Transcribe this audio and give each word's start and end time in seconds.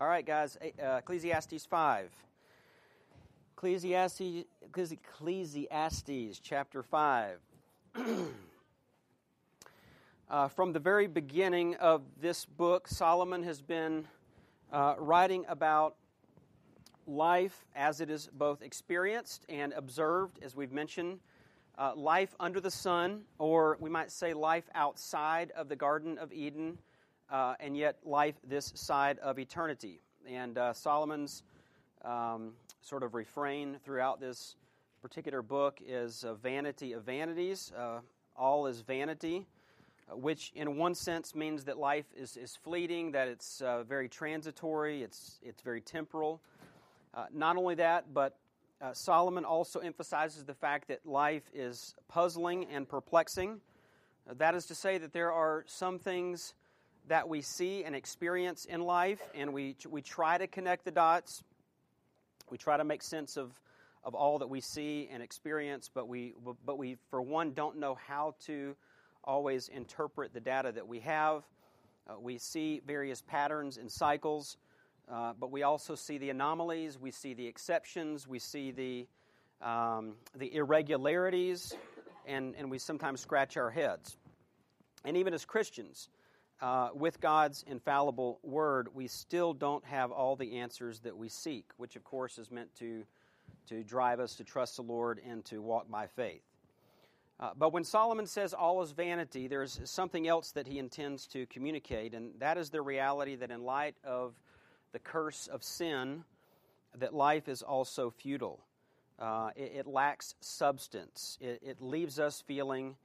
All 0.00 0.06
right, 0.06 0.24
guys, 0.24 0.56
uh, 0.82 0.92
Ecclesiastes 0.92 1.66
5. 1.66 2.10
Ecclesiastes, 3.52 4.46
Ecclesiastes 4.74 6.40
chapter 6.42 6.82
5. 6.82 7.38
uh, 10.30 10.48
from 10.48 10.72
the 10.72 10.78
very 10.78 11.06
beginning 11.06 11.74
of 11.74 12.00
this 12.18 12.46
book, 12.46 12.88
Solomon 12.88 13.42
has 13.42 13.60
been 13.60 14.08
uh, 14.72 14.94
writing 14.96 15.44
about 15.50 15.96
life 17.06 17.66
as 17.76 18.00
it 18.00 18.08
is 18.08 18.30
both 18.32 18.62
experienced 18.62 19.44
and 19.50 19.74
observed, 19.74 20.38
as 20.40 20.56
we've 20.56 20.72
mentioned. 20.72 21.20
Uh, 21.76 21.92
life 21.94 22.34
under 22.40 22.58
the 22.58 22.70
sun, 22.70 23.24
or 23.38 23.76
we 23.80 23.90
might 23.90 24.10
say 24.10 24.32
life 24.32 24.70
outside 24.74 25.50
of 25.50 25.68
the 25.68 25.76
Garden 25.76 26.16
of 26.16 26.32
Eden, 26.32 26.78
uh, 27.30 27.54
and 27.60 27.76
yet 27.76 27.98
life 28.04 28.34
this 28.46 28.72
side 28.74 29.18
of 29.20 29.38
eternity. 29.38 30.00
And 30.28 30.58
uh, 30.58 30.72
Solomon's 30.72 31.42
um, 32.04 32.52
sort 32.82 33.02
of 33.02 33.14
refrain 33.14 33.78
throughout 33.84 34.20
this 34.20 34.56
particular 35.02 35.42
book 35.42 35.80
is 35.86 36.24
vanity 36.42 36.92
of 36.92 37.04
vanities. 37.04 37.72
Uh, 37.76 38.00
all 38.36 38.66
is 38.66 38.80
vanity, 38.80 39.46
uh, 40.10 40.16
which 40.16 40.52
in 40.54 40.76
one 40.76 40.94
sense 40.94 41.34
means 41.34 41.64
that 41.64 41.78
life 41.78 42.06
is, 42.16 42.36
is 42.36 42.56
fleeting, 42.56 43.12
that 43.12 43.28
it's 43.28 43.60
uh, 43.60 43.82
very 43.82 44.08
transitory, 44.08 45.02
it's, 45.02 45.38
it's 45.42 45.62
very 45.62 45.80
temporal. 45.80 46.40
not 47.32 47.56
only 47.56 47.74
that, 47.74 48.12
but 48.12 48.36
uh, 48.80 48.94
Solomon 48.94 49.44
also 49.44 49.80
emphasizes 49.80 50.44
the 50.44 50.54
fact 50.54 50.88
that 50.88 51.04
life 51.04 51.42
is 51.52 51.94
puzzling 52.08 52.66
and 52.72 52.88
perplexing. 52.88 53.60
Uh, 54.28 54.34
that 54.38 54.54
is 54.54 54.64
to 54.66 54.74
say, 54.74 54.96
that 54.96 55.12
there 55.12 55.30
are 55.30 55.64
some 55.66 55.98
things 55.98 56.54
that 57.10 57.28
we 57.28 57.42
see 57.42 57.82
and 57.82 57.96
experience 57.96 58.64
in 58.66 58.82
life, 58.82 59.20
and 59.34 59.52
we, 59.52 59.74
we 59.88 60.00
try 60.00 60.38
to 60.38 60.46
connect 60.46 60.84
the 60.84 60.92
dots. 60.92 61.42
We 62.50 62.56
try 62.56 62.76
to 62.76 62.84
make 62.84 63.02
sense 63.02 63.36
of, 63.36 63.50
of 64.04 64.14
all 64.14 64.38
that 64.38 64.48
we 64.48 64.60
see 64.60 65.08
and 65.12 65.20
experience, 65.20 65.90
but 65.92 66.06
we, 66.06 66.34
but 66.64 66.78
we, 66.78 66.98
for 67.10 67.20
one, 67.20 67.52
don't 67.52 67.78
know 67.78 67.98
how 68.06 68.36
to 68.46 68.76
always 69.24 69.66
interpret 69.66 70.32
the 70.32 70.38
data 70.38 70.70
that 70.70 70.86
we 70.86 71.00
have. 71.00 71.42
Uh, 72.08 72.14
we 72.20 72.38
see 72.38 72.80
various 72.86 73.22
patterns 73.22 73.76
and 73.76 73.90
cycles, 73.90 74.56
uh, 75.12 75.32
but 75.36 75.50
we 75.50 75.64
also 75.64 75.96
see 75.96 76.16
the 76.16 76.30
anomalies, 76.30 76.96
we 76.96 77.10
see 77.10 77.34
the 77.34 77.48
exceptions, 77.48 78.28
we 78.28 78.38
see 78.38 78.70
the, 78.70 79.08
um, 79.68 80.14
the 80.36 80.54
irregularities, 80.54 81.74
and, 82.24 82.54
and 82.56 82.70
we 82.70 82.78
sometimes 82.78 83.20
scratch 83.20 83.56
our 83.56 83.70
heads. 83.70 84.16
And 85.04 85.16
even 85.16 85.34
as 85.34 85.44
Christians, 85.44 86.08
uh, 86.60 86.90
with 86.94 87.20
God's 87.20 87.64
infallible 87.66 88.38
word, 88.42 88.88
we 88.94 89.06
still 89.06 89.54
don't 89.54 89.84
have 89.84 90.10
all 90.10 90.36
the 90.36 90.58
answers 90.58 91.00
that 91.00 91.16
we 91.16 91.28
seek, 91.28 91.70
which 91.76 91.96
of 91.96 92.04
course 92.04 92.38
is 92.38 92.50
meant 92.50 92.74
to, 92.76 93.04
to 93.68 93.82
drive 93.82 94.20
us 94.20 94.34
to 94.36 94.44
trust 94.44 94.76
the 94.76 94.82
Lord 94.82 95.20
and 95.26 95.44
to 95.46 95.62
walk 95.62 95.90
by 95.90 96.06
faith. 96.06 96.42
Uh, 97.38 97.52
but 97.56 97.72
when 97.72 97.84
Solomon 97.84 98.26
says 98.26 98.52
all 98.52 98.82
is 98.82 98.92
vanity, 98.92 99.48
there's 99.48 99.80
something 99.84 100.28
else 100.28 100.52
that 100.52 100.66
he 100.66 100.78
intends 100.78 101.26
to 101.28 101.46
communicate, 101.46 102.12
and 102.12 102.32
that 102.38 102.58
is 102.58 102.68
the 102.68 102.82
reality 102.82 103.36
that 103.36 103.50
in 103.50 103.62
light 103.62 103.94
of 104.04 104.34
the 104.92 104.98
curse 104.98 105.46
of 105.46 105.62
sin, 105.62 106.24
that 106.98 107.14
life 107.14 107.48
is 107.48 107.62
also 107.62 108.10
futile. 108.10 108.60
Uh, 109.18 109.50
it, 109.56 109.72
it, 109.76 109.86
lacks 109.86 110.34
substance. 110.40 111.38
It, 111.40 111.62
it 111.62 111.80
leaves 111.80 112.18
us 112.18 112.42
feeling 112.46 112.96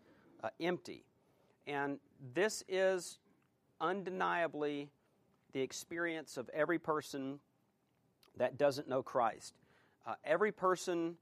uh, 0.44 0.50
empty. 0.60 1.06
And 1.68 2.00
this 2.34 2.64
is 2.68 3.20
undeniably 3.80 4.90
the 5.54 5.62
experience 5.62 6.38
of 6.38 6.50
every 6.50 6.80
person 6.80 7.40
that 8.38 8.58
doesn't 8.58 8.88
know 8.90 9.02
Christ. 9.02 9.54
Uh, 10.06 10.16
every 10.24 10.52
person 10.52 11.16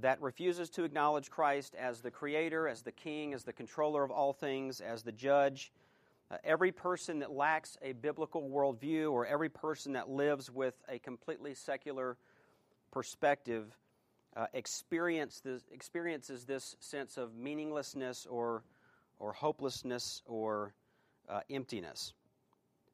that 0.00 0.20
refuses 0.22 0.70
to 0.70 0.84
acknowledge 0.84 1.30
Christ 1.30 1.74
as 1.74 2.00
the 2.00 2.10
creator, 2.10 2.68
as 2.68 2.82
the 2.82 2.92
king, 2.92 3.34
as 3.34 3.44
the 3.44 3.52
controller 3.52 4.02
of 4.02 4.10
all 4.10 4.32
things, 4.32 4.80
as 4.80 5.02
the 5.02 5.12
judge, 5.12 5.72
uh, 6.30 6.36
every 6.44 6.72
person 6.72 7.18
that 7.18 7.30
lacks 7.30 7.76
a 7.82 7.92
biblical 7.92 8.48
worldview 8.48 9.12
or 9.12 9.26
every 9.26 9.50
person 9.50 9.92
that 9.92 10.08
lives 10.08 10.50
with 10.50 10.74
a 10.88 10.98
completely 10.98 11.54
secular 11.54 12.16
perspective 12.90 13.76
uh, 14.34 14.46
experience 14.54 15.40
this, 15.40 15.62
experiences 15.72 16.44
this 16.46 16.76
sense 16.80 17.18
of 17.18 17.34
meaninglessness 17.34 18.26
or, 18.30 18.62
or 19.18 19.32
hopelessness 19.32 20.22
or 20.24 20.72
uh, 21.28 21.40
emptiness. 21.50 22.12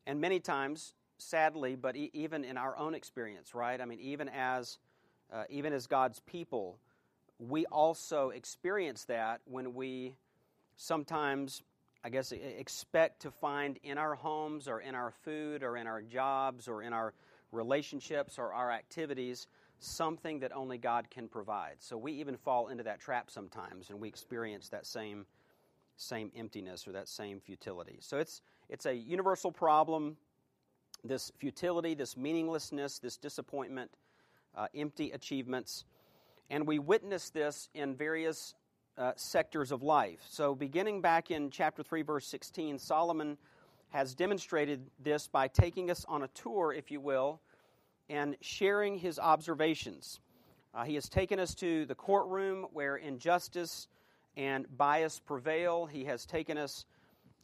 And 0.06 0.20
many 0.20 0.40
times, 0.40 0.94
sadly, 1.18 1.76
but 1.76 1.96
e- 1.96 2.10
even 2.12 2.44
in 2.44 2.56
our 2.56 2.76
own 2.76 2.94
experience, 2.94 3.54
right? 3.54 3.80
I 3.80 3.84
mean, 3.84 4.00
even 4.00 4.28
as, 4.28 4.78
uh, 5.32 5.44
even 5.50 5.72
as 5.72 5.86
God's 5.86 6.20
people, 6.20 6.78
we 7.38 7.66
also 7.66 8.30
experience 8.30 9.04
that 9.04 9.40
when 9.44 9.74
we 9.74 10.14
sometimes, 10.76 11.62
I 12.04 12.08
guess, 12.08 12.32
expect 12.32 13.22
to 13.22 13.30
find 13.30 13.78
in 13.82 13.98
our 13.98 14.14
homes 14.14 14.68
or 14.68 14.80
in 14.80 14.94
our 14.94 15.10
food 15.10 15.62
or 15.62 15.76
in 15.76 15.86
our 15.86 16.02
jobs 16.02 16.68
or 16.68 16.82
in 16.82 16.92
our 16.92 17.12
relationships 17.52 18.38
or 18.38 18.52
our 18.52 18.70
activities 18.70 19.46
something 19.80 20.40
that 20.40 20.52
only 20.52 20.78
God 20.78 21.08
can 21.10 21.28
provide. 21.28 21.76
So 21.78 21.96
we 21.96 22.12
even 22.12 22.36
fall 22.36 22.68
into 22.68 22.82
that 22.84 23.00
trap 23.00 23.30
sometimes 23.30 23.90
and 23.90 24.00
we 24.00 24.08
experience 24.08 24.68
that 24.70 24.86
same 24.86 25.26
same 25.98 26.32
emptiness 26.34 26.88
or 26.88 26.92
that 26.92 27.08
same 27.08 27.40
futility. 27.40 27.98
So 28.00 28.18
it's, 28.18 28.40
it's 28.70 28.86
a 28.86 28.94
universal 28.94 29.52
problem 29.52 30.16
this 31.04 31.30
futility, 31.38 31.94
this 31.94 32.16
meaninglessness, 32.16 32.98
this 32.98 33.16
disappointment, 33.16 33.90
uh, 34.56 34.66
empty 34.74 35.12
achievements. 35.12 35.84
And 36.50 36.66
we 36.66 36.78
witness 36.78 37.30
this 37.30 37.68
in 37.74 37.94
various 37.94 38.54
uh, 38.96 39.12
sectors 39.14 39.70
of 39.70 39.82
life. 39.82 40.20
So, 40.28 40.54
beginning 40.54 41.00
back 41.00 41.30
in 41.30 41.50
chapter 41.50 41.82
3, 41.82 42.02
verse 42.02 42.26
16, 42.26 42.78
Solomon 42.78 43.38
has 43.90 44.14
demonstrated 44.14 44.90
this 44.98 45.28
by 45.28 45.46
taking 45.46 45.90
us 45.90 46.04
on 46.08 46.22
a 46.22 46.28
tour, 46.28 46.72
if 46.72 46.90
you 46.90 47.00
will, 47.00 47.40
and 48.08 48.36
sharing 48.40 48.98
his 48.98 49.18
observations. 49.18 50.20
Uh, 50.74 50.84
he 50.84 50.94
has 50.94 51.08
taken 51.08 51.38
us 51.38 51.54
to 51.54 51.86
the 51.86 51.94
courtroom 51.94 52.66
where 52.72 52.96
injustice 52.96 53.88
and 54.36 54.66
bias 54.76 55.20
prevail. 55.20 55.86
He 55.86 56.04
has 56.04 56.26
taken 56.26 56.58
us 56.58 56.84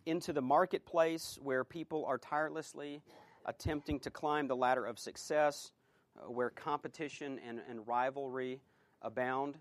into 0.07 0.33
the 0.33 0.43
marketplace 0.43 1.39
where 1.43 1.65
people 1.65 2.05
are 2.05 2.19
tirelessly 2.19 3.03
attempting 3.47 4.01
to 4.01 4.11
climb 4.11 4.49
the 4.49 4.57
ladder 4.57 4.85
of 4.87 4.99
success, 4.99 5.73
uh, 6.17 6.31
where 6.31 6.51
competition 6.51 7.41
and, 7.47 7.61
and 7.69 7.87
rivalry 7.87 8.61
abound. 9.03 9.59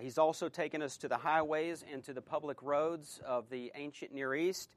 He's 0.00 0.18
also 0.18 0.48
taken 0.48 0.82
us 0.82 0.96
to 0.98 1.08
the 1.08 1.18
highways 1.18 1.84
and 1.90 2.02
to 2.04 2.14
the 2.14 2.22
public 2.22 2.62
roads 2.62 3.20
of 3.26 3.50
the 3.50 3.70
ancient 3.74 4.12
Near 4.12 4.34
East, 4.34 4.70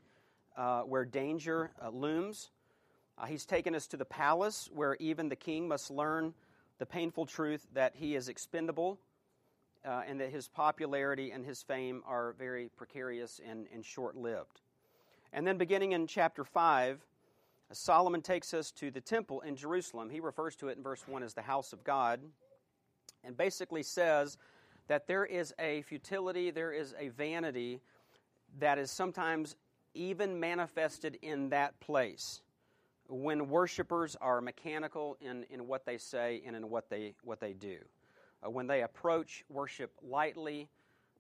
uh, 0.58 0.82
where 0.82 1.06
danger 1.06 1.72
uh, 1.82 1.90
looms. 1.90 2.52
Uh, 3.18 3.26
he's 3.26 3.46
taken 3.46 3.76
us 3.76 3.88
to 3.88 3.98
the 3.98 4.06
palace, 4.06 4.70
where 4.74 4.96
even 5.00 5.30
the 5.30 5.36
king 5.36 5.68
must 5.68 5.90
learn 5.90 6.34
the 6.80 6.86
painful 6.86 7.26
truth 7.26 7.66
that 7.74 7.96
he 7.96 8.16
is 8.16 8.28
expendable 8.28 9.00
uh, 9.86 10.02
and 10.08 10.20
that 10.20 10.32
his 10.32 10.48
popularity 10.48 11.32
and 11.32 11.46
his 11.46 11.62
fame 11.62 12.02
are 12.06 12.34
very 12.38 12.70
precarious 12.76 13.40
and, 13.48 13.68
and 13.74 13.86
short 13.86 14.16
lived. 14.16 14.62
And 15.32 15.46
then 15.46 15.58
beginning 15.58 15.92
in 15.92 16.08
chapter 16.08 16.44
5, 16.44 17.06
Solomon 17.72 18.22
takes 18.22 18.54
us 18.54 18.72
to 18.72 18.92
the 18.92 19.02
temple 19.02 19.42
in 19.42 19.56
Jerusalem. 19.56 20.10
He 20.10 20.20
refers 20.20 20.56
to 20.58 20.70
it 20.70 20.78
in 20.78 20.84
verse 20.84 21.08
1 21.08 21.24
as 21.24 21.34
the 21.34 21.42
house 21.42 21.74
of 21.74 21.84
God, 21.84 22.20
and 23.24 23.36
basically 23.36 23.84
says 23.84 24.38
that 24.88 25.08
there 25.08 25.26
is 25.26 25.54
a 25.60 25.82
futility, 25.84 26.52
there 26.52 26.72
is 26.72 26.94
a 27.00 27.10
vanity 27.10 27.82
that 28.60 28.78
is 28.78 28.92
sometimes 28.92 29.56
even 29.94 30.40
manifested 30.40 31.18
in 31.22 31.50
that 31.50 31.80
place 31.80 32.42
when 33.08 33.50
worshipers 33.50 34.16
are 34.20 34.42
mechanical 34.42 35.18
in, 35.22 35.46
in 35.50 35.68
what 35.68 35.86
they 35.86 35.98
say 35.98 36.42
and 36.46 36.56
in 36.56 36.70
what 36.70 36.90
they, 36.90 37.14
what 37.24 37.40
they 37.40 37.54
do 37.54 37.78
uh, 38.46 38.50
when 38.50 38.68
they 38.68 38.82
approach 38.82 39.44
worship 39.50 39.92
lightly, 40.02 40.68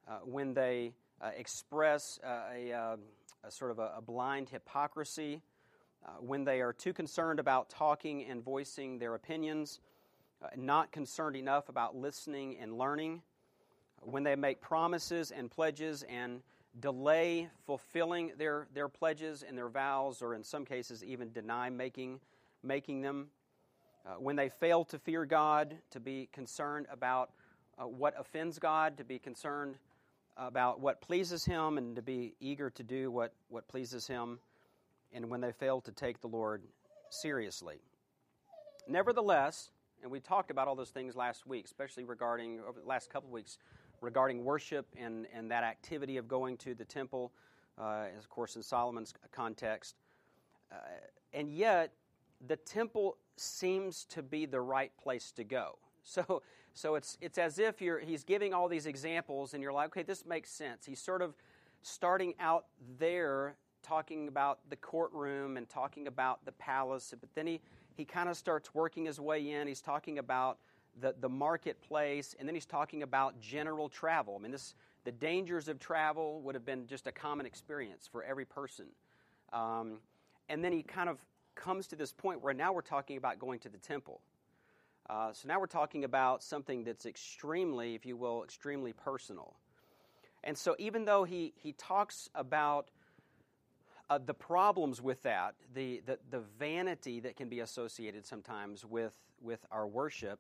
uh, 0.07 0.19
when 0.24 0.54
they 0.54 0.94
uh, 1.22 1.30
express 1.36 2.19
uh, 2.24 2.42
a, 2.54 2.74
um, 2.74 3.00
a, 3.44 3.51
sort 3.51 3.72
of 3.72 3.80
a, 3.80 3.94
a 3.98 4.01
blind 4.01 4.50
hypocrisy, 4.50 5.42
uh, 6.06 6.10
when 6.19 6.44
they 6.44 6.62
are 6.62 6.74
too 6.74 6.94
concerned 6.94 7.39
about 7.39 7.69
talking 7.69 8.25
and 8.25 8.44
voicing 8.44 9.00
their 9.00 9.16
opinions, 9.16 9.80
not 10.56 10.92
concerned 10.92 11.36
enough 11.36 11.69
about 11.69 11.95
listening 11.95 12.57
and 12.60 12.77
learning, 12.77 13.22
when 14.01 14.24
they 14.24 14.36
make 14.36 14.62
promises 14.62 15.31
and 15.31 15.50
pledges 15.50 16.04
and 16.04 16.42
delay 16.80 17.50
fulfilling 17.66 18.31
their, 18.38 18.68
their 18.74 18.88
pledges 18.88 19.44
and 19.48 19.57
their 19.57 19.69
vows, 19.69 20.21
or 20.21 20.36
in 20.36 20.44
some 20.44 20.63
cases, 20.63 21.04
even 21.04 21.31
deny 21.31 21.69
making, 21.69 22.19
making 22.62 23.01
them 23.01 23.30
uh, 24.06 24.16
when 24.19 24.36
they 24.36 24.50
fail 24.50 24.86
to 24.86 25.00
fear 25.00 25.25
God, 25.25 25.75
to 25.92 26.00
be 26.00 26.30
concerned 26.31 26.86
about 26.92 27.31
uh, 27.78 27.88
what 27.88 28.13
offends 28.19 28.60
God, 28.60 28.98
to 28.98 29.04
be 29.04 29.19
concerned 29.19 29.78
about 30.38 30.80
what 30.80 31.02
pleases 31.02 31.46
Him, 31.46 31.78
and 31.78 31.96
to 31.96 32.02
be 32.02 32.36
eager 32.40 32.69
to 32.69 32.84
do 32.84 33.10
what, 33.10 33.34
what 33.50 33.68
pleases 33.68 34.06
Him, 34.06 34.40
and 35.13 35.30
when 35.30 35.42
they 35.42 35.52
fail 35.52 35.81
to 35.81 35.92
take 35.92 36.22
the 36.22 36.28
Lord 36.28 36.62
seriously. 37.10 37.78
Nevertheless, 38.88 39.72
and 40.04 40.12
we 40.12 40.19
talked 40.19 40.52
about 40.52 40.68
all 40.68 40.75
those 40.75 40.92
things 40.92 41.16
last 41.16 41.48
week, 41.48 41.66
especially 41.66 42.04
regarding, 42.04 42.60
over 42.68 42.80
the 42.80 42.88
last 42.88 43.10
couple 43.10 43.30
of 43.30 43.34
weeks, 43.34 43.57
regarding 44.02 44.44
worship 44.44 44.86
and, 44.98 45.25
and 45.34 45.50
that 45.50 45.63
activity 45.63 46.18
of 46.18 46.28
going 46.28 46.57
to 46.57 46.75
the 46.75 46.86
temple, 46.86 47.31
uh, 47.80 48.06
of 48.18 48.30
course, 48.30 48.56
in 48.56 48.62
Solomon's 48.62 49.13
context. 49.31 49.96
Uh, 50.72 50.75
and 51.34 51.50
yet, 51.50 51.94
the 52.48 52.57
temple 52.57 53.18
seems 53.37 54.05
to 54.05 54.23
be 54.23 54.45
the 54.45 54.61
right 54.61 54.91
place 55.01 55.31
to 55.33 55.43
go. 55.43 55.77
So, 56.07 56.43
so 56.75 56.93
it's, 56.93 57.17
it's 57.19 57.39
as 57.39 57.57
if 57.57 57.81
you're, 57.81 57.97
he's 57.97 58.23
giving 58.23 58.53
all 58.53 58.67
these 58.67 58.85
examples, 58.85 59.55
and 59.55 59.63
you're 59.63 59.73
like, 59.73 59.87
okay, 59.87 60.03
this 60.03 60.23
makes 60.23 60.51
sense. 60.51 60.85
He's 60.85 60.99
sort 60.99 61.23
of 61.23 61.33
starting 61.81 62.35
out 62.39 62.65
there 62.99 63.55
talking 63.81 64.27
about 64.27 64.59
the 64.69 64.75
courtroom 64.75 65.57
and 65.57 65.67
talking 65.67 66.05
about 66.05 66.45
the 66.45 66.51
palace, 66.51 67.11
but 67.19 67.29
then 67.33 67.47
he, 67.47 67.59
he 67.95 68.05
kind 68.05 68.29
of 68.29 68.37
starts 68.37 68.75
working 68.75 69.05
his 69.05 69.19
way 69.19 69.51
in. 69.51 69.67
He's 69.67 69.81
talking 69.81 70.19
about 70.19 70.59
the, 71.01 71.15
the 71.19 71.29
marketplace, 71.29 72.35
and 72.37 72.47
then 72.47 72.55
he's 72.55 72.65
talking 72.65 73.01
about 73.01 73.39
general 73.39 73.89
travel. 73.89 74.35
I 74.37 74.43
mean, 74.43 74.51
this, 74.51 74.75
the 75.05 75.11
dangers 75.11 75.67
of 75.67 75.79
travel 75.79 76.41
would 76.41 76.55
have 76.55 76.65
been 76.65 76.87
just 76.87 77.07
a 77.07 77.11
common 77.11 77.45
experience 77.45 78.07
for 78.11 78.23
every 78.23 78.45
person. 78.45 78.85
Um, 79.53 79.99
and 80.49 80.63
then 80.63 80.71
he 80.71 80.83
kind 80.83 81.09
of 81.09 81.17
comes 81.56 81.88
to 81.88 81.96
this 81.96 82.13
point 82.13 82.44
where 82.44 82.54
now 82.54 82.74
we're 82.74 82.81
talking 82.81 83.18
about 83.18 83.40
going 83.40 83.60
to 83.60 83.69
the 83.69 83.78
temple. 83.78 84.22
Uh, 85.10 85.31
so 85.34 85.48
now 85.48 85.60
we're 85.60 85.68
talking 85.68 86.04
about 86.04 86.44
something 86.44 86.84
that's 86.84 87.06
extremely, 87.06 87.96
if 87.96 88.06
you 88.06 88.18
will, 88.18 88.44
extremely 88.44 88.94
personal. 88.94 89.56
And 90.44 90.57
so 90.57 90.75
even 90.80 91.06
though 91.06 91.24
he, 91.24 91.54
he 91.56 91.74
talks 91.74 92.30
about 92.36 92.90
uh, 94.10 94.19
the 94.24 94.34
problems 94.34 95.02
with 95.02 95.24
that, 95.24 95.56
the, 95.74 96.02
the, 96.06 96.19
the 96.30 96.42
vanity 96.60 97.19
that 97.22 97.36
can 97.36 97.50
be 97.50 97.60
associated 97.60 98.25
sometimes 98.25 98.86
with, 98.86 99.13
with 99.42 99.66
our 99.72 99.88
worship, 99.88 100.40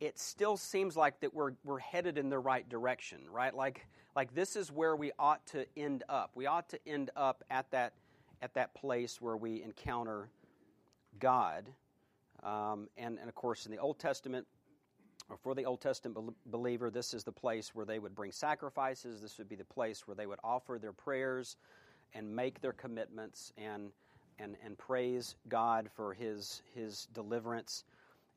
it 0.00 0.18
still 0.18 0.56
seems 0.56 0.96
like 0.96 1.20
that 1.20 1.34
we're, 1.34 1.52
we're 1.64 1.78
headed 1.78 2.18
in 2.18 2.30
the 2.30 2.38
right 2.38 2.68
direction, 2.68 3.18
right? 3.30 3.54
Like, 3.54 3.86
like 4.14 4.34
this 4.34 4.56
is 4.56 4.70
where 4.70 4.96
we 4.96 5.12
ought 5.18 5.44
to 5.48 5.66
end 5.76 6.04
up. 6.08 6.30
We 6.34 6.46
ought 6.46 6.68
to 6.70 6.78
end 6.86 7.10
up 7.16 7.44
at 7.50 7.70
that, 7.72 7.92
at 8.42 8.54
that 8.54 8.74
place 8.74 9.20
where 9.20 9.36
we 9.36 9.62
encounter 9.62 10.28
God. 11.18 11.68
Um, 12.42 12.88
and, 12.96 13.18
and 13.18 13.28
of 13.28 13.34
course, 13.34 13.66
in 13.66 13.72
the 13.72 13.78
Old 13.78 13.98
Testament, 13.98 14.46
or 15.28 15.36
for 15.36 15.54
the 15.54 15.64
Old 15.64 15.80
Testament 15.80 16.34
believer, 16.46 16.90
this 16.90 17.12
is 17.12 17.24
the 17.24 17.32
place 17.32 17.74
where 17.74 17.84
they 17.84 17.98
would 17.98 18.14
bring 18.14 18.32
sacrifices. 18.32 19.20
This 19.20 19.38
would 19.38 19.48
be 19.48 19.56
the 19.56 19.64
place 19.64 20.06
where 20.06 20.14
they 20.14 20.26
would 20.26 20.38
offer 20.42 20.78
their 20.80 20.92
prayers 20.92 21.56
and 22.14 22.34
make 22.34 22.60
their 22.60 22.72
commitments 22.72 23.52
and, 23.58 23.90
and, 24.38 24.56
and 24.64 24.78
praise 24.78 25.34
God 25.48 25.90
for 25.94 26.14
his, 26.14 26.62
his 26.74 27.08
deliverance. 27.12 27.84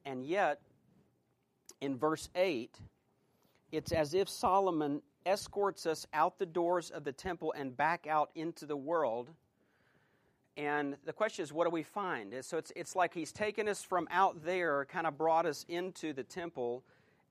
And 0.06 0.26
yet, 0.26 0.60
in 1.80 1.98
verse 1.98 2.30
8, 2.36 2.78
it's 3.72 3.92
as 3.92 4.14
if 4.14 4.28
Solomon 4.28 5.02
escorts 5.26 5.86
us 5.86 6.06
out 6.14 6.40
the 6.40 6.46
doors 6.46 6.90
of 6.90 7.04
the 7.04 7.12
temple 7.12 7.54
and 7.56 7.76
back 7.78 8.08
out 8.08 8.32
into 8.36 8.66
the 8.66 8.76
world. 8.76 9.30
And 10.58 10.98
the 11.06 11.14
question 11.14 11.44
is, 11.44 11.54
what 11.54 11.64
do 11.64 11.70
we 11.70 11.84
find? 11.84 12.34
So 12.42 12.58
it's, 12.58 12.72
it's 12.76 12.96
like 12.96 13.14
he's 13.14 13.32
taken 13.32 13.68
us 13.68 13.84
from 13.84 14.08
out 14.12 14.44
there, 14.44 14.86
kind 14.86 15.08
of 15.08 15.18
brought 15.18 15.46
us 15.46 15.66
into 15.70 16.14
the 16.14 16.24
temple, 16.24 16.84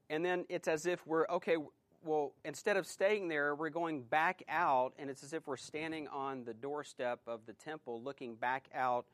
and 0.08 0.24
then 0.24 0.44
it's 0.48 0.68
as 0.68 0.86
if 0.86 1.06
we're, 1.06 1.26
okay, 1.28 1.56
well, 2.02 2.32
instead 2.44 2.76
of 2.76 2.86
staying 2.86 3.28
there, 3.28 3.54
we're 3.54 3.68
going 3.68 4.02
back 4.02 4.42
out, 4.48 4.94
and 4.98 5.10
it's 5.10 5.22
as 5.22 5.34
if 5.34 5.46
we're 5.46 5.58
standing 5.58 6.08
on 6.08 6.44
the 6.44 6.54
doorstep 6.54 7.20
of 7.26 7.40
the 7.46 7.52
temple 7.52 8.00
looking 8.02 8.34
back 8.34 8.64
out 8.74 9.04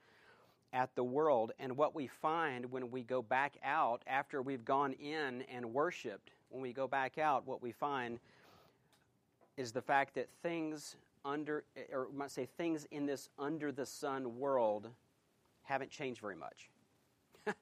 at 0.72 0.94
the 0.94 1.02
world. 1.02 1.52
And 1.58 1.76
what 1.76 1.94
we 1.94 2.06
find 2.06 2.70
when 2.70 2.90
we 2.90 3.02
go 3.02 3.22
back 3.22 3.56
out 3.64 4.02
after 4.06 4.40
we've 4.40 4.64
gone 4.64 4.92
in 4.92 5.42
and 5.52 5.74
worshiped, 5.74 6.30
when 6.50 6.62
we 6.62 6.72
go 6.72 6.86
back 6.86 7.18
out, 7.18 7.46
what 7.46 7.60
we 7.60 7.72
find 7.72 8.20
is 9.56 9.72
the 9.72 9.82
fact 9.82 10.14
that 10.14 10.28
things 10.42 10.96
under, 11.26 11.64
or 11.92 12.08
might 12.14 12.30
say 12.30 12.46
things 12.46 12.86
in 12.90 13.04
this 13.04 13.28
under 13.38 13.72
the 13.72 13.84
sun 13.84 14.38
world 14.38 14.88
haven't 15.62 15.90
changed 15.90 16.20
very 16.20 16.36
much. 16.36 16.70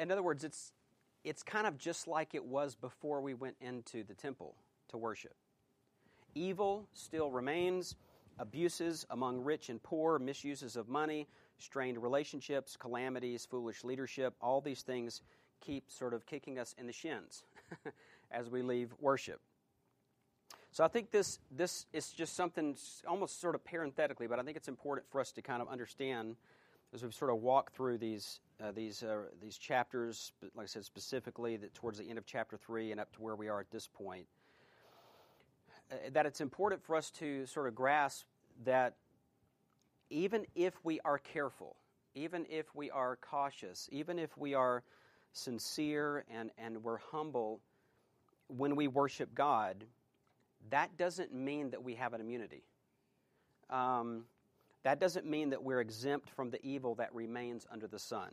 in 0.00 0.10
other 0.10 0.22
words, 0.22 0.44
it's, 0.44 0.72
it's 1.24 1.42
kind 1.42 1.66
of 1.66 1.76
just 1.76 2.06
like 2.06 2.34
it 2.34 2.44
was 2.44 2.74
before 2.74 3.20
we 3.20 3.34
went 3.34 3.56
into 3.60 4.04
the 4.04 4.14
temple 4.14 4.54
to 4.88 4.96
worship. 4.96 5.34
Evil 6.34 6.86
still 6.94 7.30
remains, 7.30 7.96
abuses 8.38 9.04
among 9.10 9.42
rich 9.42 9.68
and 9.68 9.82
poor, 9.82 10.18
misuses 10.18 10.76
of 10.76 10.88
money, 10.88 11.26
strained 11.58 11.98
relationships, 11.98 12.76
calamities, 12.76 13.44
foolish 13.44 13.84
leadership, 13.84 14.34
all 14.40 14.60
these 14.60 14.82
things 14.82 15.22
keep 15.60 15.90
sort 15.90 16.14
of 16.14 16.24
kicking 16.24 16.58
us 16.58 16.74
in 16.78 16.86
the 16.86 16.92
shins 16.92 17.44
as 18.30 18.48
we 18.48 18.62
leave 18.62 18.94
worship. 19.00 19.40
So 20.72 20.84
I 20.84 20.88
think 20.88 21.10
this 21.10 21.40
this 21.50 21.86
is 21.92 22.10
just 22.10 22.36
something 22.36 22.76
almost 23.08 23.40
sort 23.40 23.54
of 23.54 23.64
parenthetically, 23.64 24.28
but 24.28 24.38
I 24.38 24.42
think 24.42 24.56
it's 24.56 24.68
important 24.68 25.08
for 25.10 25.20
us 25.20 25.32
to 25.32 25.42
kind 25.42 25.60
of 25.60 25.68
understand 25.68 26.36
as 26.92 27.04
we 27.04 27.10
sort 27.10 27.30
of 27.30 27.38
walk 27.38 27.72
through 27.72 27.98
these 27.98 28.40
uh, 28.62 28.70
these 28.72 29.02
uh, 29.02 29.22
these 29.40 29.58
chapters, 29.58 30.32
like 30.54 30.64
I 30.64 30.66
said, 30.66 30.84
specifically 30.84 31.56
that 31.56 31.74
towards 31.74 31.98
the 31.98 32.04
end 32.04 32.18
of 32.18 32.26
chapter 32.26 32.56
three 32.56 32.92
and 32.92 33.00
up 33.00 33.12
to 33.14 33.22
where 33.22 33.34
we 33.34 33.48
are 33.48 33.58
at 33.58 33.70
this 33.70 33.88
point, 33.88 34.26
uh, 35.90 35.96
that 36.12 36.24
it's 36.24 36.40
important 36.40 36.84
for 36.84 36.94
us 36.94 37.10
to 37.12 37.46
sort 37.46 37.66
of 37.66 37.74
grasp 37.74 38.26
that 38.64 38.94
even 40.08 40.46
if 40.54 40.74
we 40.84 41.00
are 41.00 41.18
careful, 41.18 41.76
even 42.14 42.46
if 42.48 42.74
we 42.74 42.90
are 42.90 43.16
cautious, 43.16 43.88
even 43.90 44.18
if 44.18 44.36
we 44.36 44.54
are 44.54 44.82
sincere 45.32 46.24
and, 46.30 46.50
and 46.58 46.82
we're 46.82 46.98
humble 46.98 47.60
when 48.48 48.74
we 48.74 48.88
worship 48.88 49.34
God, 49.34 49.84
that 50.68 50.96
doesn't 50.96 51.32
mean 51.32 51.70
that 51.70 51.82
we 51.82 51.94
have 51.94 52.12
an 52.12 52.20
immunity. 52.20 52.62
Um, 53.70 54.24
that 54.82 55.00
doesn't 55.00 55.26
mean 55.26 55.50
that 55.50 55.62
we're 55.62 55.80
exempt 55.80 56.30
from 56.30 56.50
the 56.50 56.64
evil 56.64 56.94
that 56.96 57.14
remains 57.14 57.66
under 57.70 57.86
the 57.86 57.98
sun. 57.98 58.30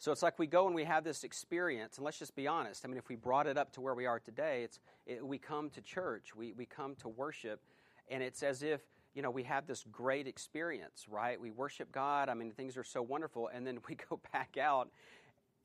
So 0.00 0.12
it's 0.12 0.22
like 0.22 0.38
we 0.38 0.46
go 0.46 0.66
and 0.66 0.76
we 0.76 0.84
have 0.84 1.02
this 1.02 1.24
experience, 1.24 1.96
and 1.96 2.04
let's 2.04 2.18
just 2.18 2.36
be 2.36 2.46
honest. 2.46 2.84
I 2.84 2.88
mean, 2.88 2.98
if 2.98 3.08
we 3.08 3.16
brought 3.16 3.48
it 3.48 3.58
up 3.58 3.72
to 3.72 3.80
where 3.80 3.94
we 3.94 4.06
are 4.06 4.20
today, 4.20 4.62
it's 4.62 4.78
it, 5.06 5.26
we 5.26 5.38
come 5.38 5.70
to 5.70 5.80
church, 5.80 6.36
we, 6.36 6.52
we 6.52 6.66
come 6.66 6.94
to 6.96 7.08
worship, 7.08 7.60
and 8.08 8.22
it's 8.22 8.44
as 8.44 8.62
if 8.62 8.80
you 9.14 9.22
know 9.22 9.30
we 9.30 9.42
have 9.42 9.66
this 9.66 9.84
great 9.90 10.28
experience, 10.28 11.06
right? 11.08 11.40
We 11.40 11.50
worship 11.50 11.90
God. 11.90 12.28
I 12.28 12.34
mean, 12.34 12.52
things 12.52 12.76
are 12.76 12.84
so 12.84 13.02
wonderful, 13.02 13.50
and 13.52 13.66
then 13.66 13.78
we 13.88 13.96
go 13.96 14.20
back 14.32 14.56
out 14.56 14.90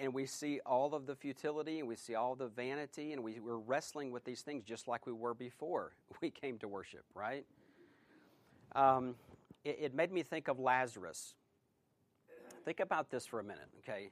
and 0.04 0.14
we 0.14 0.26
see 0.26 0.60
all 0.66 0.94
of 0.94 1.06
the 1.06 1.16
futility 1.16 1.80
and 1.80 1.88
we 1.88 1.96
see 1.96 2.16
all 2.16 2.36
the 2.36 2.48
vanity, 2.48 3.14
and 3.14 3.24
we, 3.24 3.40
we're 3.40 3.58
wrestling 3.58 4.12
with 4.12 4.24
these 4.26 4.42
things 4.42 4.64
just 4.64 4.88
like 4.88 5.06
we 5.06 5.14
were 5.14 5.34
before 5.34 5.94
we 6.22 6.30
came 6.30 6.58
to 6.60 6.68
worship, 6.68 7.06
right? 7.16 7.46
Um, 8.76 9.16
it, 9.64 9.78
it 9.82 9.96
made 9.96 10.12
me 10.12 10.24
think 10.24 10.48
of 10.48 10.60
Lazarus. 10.60 11.36
Think 12.66 12.80
about 12.80 13.10
this 13.10 13.26
for 13.26 13.40
a 13.40 13.44
minute, 13.44 13.68
okay? 13.80 14.10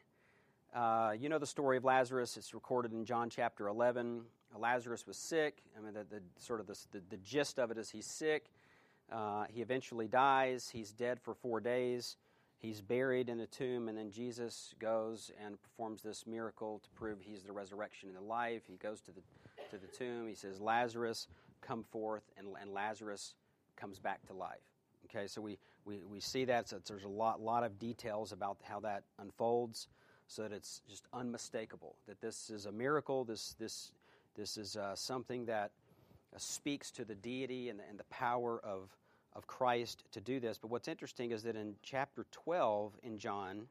Uh, 0.73 1.13
you 1.19 1.29
know 1.29 1.39
the 1.39 1.45
story 1.45 1.77
of 1.77 1.83
Lazarus. 1.83 2.37
It's 2.37 2.53
recorded 2.53 2.93
in 2.93 3.05
John 3.05 3.29
chapter 3.29 3.67
11. 3.67 4.21
Lazarus 4.57 5.07
was 5.07 5.17
sick. 5.17 5.57
I 5.77 5.81
mean, 5.81 5.93
the, 5.93 6.03
the 6.03 6.21
sort 6.37 6.59
of 6.59 6.67
the, 6.67 6.77
the, 6.91 7.01
the, 7.09 7.17
gist 7.17 7.59
of 7.59 7.71
it 7.71 7.77
is 7.77 7.89
he's 7.89 8.05
sick. 8.05 8.45
Uh, 9.11 9.45
he 9.49 9.61
eventually 9.61 10.07
dies. 10.07 10.69
He's 10.69 10.91
dead 10.91 11.19
for 11.21 11.33
four 11.33 11.59
days. 11.59 12.17
He's 12.61 12.79
buried 12.79 13.27
in 13.27 13.39
a 13.39 13.47
tomb, 13.47 13.89
and 13.89 13.97
then 13.97 14.11
Jesus 14.11 14.75
goes 14.79 15.31
and 15.43 15.59
performs 15.63 16.03
this 16.03 16.27
miracle 16.27 16.79
to 16.83 16.89
prove 16.91 17.19
he's 17.19 17.41
the 17.41 17.51
resurrection 17.51 18.09
and 18.09 18.17
the 18.17 18.21
life. 18.21 18.61
He 18.67 18.77
goes 18.77 19.01
to 19.01 19.11
the, 19.11 19.21
to 19.71 19.77
the 19.77 19.87
tomb. 19.87 20.27
He 20.27 20.35
says, 20.35 20.61
Lazarus, 20.61 21.27
come 21.61 21.83
forth, 21.83 22.23
and, 22.37 22.47
and 22.61 22.71
Lazarus 22.71 23.33
comes 23.75 23.97
back 23.97 24.23
to 24.27 24.33
life. 24.33 24.59
Okay, 25.05 25.25
so 25.25 25.41
we, 25.41 25.57
we, 25.85 26.03
we 26.07 26.19
see 26.19 26.45
that. 26.45 26.69
So 26.69 26.79
there's 26.85 27.03
a 27.03 27.09
lot, 27.09 27.41
lot 27.41 27.63
of 27.63 27.79
details 27.79 28.31
about 28.31 28.57
how 28.63 28.79
that 28.81 29.03
unfolds 29.19 29.87
so 30.27 30.43
that 30.43 30.51
it's 30.51 30.81
just 30.87 31.07
unmistakable 31.13 31.95
that 32.07 32.21
this 32.21 32.51
is 32.51 32.67
a 32.67 32.71
miracle. 32.71 33.25
This, 33.25 33.55
this, 33.59 33.91
this 34.35 34.55
is 34.55 34.77
uh, 34.77 34.95
something 34.95 35.45
that 35.45 35.71
uh, 36.33 36.37
speaks 36.37 36.91
to 36.91 37.05
the 37.05 37.15
deity 37.15 37.69
and 37.69 37.79
the, 37.79 37.83
and 37.89 37.99
the 37.99 38.05
power 38.05 38.61
of, 38.63 38.89
of 39.33 39.47
Christ 39.47 40.03
to 40.11 40.21
do 40.21 40.39
this. 40.39 40.57
But 40.57 40.69
what's 40.69 40.87
interesting 40.87 41.31
is 41.31 41.43
that 41.43 41.55
in 41.55 41.75
chapter 41.81 42.25
12 42.31 42.93
in 43.03 43.17
John, 43.17 43.67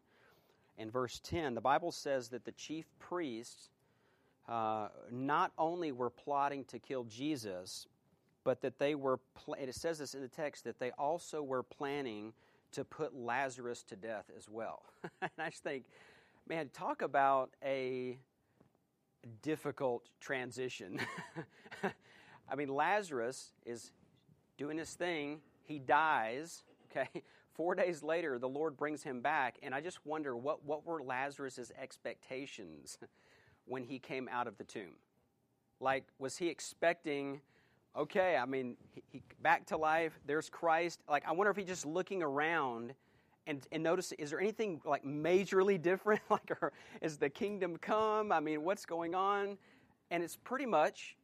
in 0.78 0.90
verse 0.90 1.20
10, 1.22 1.54
the 1.54 1.60
Bible 1.60 1.92
says 1.92 2.28
that 2.28 2.44
the 2.44 2.52
chief 2.52 2.86
priests 2.98 3.70
uh, 4.48 4.88
not 5.10 5.52
only 5.58 5.92
were 5.92 6.10
plotting 6.10 6.64
to 6.64 6.78
kill 6.78 7.04
Jesus, 7.04 7.86
but 8.44 8.62
that 8.62 8.78
they 8.78 8.94
were, 8.94 9.18
pl- 9.34 9.54
it 9.54 9.74
says 9.74 9.98
this 9.98 10.14
in 10.14 10.22
the 10.22 10.28
text, 10.28 10.64
that 10.64 10.78
they 10.78 10.90
also 10.92 11.42
were 11.42 11.62
planning 11.62 12.32
to 12.72 12.84
put 12.84 13.14
Lazarus 13.14 13.82
to 13.84 13.96
death 13.96 14.30
as 14.36 14.48
well. 14.48 14.82
and 15.22 15.30
I 15.38 15.50
just 15.50 15.62
think, 15.62 15.84
man, 16.48 16.70
talk 16.72 17.02
about 17.02 17.50
a 17.62 18.18
difficult 19.42 20.08
transition. 20.20 21.00
I 22.48 22.54
mean, 22.54 22.68
Lazarus 22.68 23.52
is 23.66 23.92
doing 24.56 24.78
his 24.78 24.94
thing, 24.94 25.40
he 25.70 25.78
dies, 25.78 26.64
okay? 26.90 27.22
four 27.54 27.74
days 27.74 28.02
later, 28.02 28.38
the 28.38 28.48
Lord 28.48 28.76
brings 28.76 29.02
him 29.02 29.20
back, 29.20 29.56
and 29.62 29.74
I 29.74 29.80
just 29.80 30.04
wonder 30.04 30.36
what, 30.36 30.64
what 30.64 30.84
were 30.84 31.02
Lazarus' 31.02 31.70
expectations 31.80 32.98
when 33.66 33.84
he 33.84 33.98
came 33.98 34.28
out 34.30 34.46
of 34.46 34.58
the 34.58 34.64
tomb? 34.64 34.94
Like, 35.78 36.04
was 36.18 36.36
he 36.36 36.48
expecting, 36.48 37.40
okay, 37.96 38.36
I 38.36 38.44
mean, 38.44 38.76
he, 38.92 39.02
he, 39.12 39.22
back 39.40 39.66
to 39.66 39.76
life, 39.76 40.18
there's 40.26 40.50
Christ? 40.50 41.00
Like, 41.08 41.24
I 41.26 41.32
wonder 41.32 41.50
if 41.50 41.56
he's 41.56 41.66
just 41.66 41.86
looking 41.86 42.22
around 42.22 42.94
and, 43.46 43.66
and 43.72 43.82
notice, 43.82 44.12
is 44.12 44.30
there 44.30 44.40
anything 44.40 44.80
like 44.84 45.04
majorly 45.04 45.80
different? 45.82 46.20
like, 46.30 46.50
or 46.60 46.72
is 47.00 47.16
the 47.16 47.30
kingdom 47.30 47.76
come? 47.76 48.32
I 48.32 48.40
mean, 48.40 48.64
what's 48.64 48.84
going 48.84 49.14
on? 49.14 49.56
And 50.10 50.22
it's 50.22 50.36
pretty 50.36 50.66
much 50.66 51.16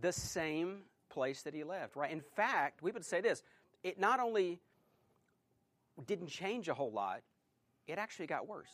the 0.00 0.12
same 0.12 0.82
place 1.08 1.42
that 1.42 1.54
he 1.54 1.64
left, 1.64 1.96
right? 1.96 2.10
In 2.10 2.20
fact, 2.20 2.82
we 2.82 2.90
would 2.90 3.04
say 3.04 3.20
this 3.20 3.42
it 3.86 4.00
not 4.00 4.18
only 4.18 4.58
didn't 6.06 6.26
change 6.26 6.68
a 6.68 6.74
whole 6.74 6.90
lot, 6.90 7.20
it 7.86 7.98
actually 7.98 8.26
got 8.26 8.48
worse. 8.48 8.72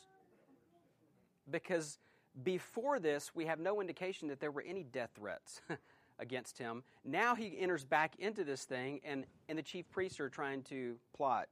Because 1.50 1.99
before 2.42 2.99
this, 2.99 3.31
we 3.35 3.45
have 3.45 3.61
no 3.61 3.83
indication 3.83 4.28
that 4.28 4.40
there 4.40 4.50
were 4.50 4.64
any 4.66 4.85
death 4.85 5.11
threats 5.14 5.61
against 6.19 6.57
him. 6.57 6.83
Now 7.04 7.35
he 7.35 7.59
enters 7.59 7.85
back 7.85 8.14
into 8.19 8.42
this 8.42 8.64
thing, 8.64 9.00
and, 9.04 9.26
and 9.50 9.59
the 9.59 9.62
chief 9.62 9.85
priests 9.90 10.19
are 10.19 10.31
trying 10.31 10.62
to 10.64 10.97
plot 11.14 11.49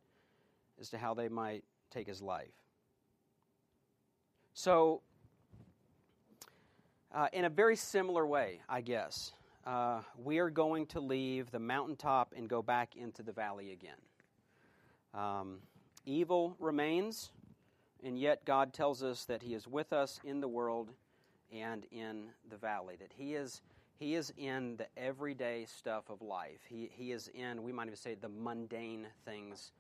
as 0.81 0.89
to 0.89 0.99
how 0.99 1.13
they 1.13 1.29
might 1.29 1.63
take 1.91 2.07
his 2.07 2.23
life. 2.23 2.55
So, 4.55 5.03
uh, 7.15 7.29
in 7.35 7.45
a 7.45 7.51
very 7.51 7.77
similar 7.77 8.27
way, 8.27 8.63
I 8.71 8.81
guess, 8.81 9.33
uh, 9.67 10.01
we 10.23 10.39
are 10.39 10.51
going 10.51 10.87
to 10.87 11.01
leave 11.01 11.51
the 11.51 11.59
mountaintop 11.59 12.33
and 12.37 12.49
go 12.49 12.63
back 12.63 12.97
into 12.97 13.23
the 13.23 13.33
valley 13.33 13.73
again. 13.73 13.99
Um, 15.13 15.59
evil 16.07 16.57
remains, 16.59 17.31
and 18.03 18.19
yet 18.19 18.45
God 18.45 18.73
tells 18.73 19.03
us 19.03 19.25
that 19.27 19.43
He 19.43 19.55
is 19.55 19.67
with 19.67 19.93
us 19.93 20.21
in 20.25 20.41
the 20.41 20.49
world 20.49 20.91
and 21.53 21.85
in 21.91 22.29
the 22.49 22.57
valley, 22.57 22.97
that 23.01 23.13
He 23.17 23.35
is. 23.35 23.61
He 23.99 24.15
is 24.15 24.33
in 24.39 24.79
the 24.79 24.87
everyday 24.97 25.67
stuff 25.67 26.05
of 26.09 26.23
life. 26.23 26.61
He, 26.67 26.91
he 26.91 27.13
is 27.13 27.29
in, 27.35 27.63
we 27.63 27.71
might 27.71 27.87
even 27.87 27.99
say, 27.99 28.15
the 28.15 28.31
mundane 28.31 29.07
things 29.27 29.73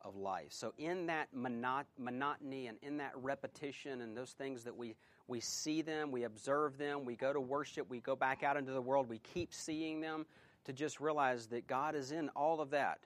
of 0.00 0.16
life. 0.16 0.46
So, 0.48 0.72
in 0.78 1.06
that 1.06 1.28
monot- 1.36 1.84
monotony 1.98 2.68
and 2.68 2.78
in 2.82 2.96
that 2.96 3.12
repetition 3.16 4.00
and 4.00 4.16
those 4.16 4.30
things 4.30 4.64
that 4.64 4.74
we, 4.74 4.94
we 5.28 5.40
see 5.40 5.82
them, 5.82 6.10
we 6.10 6.24
observe 6.24 6.78
them, 6.78 7.04
we 7.04 7.14
go 7.14 7.32
to 7.32 7.40
worship, 7.40 7.88
we 7.88 8.00
go 8.00 8.16
back 8.16 8.42
out 8.42 8.56
into 8.56 8.72
the 8.72 8.80
world, 8.80 9.08
we 9.08 9.18
keep 9.18 9.52
seeing 9.52 10.00
them, 10.00 10.26
to 10.64 10.72
just 10.72 11.00
realize 11.00 11.46
that 11.46 11.66
God 11.66 11.94
is 11.94 12.12
in 12.12 12.28
all 12.30 12.60
of 12.60 12.70
that, 12.70 12.98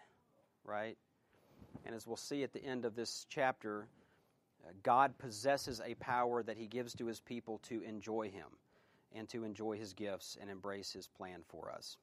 right? 0.65 0.97
And 1.85 1.95
as 1.95 2.07
we'll 2.07 2.17
see 2.17 2.43
at 2.43 2.53
the 2.53 2.65
end 2.65 2.85
of 2.85 2.95
this 2.95 3.27
chapter, 3.29 3.87
uh, 4.65 4.71
God 4.83 5.17
possesses 5.19 5.81
a 5.85 5.95
power 5.95 6.43
that 6.43 6.57
He 6.57 6.67
gives 6.67 6.95
to 6.95 7.07
His 7.07 7.21
people 7.21 7.59
to 7.65 7.83
enjoy 7.83 8.31
Him 8.31 8.49
and 9.15 9.29
to 9.29 9.45
enjoy 9.45 9.77
His 9.77 9.93
gifts 9.93 10.39
and 10.41 10.51
embrace 10.51 10.93
His 10.93 11.07
plan 11.07 11.41
for 11.49 11.71
us. 11.71 11.99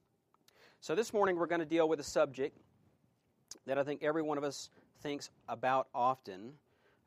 So, 0.82 0.96
this 0.96 1.14
morning 1.14 1.38
we're 1.38 1.46
going 1.46 1.60
to 1.60 1.66
deal 1.66 1.90
with 1.90 2.00
a 2.00 2.04
subject 2.04 2.58
that 3.66 3.78
I 3.78 3.84
think 3.84 4.04
every 4.04 4.22
one 4.22 4.38
of 4.38 4.44
us 4.44 4.70
thinks 5.02 5.30
about 5.48 5.88
often, 5.94 6.54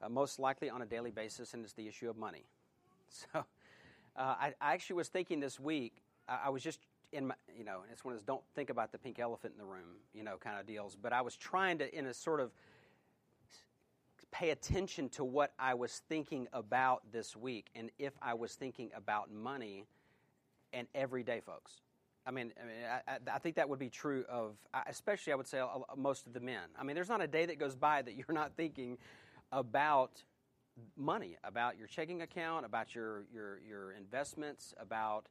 uh, 0.03 0.09
most 0.09 0.39
likely 0.39 0.69
on 0.69 0.83
a 0.83 0.87
daily 0.87 1.11
basis, 1.11 1.55
and 1.55 1.65
it's 1.65 1.73
the 1.73 1.89
issue 1.89 2.11
of 2.11 2.17
money. 2.17 2.45
So, 3.33 3.45
uh, 4.17 4.35
I, 4.41 4.53
I, 4.61 4.75
actually 4.75 4.97
was 4.97 5.09
thinking 5.09 5.41
this 5.41 5.59
week, 5.59 6.03
I, 6.29 6.41
I 6.47 6.49
was 6.51 6.63
just 6.63 6.81
in 7.13 7.29
my, 7.29 7.35
you 7.57 7.65
know, 7.65 7.81
it's 7.91 8.05
one 8.05 8.13
of 8.13 8.21
those 8.21 8.25
don't 8.25 8.43
think 8.55 8.69
about 8.69 8.93
the 8.93 8.99
pink 8.99 9.19
elephant 9.19 9.55
in 9.55 9.59
the 9.59 9.71
room, 9.71 9.97
you 10.13 10.23
know, 10.23 10.37
kind 10.37 10.59
of 10.59 10.67
deals. 10.67 10.97
But 11.01 11.13
I 11.13 11.23
was 11.23 11.37
trying 11.37 11.79
to, 11.79 11.99
in 11.99 12.07
a 12.07 12.15
sort 12.15 12.41
of, 12.41 12.51
pay 14.33 14.51
attention 14.51 15.11
to 15.11 15.25
what 15.25 15.53
I 15.59 15.75
was 15.75 16.01
thinking 16.09 16.49
about 16.55 17.03
this 17.13 17.37
week 17.37 17.67
and 17.75 17.91
if 17.99 18.15
I 18.23 18.35
was 18.35 18.55
thinking 18.55 18.91
about 18.97 19.31
money 19.31 19.87
and 20.73 20.89
everyday 20.95 21.41
folks. 21.41 21.83
I 22.27 22.31
mean, 22.31 22.53
I, 22.59 22.67
mean 22.67 22.75
I, 23.09 23.35
I, 23.35 23.39
think 23.39 23.57
that 23.57 23.69
would 23.69 23.79
be 23.79 23.91
true 23.91 24.25
of, 24.31 24.55
especially 24.87 25.35
I 25.35 25.37
would 25.37 25.47
say, 25.47 25.63
most 25.97 26.27
of 26.27 26.33
the 26.33 26.41
men. 26.41 26.63
I 26.79 26.83
mean, 26.83 26.95
there's 26.95 27.09
not 27.09 27.21
a 27.21 27.27
day 27.27 27.47
that 27.47 27.59
goes 27.59 27.75
by 27.75 28.01
that 28.01 28.15
you're 28.15 28.25
not 28.31 28.57
thinking 28.57 28.97
about 29.51 30.23
money, 30.97 31.37
about 31.45 31.79
your 31.79 31.87
checking 31.87 32.23
account, 32.23 32.65
about 32.67 32.95
your 32.95 33.25
your 33.33 33.61
your 33.67 33.93
investments, 33.93 34.75
about 34.79 35.29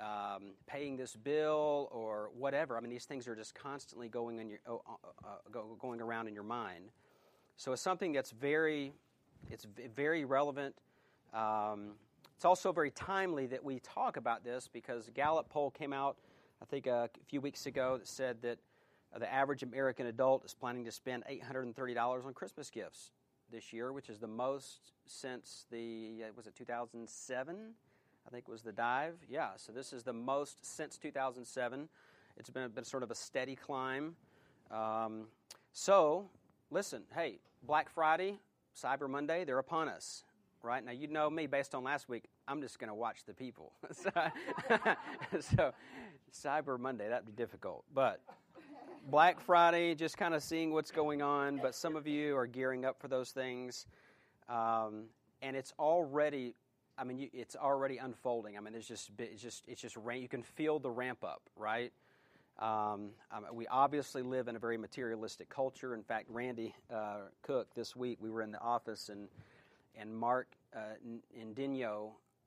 um, 0.00 0.52
paying 0.66 0.96
this 0.96 1.16
bill 1.16 1.88
or 1.92 2.30
whatever. 2.36 2.76
I 2.76 2.80
mean, 2.80 2.90
these 2.90 3.04
things 3.04 3.28
are 3.28 3.36
just 3.36 3.54
constantly 3.54 4.08
going 4.08 4.38
in 4.38 4.48
your 4.48 4.58
oh, 4.66 4.82
uh, 4.88 5.26
uh, 5.26 5.60
going 5.78 6.00
around 6.00 6.28
in 6.28 6.34
your 6.34 6.44
mind. 6.44 6.90
So 7.56 7.72
it's 7.72 7.82
something 7.82 8.12
that's 8.12 8.30
very 8.30 8.92
it's 9.50 9.66
very 9.94 10.24
relevant. 10.24 10.74
Um, 11.34 11.92
it's 12.36 12.44
also 12.44 12.72
very 12.72 12.90
timely 12.90 13.46
that 13.46 13.62
we 13.62 13.78
talk 13.80 14.16
about 14.16 14.44
this 14.44 14.68
because 14.72 15.08
a 15.08 15.10
Gallup 15.12 15.48
poll 15.48 15.70
came 15.70 15.92
out, 15.92 16.16
I 16.60 16.64
think, 16.64 16.86
a 16.86 17.08
few 17.28 17.40
weeks 17.40 17.66
ago 17.66 17.98
that 17.98 18.08
said 18.08 18.42
that 18.42 18.58
the 19.18 19.32
average 19.32 19.62
American 19.62 20.06
adult 20.06 20.44
is 20.44 20.54
planning 20.54 20.84
to 20.84 20.90
spend 20.90 21.24
$830 21.30 22.26
on 22.26 22.34
Christmas 22.34 22.70
gifts 22.70 23.12
this 23.52 23.72
year, 23.72 23.92
which 23.92 24.08
is 24.08 24.18
the 24.18 24.26
most 24.26 24.92
since 25.06 25.66
the 25.70 26.24
was 26.34 26.46
it 26.46 26.56
2007? 26.56 27.56
I 28.26 28.30
think 28.30 28.48
was 28.48 28.62
the 28.62 28.72
dive. 28.72 29.14
Yeah, 29.28 29.50
so 29.56 29.72
this 29.72 29.92
is 29.92 30.02
the 30.02 30.12
most 30.12 30.64
since 30.64 30.96
2007. 30.96 31.88
It's 32.36 32.50
been, 32.50 32.70
been 32.70 32.84
sort 32.84 33.02
of 33.02 33.10
a 33.10 33.14
steady 33.14 33.56
climb. 33.56 34.16
Um, 34.70 35.26
so, 35.72 36.28
listen, 36.70 37.02
hey, 37.14 37.38
Black 37.62 37.90
Friday, 37.90 38.38
Cyber 38.80 39.08
Monday, 39.08 39.44
they're 39.44 39.58
upon 39.58 39.88
us, 39.88 40.24
right? 40.62 40.84
Now, 40.84 40.92
you 40.92 41.08
know 41.08 41.28
me 41.28 41.46
based 41.46 41.74
on 41.74 41.84
last 41.84 42.08
week, 42.08 42.24
I'm 42.48 42.62
just 42.62 42.78
going 42.78 42.88
to 42.88 42.94
watch 42.94 43.24
the 43.26 43.34
people. 43.34 43.72
so, 43.92 44.10
so, 45.40 45.72
Cyber 46.32 46.78
Monday, 46.78 47.08
that'd 47.08 47.26
be 47.26 47.32
difficult. 47.32 47.84
But 47.92 48.20
Black 49.10 49.40
Friday, 49.40 49.94
just 49.94 50.16
kind 50.16 50.34
of 50.34 50.42
seeing 50.42 50.72
what's 50.72 50.90
going 50.90 51.22
on, 51.22 51.58
but 51.58 51.74
some 51.74 51.96
of 51.96 52.06
you 52.06 52.36
are 52.36 52.46
gearing 52.46 52.84
up 52.84 53.00
for 53.00 53.08
those 53.08 53.30
things. 53.30 53.86
Um, 54.48 55.04
and 55.40 55.56
it's 55.56 55.72
already 55.78 56.54
I 56.98 57.04
mean, 57.04 57.18
you, 57.18 57.28
it's 57.32 57.56
already 57.56 57.98
unfolding. 57.98 58.56
I 58.56 58.60
mean, 58.60 58.74
it's 58.74 58.86
just, 58.86 59.10
it's 59.18 59.42
just, 59.42 59.64
it's 59.66 59.80
just, 59.80 59.96
you 59.96 60.28
can 60.28 60.42
feel 60.42 60.78
the 60.78 60.90
ramp 60.90 61.24
up, 61.24 61.42
right? 61.56 61.92
Um, 62.58 63.10
um, 63.32 63.46
we 63.52 63.66
obviously 63.66 64.22
live 64.22 64.48
in 64.48 64.56
a 64.56 64.58
very 64.58 64.76
materialistic 64.76 65.48
culture. 65.48 65.94
In 65.94 66.02
fact, 66.02 66.26
Randy 66.28 66.74
uh, 66.92 67.22
Cook 67.42 67.74
this 67.74 67.96
week, 67.96 68.18
we 68.20 68.30
were 68.30 68.42
in 68.42 68.52
the 68.52 68.60
office, 68.60 69.08
and 69.08 69.28
and 69.98 70.14
Mark 70.14 70.48
uh, 70.74 70.94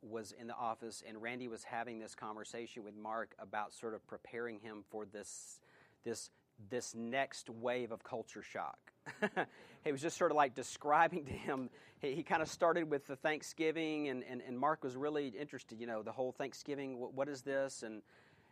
was 0.01 0.33
in 0.39 0.47
the 0.47 0.55
office, 0.55 1.03
and 1.07 1.21
Randy 1.21 1.47
was 1.47 1.63
having 1.63 2.00
this 2.00 2.15
conversation 2.15 2.83
with 2.83 2.95
Mark 2.95 3.35
about 3.39 3.74
sort 3.74 3.93
of 3.93 4.05
preparing 4.07 4.59
him 4.59 4.83
for 4.89 5.05
this 5.05 5.59
this 6.03 6.29
this 6.69 6.95
next 6.95 7.50
wave 7.50 7.91
of 7.91 8.03
culture 8.03 8.41
shock. 8.41 8.77
he 9.83 9.91
was 9.91 10.01
just 10.01 10.17
sort 10.17 10.31
of 10.31 10.38
like 10.38 10.55
describing 10.55 11.25
to 11.25 11.31
him. 11.31 11.69
He, 12.00 12.15
he 12.15 12.24
kind 12.24 12.41
of 12.41 12.50
started 12.50 12.89
with 12.89 13.05
the 13.07 13.15
Thanksgiving, 13.15 14.09
and, 14.09 14.24
and, 14.29 14.41
and 14.47 14.57
Mark 14.57 14.83
was 14.83 14.95
really 14.95 15.27
interested. 15.27 15.79
You 15.79 15.88
know, 15.88 16.01
the 16.01 16.12
whole 16.12 16.31
Thanksgiving. 16.31 17.00
what, 17.00 17.13
what 17.13 17.29
is 17.29 17.41
this? 17.41 17.83
And 17.83 18.01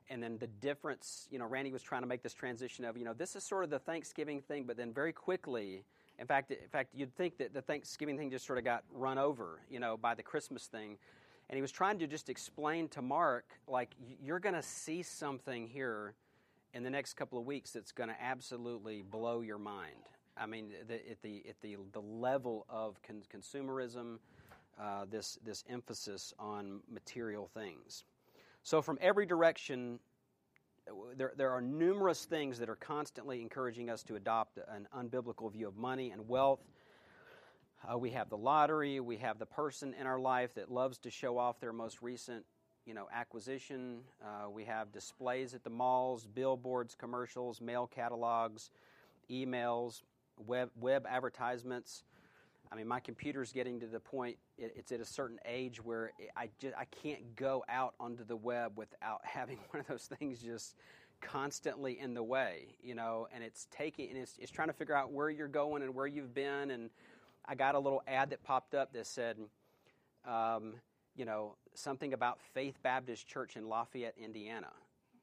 and 0.10 0.22
then 0.22 0.38
the 0.38 0.48
difference. 0.48 1.28
You 1.32 1.40
know, 1.40 1.46
Randy 1.46 1.72
was 1.72 1.82
trying 1.82 2.02
to 2.02 2.08
make 2.08 2.22
this 2.22 2.34
transition 2.34 2.86
of 2.86 2.98
you 2.98 3.06
know 3.06 3.14
this 3.14 3.36
is 3.36 3.44
sort 3.44 3.64
of 3.64 3.70
the 3.70 3.80
Thanksgiving 3.80 4.42
thing, 4.42 4.66
but 4.66 4.78
then 4.78 4.94
very 4.94 5.14
quickly. 5.14 5.84
In 6.20 6.28
fact, 6.28 6.52
in 6.52 6.70
fact, 6.72 6.90
you'd 6.94 7.16
think 7.16 7.38
that 7.40 7.54
the 7.54 7.62
Thanksgiving 7.62 8.18
thing 8.18 8.30
just 8.30 8.46
sort 8.46 8.60
of 8.60 8.64
got 8.64 8.84
run 8.94 9.18
over, 9.18 9.60
you 9.70 9.80
know, 9.80 9.98
by 9.98 10.14
the 10.14 10.22
Christmas 10.22 10.68
thing. 10.68 10.98
And 11.50 11.58
he 11.58 11.62
was 11.62 11.72
trying 11.72 12.00
to 12.00 12.08
just 12.08 12.30
explain 12.30 12.88
to 12.90 13.02
Mark, 13.02 13.46
like, 13.68 13.90
you're 14.24 14.40
going 14.40 14.56
to 14.56 14.62
see 14.62 15.02
something 15.02 15.68
here 15.68 16.14
in 16.74 16.84
the 16.84 16.90
next 16.90 17.14
couple 17.14 17.40
of 17.40 17.46
weeks 17.46 17.72
that's 17.72 17.92
going 17.92 18.10
to 18.10 18.22
absolutely 18.22 19.02
blow 19.02 19.42
your 19.42 19.60
mind. 19.60 20.10
I 20.36 20.46
mean, 20.48 20.72
the, 20.88 20.96
at 20.96 21.22
the 21.22 21.44
at 21.48 21.62
the 21.62 21.78
the 21.92 22.02
level 22.02 22.66
of 22.68 23.00
con- 23.04 23.24
consumerism, 23.32 24.18
uh, 24.82 25.06
this 25.10 25.38
this 25.46 25.64
emphasis 25.70 26.34
on 26.40 26.82
material 26.92 27.48
things. 27.54 28.04
So, 28.64 28.82
from 28.82 28.98
every 29.00 29.28
direction, 29.28 30.00
there 31.16 31.34
there 31.38 31.52
are 31.52 31.62
numerous 31.62 32.26
things 32.26 32.58
that 32.60 32.70
are 32.70 32.76
constantly 32.76 33.42
encouraging 33.42 33.92
us 33.92 34.02
to 34.04 34.16
adopt 34.16 34.58
an 34.58 34.88
unbiblical 34.98 35.52
view 35.52 35.68
of 35.68 35.78
money 35.78 36.10
and 36.10 36.28
wealth. 36.28 36.62
Uh, 37.88 37.98
we 37.98 38.12
have 38.12 38.30
the 38.30 38.38
lottery. 38.38 39.00
We 39.02 39.18
have 39.18 39.38
the 39.38 39.46
person 39.46 39.94
in 40.00 40.08
our 40.08 40.20
life 40.20 40.56
that 40.56 40.72
loves 40.72 40.98
to 41.00 41.12
show 41.12 41.38
off 41.38 41.60
their 41.60 41.74
most 41.74 42.02
recent, 42.02 42.46
you 42.86 42.94
know, 42.94 43.08
acquisition. 43.14 44.00
Uh, 44.24 44.50
we 44.50 44.64
have 44.66 44.92
displays 44.92 45.54
at 45.54 45.64
the 45.64 45.70
malls, 45.70 46.26
billboards, 46.26 46.96
commercials, 46.96 47.62
mail 47.62 47.88
catalogs, 47.88 48.72
emails 49.32 50.02
web, 50.38 50.70
web 50.80 51.06
advertisements. 51.10 52.04
I 52.72 52.76
mean, 52.76 52.88
my 52.88 53.00
computer's 53.00 53.52
getting 53.52 53.80
to 53.82 53.86
the 53.88 54.00
point, 54.00 54.38
it's 54.58 54.92
at 54.92 55.00
a 55.00 55.06
certain 55.06 55.38
age 55.46 55.84
where 55.84 56.12
I, 56.36 56.50
just, 56.60 56.76
I 56.76 56.86
can't 56.86 57.36
go 57.36 57.64
out 57.70 57.94
onto 58.00 58.24
the 58.24 58.36
web 58.36 58.78
without 58.78 59.22
having 59.24 59.60
one 59.70 59.82
of 59.82 59.88
those 59.88 60.10
things 60.18 60.40
just 60.40 60.76
constantly 61.22 62.00
in 62.00 62.14
the 62.14 62.24
way, 62.24 62.76
you 62.82 62.96
know, 62.96 63.28
and 63.34 63.44
it's 63.44 63.68
taking 63.72 64.10
and 64.10 64.18
it's, 64.18 64.38
it's 64.40 64.52
trying 64.52 64.70
to 64.70 64.74
figure 64.74 64.96
out 64.96 65.12
where 65.12 65.30
you're 65.30 65.48
going 65.48 65.84
and 65.84 65.94
where 65.94 66.08
you've 66.08 66.34
been. 66.34 66.72
And 66.72 66.90
I 67.46 67.56
got 67.56 67.76
a 67.76 67.80
little 67.80 68.02
ad 68.08 68.32
that 68.32 68.44
popped 68.44 68.74
up 68.74 68.92
that 68.94 69.06
said, 69.06 69.38
um, 70.26 70.74
you 71.16 71.26
know, 71.26 71.56
something 71.74 72.14
about 72.14 72.40
Faith 72.54 72.78
Baptist 72.82 73.28
Church 73.28 73.56
in 73.56 73.68
Lafayette, 73.68 74.16
Indiana. 74.18 74.72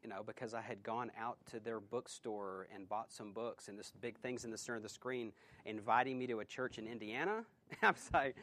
You 0.03 0.09
know, 0.09 0.23
because 0.25 0.55
I 0.55 0.63
had 0.63 0.83
gone 0.83 1.11
out 1.19 1.37
to 1.51 1.61
their 1.61 1.79
bookstore 1.79 2.67
and 2.75 2.89
bought 2.89 3.13
some 3.13 3.33
books, 3.33 3.69
and 3.69 3.79
this 3.79 3.93
big 4.01 4.17
things 4.19 4.45
in 4.47 4.51
the 4.51 4.57
center 4.57 4.77
of 4.77 4.83
the 4.83 4.89
screen 4.89 5.31
inviting 5.67 6.19
me 6.19 6.27
to 6.29 6.41
a 6.41 6.45
church 6.45 6.79
in 6.79 6.87
Indiana. 6.87 7.45
I 7.83 7.91
was 7.91 8.09
like, 8.15 8.35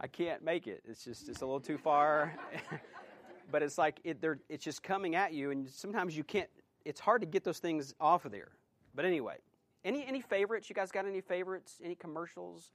I 0.00 0.06
can't 0.06 0.44
make 0.44 0.66
it. 0.66 0.82
It's 0.86 1.04
just 1.04 1.28
it's 1.30 1.40
a 1.40 1.46
little 1.46 1.60
too 1.60 1.78
far. 1.78 2.34
but 3.50 3.62
it's 3.62 3.78
like 3.78 4.00
it, 4.04 4.22
it's 4.50 4.62
just 4.62 4.82
coming 4.82 5.14
at 5.14 5.32
you, 5.32 5.50
and 5.50 5.68
sometimes 5.70 6.14
you 6.14 6.24
can't. 6.24 6.50
It's 6.84 7.00
hard 7.00 7.22
to 7.22 7.26
get 7.26 7.42
those 7.42 7.58
things 7.58 7.94
off 8.00 8.26
of 8.26 8.32
there. 8.32 8.50
But 8.94 9.06
anyway, 9.06 9.36
any 9.84 10.06
any 10.06 10.20
favorites? 10.20 10.68
You 10.68 10.74
guys 10.74 10.92
got 10.92 11.06
any 11.06 11.22
favorites? 11.22 11.80
Any 11.82 11.94
commercials? 11.94 12.72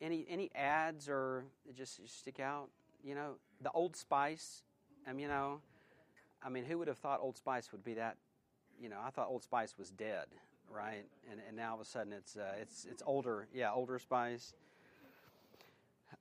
Any 0.00 0.26
any 0.28 0.50
ads 0.54 1.08
or 1.08 1.44
just 1.74 2.00
stick 2.08 2.40
out? 2.40 2.70
You 3.02 3.14
know, 3.14 3.34
the 3.60 3.70
Old 3.72 3.96
Spice. 3.96 4.62
Mean, 5.06 5.18
you 5.18 5.28
know, 5.28 5.60
I 6.42 6.48
mean, 6.48 6.64
who 6.64 6.78
would 6.78 6.88
have 6.88 6.98
thought 6.98 7.20
Old 7.20 7.36
Spice 7.36 7.72
would 7.72 7.82
be 7.82 7.94
that? 7.94 8.16
You 8.80 8.88
know, 8.88 8.98
I 9.04 9.10
thought 9.10 9.28
Old 9.28 9.42
Spice 9.42 9.76
was 9.78 9.90
dead, 9.90 10.26
right? 10.70 11.04
And 11.30 11.40
and 11.46 11.56
now 11.56 11.70
all 11.70 11.80
of 11.80 11.80
a 11.80 11.84
sudden 11.84 12.12
it's 12.12 12.36
uh, 12.36 12.54
it's 12.60 12.86
it's 12.90 13.02
older. 13.04 13.48
Yeah, 13.52 13.72
older 13.72 13.98
Spice 13.98 14.54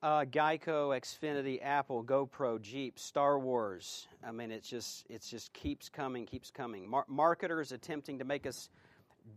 uh, 0.01 0.25
Geico, 0.25 0.97
Xfinity, 1.00 1.59
Apple, 1.61 2.03
GoPro, 2.03 2.59
Jeep, 2.61 2.97
Star 2.97 3.38
Wars. 3.38 4.07
I 4.25 4.31
mean, 4.31 4.51
it's 4.51 4.67
just 4.67 5.05
it's 5.09 5.29
just 5.29 5.53
keeps 5.53 5.89
coming, 5.89 6.25
keeps 6.25 6.50
coming. 6.50 6.89
Mar- 6.89 7.05
marketers 7.07 7.71
attempting 7.71 8.19
to 8.19 8.25
make 8.25 8.47
us 8.47 8.69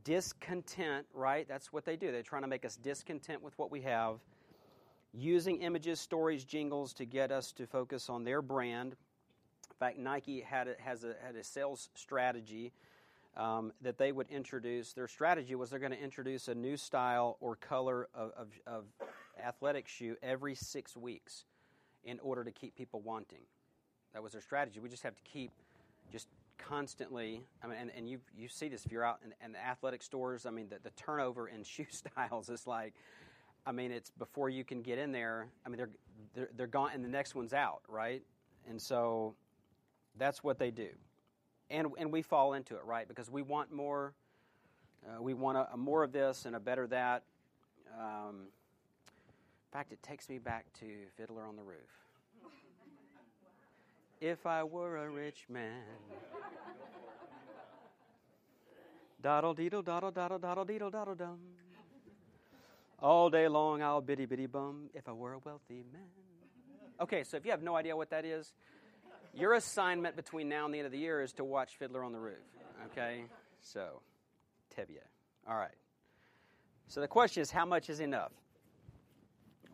discontent, 0.04 1.06
right? 1.12 1.46
That's 1.46 1.72
what 1.72 1.84
they 1.84 1.96
do. 1.96 2.10
They're 2.10 2.22
trying 2.22 2.42
to 2.42 2.48
make 2.48 2.64
us 2.64 2.76
discontent 2.76 3.42
with 3.42 3.56
what 3.58 3.70
we 3.70 3.82
have, 3.82 4.16
using 5.16 5.62
images, 5.62 6.00
stories, 6.00 6.44
jingles 6.44 6.92
to 6.94 7.04
get 7.04 7.30
us 7.30 7.52
to 7.52 7.66
focus 7.66 8.10
on 8.10 8.24
their 8.24 8.42
brand. 8.42 8.92
In 8.92 9.76
fact, 9.78 9.98
Nike 9.98 10.40
had 10.40 10.68
a, 10.68 10.74
has 10.78 11.04
a, 11.04 11.14
had 11.24 11.36
a 11.36 11.44
sales 11.44 11.88
strategy 11.94 12.72
um, 13.36 13.72
that 13.82 13.98
they 13.98 14.12
would 14.12 14.28
introduce. 14.30 14.92
Their 14.92 15.08
strategy 15.08 15.54
was 15.54 15.70
they're 15.70 15.78
going 15.78 15.92
to 15.92 16.02
introduce 16.02 16.48
a 16.48 16.54
new 16.54 16.76
style 16.76 17.36
or 17.40 17.56
color 17.56 18.08
of, 18.14 18.32
of, 18.36 18.48
of 18.66 18.84
athletic 19.42 19.88
shoe 19.88 20.16
every 20.22 20.54
six 20.54 20.96
weeks 20.96 21.44
in 22.04 22.18
order 22.20 22.44
to 22.44 22.50
keep 22.50 22.76
people 22.76 23.00
wanting. 23.00 23.42
That 24.12 24.22
was 24.22 24.32
their 24.32 24.42
strategy. 24.42 24.80
We 24.80 24.88
just 24.88 25.02
have 25.02 25.16
to 25.16 25.22
keep 25.22 25.50
just 26.12 26.28
constantly. 26.58 27.42
I 27.62 27.66
mean, 27.66 27.76
and, 27.80 27.90
and 27.96 28.08
you 28.08 28.20
you 28.36 28.48
see 28.48 28.68
this 28.68 28.86
if 28.86 28.92
you're 28.92 29.04
out 29.04 29.18
in, 29.24 29.32
in 29.44 29.56
athletic 29.56 30.02
stores. 30.02 30.46
I 30.46 30.50
mean, 30.50 30.68
the, 30.68 30.78
the 30.82 30.90
turnover 30.90 31.48
in 31.48 31.64
shoe 31.64 31.86
styles 31.90 32.48
is 32.48 32.66
like, 32.66 32.94
I 33.66 33.72
mean, 33.72 33.92
it's 33.92 34.10
before 34.10 34.48
you 34.50 34.64
can 34.64 34.82
get 34.82 34.98
in 34.98 35.12
there. 35.12 35.48
I 35.64 35.68
mean, 35.68 35.78
they're 35.78 35.90
they're, 36.34 36.48
they're 36.56 36.66
gone, 36.66 36.90
and 36.94 37.04
the 37.04 37.08
next 37.08 37.34
one's 37.34 37.52
out, 37.52 37.82
right? 37.88 38.22
And 38.68 38.80
so 38.80 39.34
that's 40.18 40.42
what 40.42 40.58
they 40.58 40.70
do, 40.70 40.88
and 41.70 41.88
and 41.98 42.12
we 42.12 42.22
fall 42.22 42.54
into 42.54 42.76
it, 42.76 42.84
right? 42.84 43.08
Because 43.08 43.30
we 43.30 43.42
want 43.42 43.72
more. 43.72 44.14
Uh, 45.06 45.20
we 45.20 45.34
want 45.34 45.58
a, 45.58 45.68
a, 45.74 45.76
more 45.76 46.02
of 46.02 46.12
this 46.12 46.46
and 46.46 46.56
a 46.56 46.60
better 46.60 46.86
that. 46.86 47.24
Um, 48.00 48.46
fact, 49.74 49.92
it 49.92 50.00
takes 50.04 50.28
me 50.28 50.38
back 50.38 50.66
to 50.78 50.86
Fiddler 51.16 51.44
on 51.44 51.56
the 51.56 51.62
Roof. 51.62 51.90
if 54.20 54.46
I 54.46 54.62
were 54.62 54.98
a 54.98 55.10
rich 55.10 55.46
man. 55.48 55.82
Doddle 59.20 59.52
deedle 59.52 59.82
doddle 59.82 60.12
doddle 60.12 60.38
doddle 60.38 60.64
deedle 60.64 60.92
doddle 60.92 61.16
dum. 61.16 61.38
All 63.04 63.28
day 63.28 63.48
long 63.48 63.82
I'll 63.82 64.00
biddy 64.00 64.24
biddy 64.24 64.46
bum 64.46 64.88
if 64.94 65.06
I 65.06 65.12
were 65.12 65.34
a 65.34 65.38
wealthy 65.38 65.84
man. 65.92 66.08
Okay, 67.02 67.22
so 67.22 67.36
if 67.36 67.44
you 67.44 67.50
have 67.50 67.62
no 67.62 67.76
idea 67.76 67.94
what 67.94 68.08
that 68.08 68.24
is, 68.24 68.50
your 69.34 69.52
assignment 69.52 70.16
between 70.16 70.48
now 70.48 70.64
and 70.64 70.72
the 70.72 70.78
end 70.78 70.86
of 70.86 70.92
the 70.92 70.98
year 70.98 71.20
is 71.20 71.34
to 71.34 71.44
watch 71.44 71.76
Fiddler 71.76 72.02
on 72.02 72.12
the 72.12 72.18
Roof. 72.18 72.38
Okay? 72.86 73.24
So, 73.60 74.00
Tevye. 74.74 75.04
All 75.46 75.56
right. 75.56 75.74
So 76.88 77.02
the 77.02 77.08
question 77.08 77.42
is 77.42 77.50
how 77.50 77.66
much 77.66 77.90
is 77.90 78.00
enough? 78.00 78.32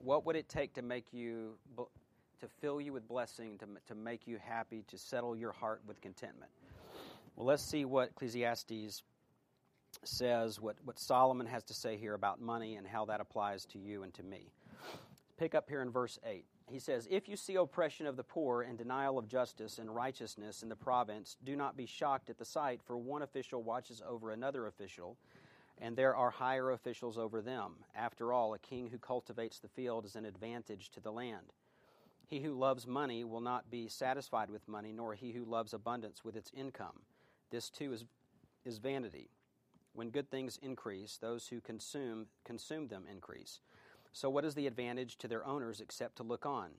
What 0.02 0.26
would 0.26 0.35
it 0.35 0.48
take 0.48 0.74
to 0.74 0.83
make 0.83 1.12
you, 1.12 1.52
to 1.76 2.48
fill 2.61 2.81
you 2.81 2.92
with 2.92 3.07
blessing, 3.07 3.59
to, 3.59 3.66
to 3.87 3.94
make 3.94 4.26
you 4.26 4.38
happy, 4.42 4.83
to 4.88 4.98
settle 4.98 5.37
your 5.37 5.52
heart 5.52 5.83
with 5.87 6.00
contentment? 6.00 6.50
Well, 7.37 7.46
let's 7.46 7.62
see 7.62 7.85
what 7.85 8.09
Ecclesiastes 8.09 9.04
says, 10.05 10.61
what, 10.61 10.76
what 10.85 10.98
Solomon 10.98 11.46
has 11.46 11.62
to 11.64 11.74
say 11.74 11.96
here 11.96 12.14
about 12.14 12.40
money 12.40 12.76
and 12.76 12.87
how 12.87 13.05
that 13.07 13.20
applies 13.20 13.64
to 13.66 13.79
you 13.79 14.03
and 14.03 14.14
to 14.14 14.22
me. 14.22 14.53
Pick 15.38 15.55
up 15.55 15.68
here 15.68 15.83
in 15.83 15.90
verse 15.90 16.18
8. 16.24 16.44
He 16.70 16.79
says, 16.79 17.09
If 17.11 17.29
you 17.29 17.37
see 17.37 17.57
oppression 17.57 18.07
of 18.07 18.16
the 18.16 18.22
poor 18.22 18.62
and 18.62 18.79
denial 18.79 19.18
of 19.18 19.29
justice 19.29 19.79
and 19.79 19.94
righteousness 19.94 20.62
in 20.62 20.68
the 20.68 20.76
province, 20.76 21.37
do 21.44 21.57
not 21.57 21.76
be 21.76 21.87
shocked 21.87 22.31
at 22.31 22.38
the 22.38 22.44
sight, 22.44 22.81
for 22.85 22.96
one 22.96 23.22
official 23.22 23.62
watches 23.62 24.03
over 24.07 24.31
another 24.31 24.66
official 24.66 25.16
and 25.81 25.96
there 25.96 26.14
are 26.14 26.31
higher 26.31 26.70
officials 26.70 27.16
over 27.16 27.40
them. 27.40 27.72
After 27.94 28.33
all, 28.33 28.55
a 28.55 28.59
king 28.59 28.88
who 28.88 28.98
cultivates 28.98 29.59
the 29.59 29.68
field 29.68 30.05
is 30.05 30.14
an 30.14 30.26
advantage 30.26 30.90
to 30.90 31.00
the 31.00 31.11
land. 31.11 31.55
He 32.26 32.40
who 32.40 32.53
loves 32.53 32.87
money 32.87 33.24
will 33.24 33.40
not 33.40 33.70
be 33.70 33.88
satisfied 33.88 34.50
with 34.50 34.68
money, 34.68 34.92
nor 34.92 35.14
he 35.14 35.33
who 35.33 35.44
loves 35.44 35.72
abundance 35.72 36.24
with 36.24 36.37
its 36.37 36.53
income. 36.55 37.00
This 37.50 37.70
too 37.70 37.92
is, 37.92 38.05
is 38.64 38.79
vanity. 38.79 39.31
When 39.92 40.11
good 40.11 40.31
things 40.31 40.59
increase, 40.62 41.16
those 41.16 41.48
who 41.48 41.61
consume 41.61 42.26
consume 42.44 42.88
them 42.88 43.05
increase. 43.11 43.61
So 44.12 44.31
what 44.31 44.44
is 44.44 44.55
the 44.55 44.66
advantage 44.66 45.18
to 45.18 45.29
their 45.29 45.46
owners 45.46 45.81
except 45.81 46.16
to 46.16 46.22
look 46.22 46.46
on? 46.46 46.70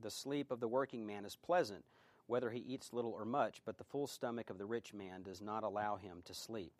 The 0.00 0.10
sleep 0.10 0.50
of 0.50 0.60
the 0.60 0.68
working 0.68 1.06
man 1.06 1.24
is 1.24 1.36
pleasant, 1.36 1.84
whether 2.26 2.50
he 2.50 2.60
eats 2.60 2.92
little 2.92 3.12
or 3.12 3.24
much, 3.24 3.62
but 3.64 3.78
the 3.78 3.84
full 3.84 4.06
stomach 4.06 4.50
of 4.50 4.58
the 4.58 4.66
rich 4.66 4.92
man 4.92 5.22
does 5.22 5.40
not 5.40 5.62
allow 5.62 5.96
him 5.96 6.22
to 6.24 6.34
sleep. 6.34 6.72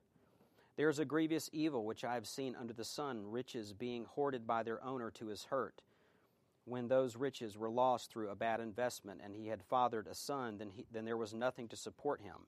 There 0.77 0.91
is 0.91 0.99
a 0.99 1.07
grievous 1.07 1.49
evil 1.53 1.87
which 1.87 2.05
I 2.05 2.15
have 2.15 2.27
seen 2.27 2.55
under 2.55 2.75
the 2.75 2.85
sun, 2.85 3.31
riches 3.31 3.73
being 3.73 4.05
hoarded 4.05 4.47
by 4.47 4.63
their 4.63 4.85
owner 4.85 5.11
to 5.13 5.29
his 5.29 5.45
hurt. 5.45 5.81
When 6.67 6.89
those 6.89 7.17
riches 7.17 7.57
were 7.57 7.71
lost 7.71 8.11
through 8.11 8.29
a 8.29 8.35
bad 8.35 8.61
investment, 8.61 9.21
and 9.25 9.35
he 9.35 9.49
had 9.49 9.63
fathered 9.63 10.07
a 10.07 10.15
son, 10.15 10.59
then, 10.59 10.71
he, 10.71 10.85
then 10.93 11.05
there 11.07 11.17
was 11.17 11.33
nothing 11.33 11.69
to 11.69 11.77
support 11.77 12.21
him. 12.21 12.47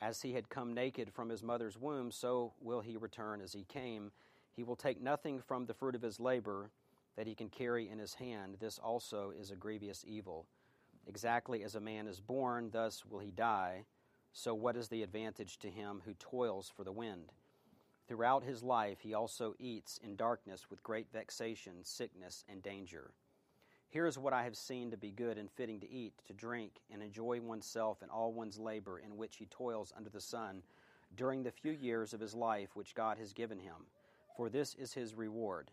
As 0.00 0.22
he 0.22 0.32
had 0.32 0.48
come 0.48 0.72
naked 0.72 1.12
from 1.12 1.28
his 1.28 1.42
mother's 1.42 1.78
womb, 1.78 2.10
so 2.10 2.54
will 2.60 2.80
he 2.80 2.96
return 2.96 3.40
as 3.40 3.52
he 3.52 3.64
came. 3.64 4.12
He 4.52 4.62
will 4.62 4.76
take 4.76 5.00
nothing 5.00 5.40
from 5.40 5.66
the 5.66 5.74
fruit 5.74 5.94
of 5.94 6.02
his 6.02 6.18
labor 6.18 6.70
that 7.16 7.26
he 7.26 7.34
can 7.34 7.50
carry 7.50 7.88
in 7.88 7.98
his 7.98 8.14
hand. 8.14 8.56
This 8.60 8.78
also 8.78 9.30
is 9.38 9.50
a 9.50 9.56
grievous 9.56 10.04
evil. 10.06 10.46
Exactly 11.06 11.62
as 11.62 11.74
a 11.74 11.80
man 11.80 12.06
is 12.06 12.20
born, 12.20 12.70
thus 12.70 13.04
will 13.04 13.18
he 13.18 13.30
die. 13.30 13.84
So, 14.32 14.54
what 14.54 14.76
is 14.76 14.88
the 14.88 15.02
advantage 15.02 15.58
to 15.58 15.70
him 15.70 16.02
who 16.04 16.14
toils 16.14 16.72
for 16.74 16.84
the 16.84 16.92
wind? 16.92 17.32
Throughout 18.06 18.42
his 18.42 18.62
life, 18.62 19.00
he 19.00 19.14
also 19.14 19.54
eats 19.58 19.98
in 20.02 20.16
darkness 20.16 20.70
with 20.70 20.82
great 20.82 21.08
vexation, 21.12 21.84
sickness, 21.84 22.44
and 22.48 22.62
danger. 22.62 23.12
Here 23.90 24.06
is 24.06 24.16
what 24.16 24.32
I 24.32 24.44
have 24.44 24.56
seen 24.56 24.92
to 24.92 24.96
be 24.96 25.10
good 25.10 25.36
and 25.36 25.50
fitting 25.50 25.80
to 25.80 25.90
eat, 25.90 26.14
to 26.28 26.32
drink, 26.32 26.74
and 26.92 27.02
enjoy 27.02 27.40
oneself 27.40 28.02
and 28.02 28.10
all 28.10 28.32
one's 28.32 28.56
labor 28.56 29.00
in 29.00 29.16
which 29.16 29.36
he 29.36 29.46
toils 29.46 29.92
under 29.96 30.08
the 30.08 30.20
sun 30.20 30.62
during 31.16 31.42
the 31.42 31.50
few 31.50 31.72
years 31.72 32.14
of 32.14 32.20
his 32.20 32.32
life 32.32 32.68
which 32.74 32.94
God 32.94 33.18
has 33.18 33.32
given 33.32 33.58
him, 33.58 33.74
for 34.36 34.48
this 34.48 34.76
is 34.76 34.94
his 34.94 35.16
reward. 35.16 35.72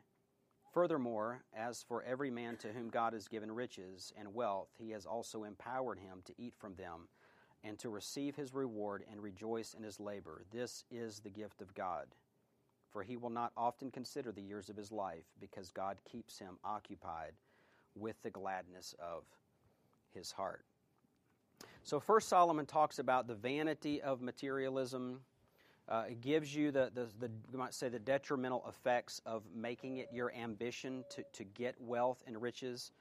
Furthermore, 0.73 1.43
as 1.55 1.83
for 1.83 2.01
every 2.01 2.31
man 2.31 2.57
to 2.57 2.69
whom 2.69 2.89
God 2.89 3.13
has 3.13 3.27
given 3.27 3.51
riches 3.51 4.11
and 4.17 4.33
wealth, 4.33 4.69
he 4.79 4.89
has 4.91 5.05
also 5.05 5.43
empowered 5.43 5.99
him 5.99 6.23
to 6.25 6.33
eat 6.39 6.55
from 6.57 6.73
them 6.73 7.09
and 7.63 7.77
to 7.77 7.89
receive 7.89 8.35
his 8.35 8.51
reward 8.51 9.03
and 9.11 9.21
rejoice 9.21 9.75
in 9.75 9.83
his 9.83 9.99
labor. 9.99 10.43
This 10.51 10.85
is 10.89 11.19
the 11.19 11.29
gift 11.29 11.61
of 11.61 11.75
God 11.75 12.07
for 12.89 13.03
he 13.03 13.17
will 13.17 13.29
not 13.29 13.51
often 13.57 13.91
consider 13.91 14.31
the 14.31 14.41
years 14.41 14.69
of 14.69 14.77
his 14.77 14.93
life, 14.93 15.25
because 15.41 15.71
God 15.71 15.97
keeps 16.09 16.39
him 16.39 16.57
occupied 16.63 17.33
with 17.99 18.21
the 18.23 18.29
gladness 18.29 18.95
of 18.99 19.23
his 20.13 20.31
heart. 20.31 20.65
So, 21.83 21.99
first, 21.99 22.27
Solomon 22.27 22.65
talks 22.65 22.99
about 22.99 23.27
the 23.27 23.35
vanity 23.35 24.01
of 24.01 24.21
materialism. 24.21 25.21
Uh, 25.87 26.03
it 26.09 26.19
gives 26.19 26.53
you 26.53 26.69
the, 26.71 26.91
the, 26.93 27.07
the, 27.19 27.31
you 27.51 27.57
might 27.57 27.73
say, 27.73 27.87
the 27.87 27.99
detrimental 27.99 28.65
effects 28.67 29.21
of 29.25 29.43
making 29.55 29.97
it 29.97 30.09
your 30.11 30.33
ambition 30.33 31.05
to, 31.09 31.23
to 31.31 31.45
get 31.45 31.75
wealth 31.79 32.21
and 32.27 32.41
riches. 32.41 32.91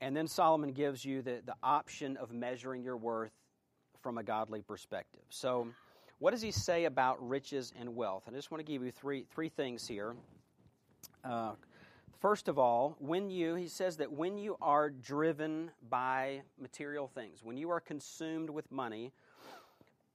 And 0.00 0.16
then 0.16 0.26
Solomon 0.26 0.72
gives 0.72 1.04
you 1.04 1.20
the, 1.20 1.42
the 1.44 1.54
option 1.62 2.16
of 2.16 2.32
measuring 2.32 2.82
your 2.82 2.96
worth 2.96 3.32
from 4.00 4.18
a 4.18 4.22
godly 4.22 4.62
perspective. 4.62 5.22
So, 5.28 5.68
what 6.18 6.30
does 6.30 6.40
he 6.40 6.50
say 6.50 6.84
about 6.84 7.28
riches 7.28 7.72
and 7.78 7.94
wealth? 7.94 8.24
And 8.26 8.34
I 8.34 8.38
just 8.38 8.50
want 8.50 8.64
to 8.64 8.72
give 8.72 8.82
you 8.82 8.90
three, 8.90 9.26
three 9.34 9.48
things 9.48 9.86
here. 9.86 10.14
Uh, 11.24 11.52
first 12.22 12.46
of 12.46 12.58
all, 12.58 12.96
when 13.00 13.28
you, 13.28 13.56
he 13.56 13.68
says 13.68 13.96
that 13.96 14.12
when 14.12 14.38
you 14.38 14.56
are 14.62 14.88
driven 14.88 15.72
by 15.90 16.42
material 16.58 17.08
things, 17.08 17.42
when 17.42 17.56
you 17.56 17.68
are 17.70 17.80
consumed 17.80 18.48
with 18.48 18.70
money, 18.70 19.12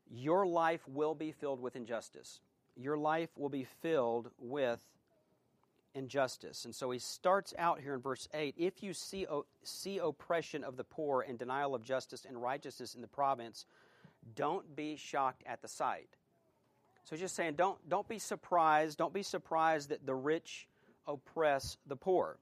your 0.09 0.47
life 0.47 0.87
will 0.87 1.13
be 1.13 1.33
filled 1.33 1.61
with 1.61 1.75
injustice. 1.75 2.39
Your 2.77 2.97
life 2.97 3.29
will 3.37 3.49
be 3.49 3.65
filled 3.81 4.31
with 4.39 4.79
injustice. 5.93 6.63
And 6.63 6.73
so 6.73 6.91
he 6.91 6.99
starts 6.99 7.53
out 7.57 7.81
here 7.81 7.95
in 7.95 7.99
verse 7.99 8.29
8 8.33 8.55
if 8.57 8.81
you 8.81 8.93
see, 8.93 9.25
see 9.63 9.97
oppression 9.97 10.63
of 10.63 10.77
the 10.77 10.85
poor 10.85 11.25
and 11.27 11.37
denial 11.37 11.75
of 11.75 11.83
justice 11.83 12.25
and 12.25 12.41
righteousness 12.41 12.95
in 12.95 13.01
the 13.01 13.07
province, 13.07 13.65
don't 14.35 14.75
be 14.75 14.95
shocked 14.95 15.43
at 15.45 15.61
the 15.61 15.67
sight. 15.67 16.09
So 17.03 17.15
he's 17.15 17.21
just 17.21 17.35
saying, 17.35 17.55
don't, 17.55 17.77
don't 17.89 18.07
be 18.07 18.19
surprised. 18.19 18.97
Don't 18.97 19.13
be 19.13 19.23
surprised 19.23 19.89
that 19.89 20.05
the 20.05 20.15
rich 20.15 20.67
oppress 21.07 21.77
the 21.87 21.95
poor. 21.95 22.37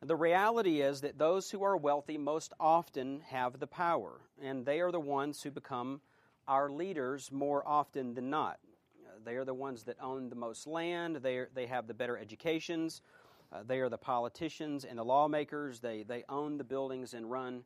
The 0.00 0.16
reality 0.16 0.82
is 0.82 1.00
that 1.00 1.18
those 1.18 1.50
who 1.50 1.62
are 1.62 1.76
wealthy 1.76 2.18
most 2.18 2.52
often 2.60 3.20
have 3.28 3.58
the 3.58 3.66
power, 3.66 4.20
and 4.42 4.66
they 4.66 4.80
are 4.80 4.92
the 4.92 5.00
ones 5.00 5.42
who 5.42 5.50
become 5.50 6.00
our 6.46 6.68
leaders 6.68 7.32
more 7.32 7.66
often 7.66 8.14
than 8.14 8.28
not. 8.28 8.58
They 9.24 9.36
are 9.36 9.44
the 9.46 9.54
ones 9.54 9.84
that 9.84 9.96
own 10.02 10.28
the 10.28 10.36
most 10.36 10.66
land, 10.66 11.16
they, 11.16 11.38
are, 11.38 11.48
they 11.54 11.66
have 11.66 11.86
the 11.86 11.94
better 11.94 12.18
educations, 12.18 13.00
uh, 13.50 13.62
they 13.66 13.80
are 13.80 13.88
the 13.88 13.96
politicians 13.96 14.84
and 14.84 14.98
the 14.98 15.04
lawmakers, 15.04 15.80
they, 15.80 16.02
they 16.02 16.24
own 16.28 16.58
the 16.58 16.64
buildings 16.64 17.14
and 17.14 17.30
run 17.30 17.62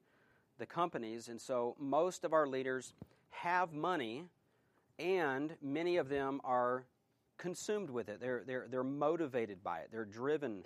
the 0.58 0.66
companies. 0.66 1.28
And 1.28 1.40
so 1.40 1.74
most 1.80 2.24
of 2.24 2.32
our 2.32 2.46
leaders 2.46 2.92
have 3.30 3.72
money, 3.72 4.24
and 4.98 5.56
many 5.60 5.96
of 5.96 6.08
them 6.08 6.40
are 6.44 6.84
consumed 7.38 7.90
with 7.90 8.08
it. 8.08 8.20
They're, 8.20 8.42
they're, 8.46 8.66
they're 8.70 8.84
motivated 8.84 9.62
by 9.62 9.78
it, 9.78 9.88
they're 9.90 10.04
driven 10.04 10.64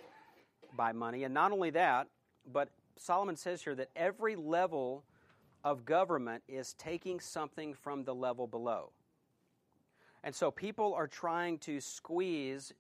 by 0.77 0.93
money. 0.93 1.25
And 1.25 1.35
not 1.35 1.53
only 1.53 1.71
that, 1.71 2.09
but 2.51 2.71
Solomon 2.97 3.37
says 3.37 3.63
here 3.63 3.75
that 3.75 3.91
every 3.95 4.37
level 4.37 5.05
of 5.65 5.85
government 5.85 6.43
is 6.49 6.75
taking 6.75 7.21
something 7.21 7.75
from 7.75 8.05
the 8.05 8.15
level 8.15 8.47
below. 8.47 8.91
And 10.25 10.35
so 10.35 10.51
people 10.51 10.95
are 10.95 11.07
trying 11.07 11.59
to 11.61 11.81
squeeze 11.81 12.73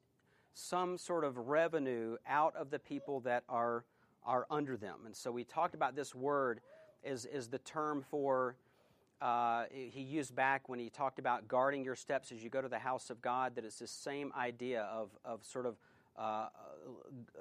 some 0.54 0.98
sort 0.98 1.24
of 1.24 1.36
revenue 1.36 2.16
out 2.26 2.54
of 2.56 2.70
the 2.70 2.78
people 2.78 3.20
that 3.20 3.44
are, 3.48 3.84
are 4.24 4.46
under 4.50 4.76
them. 4.76 5.00
And 5.06 5.16
so 5.16 5.30
we 5.30 5.44
talked 5.44 5.74
about 5.74 5.96
this 5.96 6.14
word 6.14 6.60
is, 7.02 7.24
is 7.26 7.48
the 7.48 7.58
term 7.58 8.04
for, 8.10 8.56
uh, 9.22 9.66
he 9.70 10.02
used 10.02 10.34
back 10.34 10.68
when 10.68 10.80
he 10.80 10.90
talked 10.90 11.20
about 11.20 11.46
guarding 11.46 11.84
your 11.84 11.94
steps 11.94 12.32
as 12.32 12.42
you 12.42 12.50
go 12.50 12.60
to 12.60 12.68
the 12.68 12.78
house 12.78 13.08
of 13.08 13.22
God, 13.22 13.54
that 13.54 13.64
it's 13.64 13.78
the 13.78 13.86
same 13.86 14.32
idea 14.36 14.82
of, 14.82 15.10
of 15.24 15.44
sort 15.44 15.64
of 15.64 15.76
uh, 16.18 16.48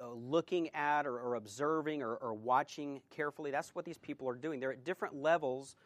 uh, 0.00 0.12
looking 0.14 0.72
at 0.76 1.06
or, 1.06 1.18
or 1.18 1.34
observing 1.34 2.00
or, 2.00 2.14
or, 2.14 2.32
watching 2.32 3.02
carefully. 3.10 3.50
That's 3.50 3.74
what 3.74 3.84
these 3.84 3.98
people 3.98 4.28
are 4.28 4.34
doing. 4.34 4.60
They're 4.60 4.72
at 4.72 4.84
different 4.84 5.16
levels, 5.16 5.76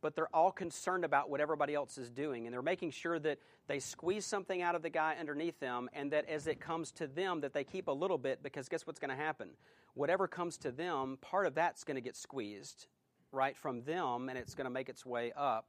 but 0.00 0.16
they're 0.16 0.34
all 0.34 0.50
concerned 0.50 1.04
about 1.04 1.30
what 1.30 1.40
everybody 1.40 1.74
else 1.74 1.98
is 1.98 2.10
doing. 2.10 2.46
And 2.46 2.52
they're 2.52 2.62
making 2.62 2.90
sure 2.90 3.18
that 3.20 3.38
they 3.68 3.78
squeeze 3.78 4.24
something 4.24 4.62
out 4.62 4.74
of 4.74 4.82
the 4.82 4.90
guy 4.90 5.14
underneath 5.20 5.60
them 5.60 5.90
and 5.92 6.10
that 6.10 6.28
as 6.28 6.46
it 6.46 6.58
comes 6.58 6.90
to 6.92 7.06
them, 7.06 7.42
that 7.42 7.52
they 7.52 7.64
keep 7.64 7.86
a 7.86 7.92
little 7.92 8.18
bit 8.18 8.42
because 8.42 8.68
guess 8.68 8.86
what's 8.86 8.98
going 8.98 9.16
to 9.16 9.22
happen? 9.22 9.50
Whatever 9.92 10.26
comes 10.26 10.56
to 10.58 10.72
them, 10.72 11.18
part 11.20 11.46
of 11.46 11.54
that's 11.54 11.84
going 11.84 11.96
to 11.96 12.00
get 12.00 12.16
squeezed 12.16 12.86
right 13.34 13.56
from 13.56 13.82
them 13.82 14.28
and 14.28 14.38
it's 14.38 14.54
going 14.54 14.64
to 14.64 14.70
make 14.70 14.88
its 14.88 15.04
way 15.04 15.32
up 15.36 15.66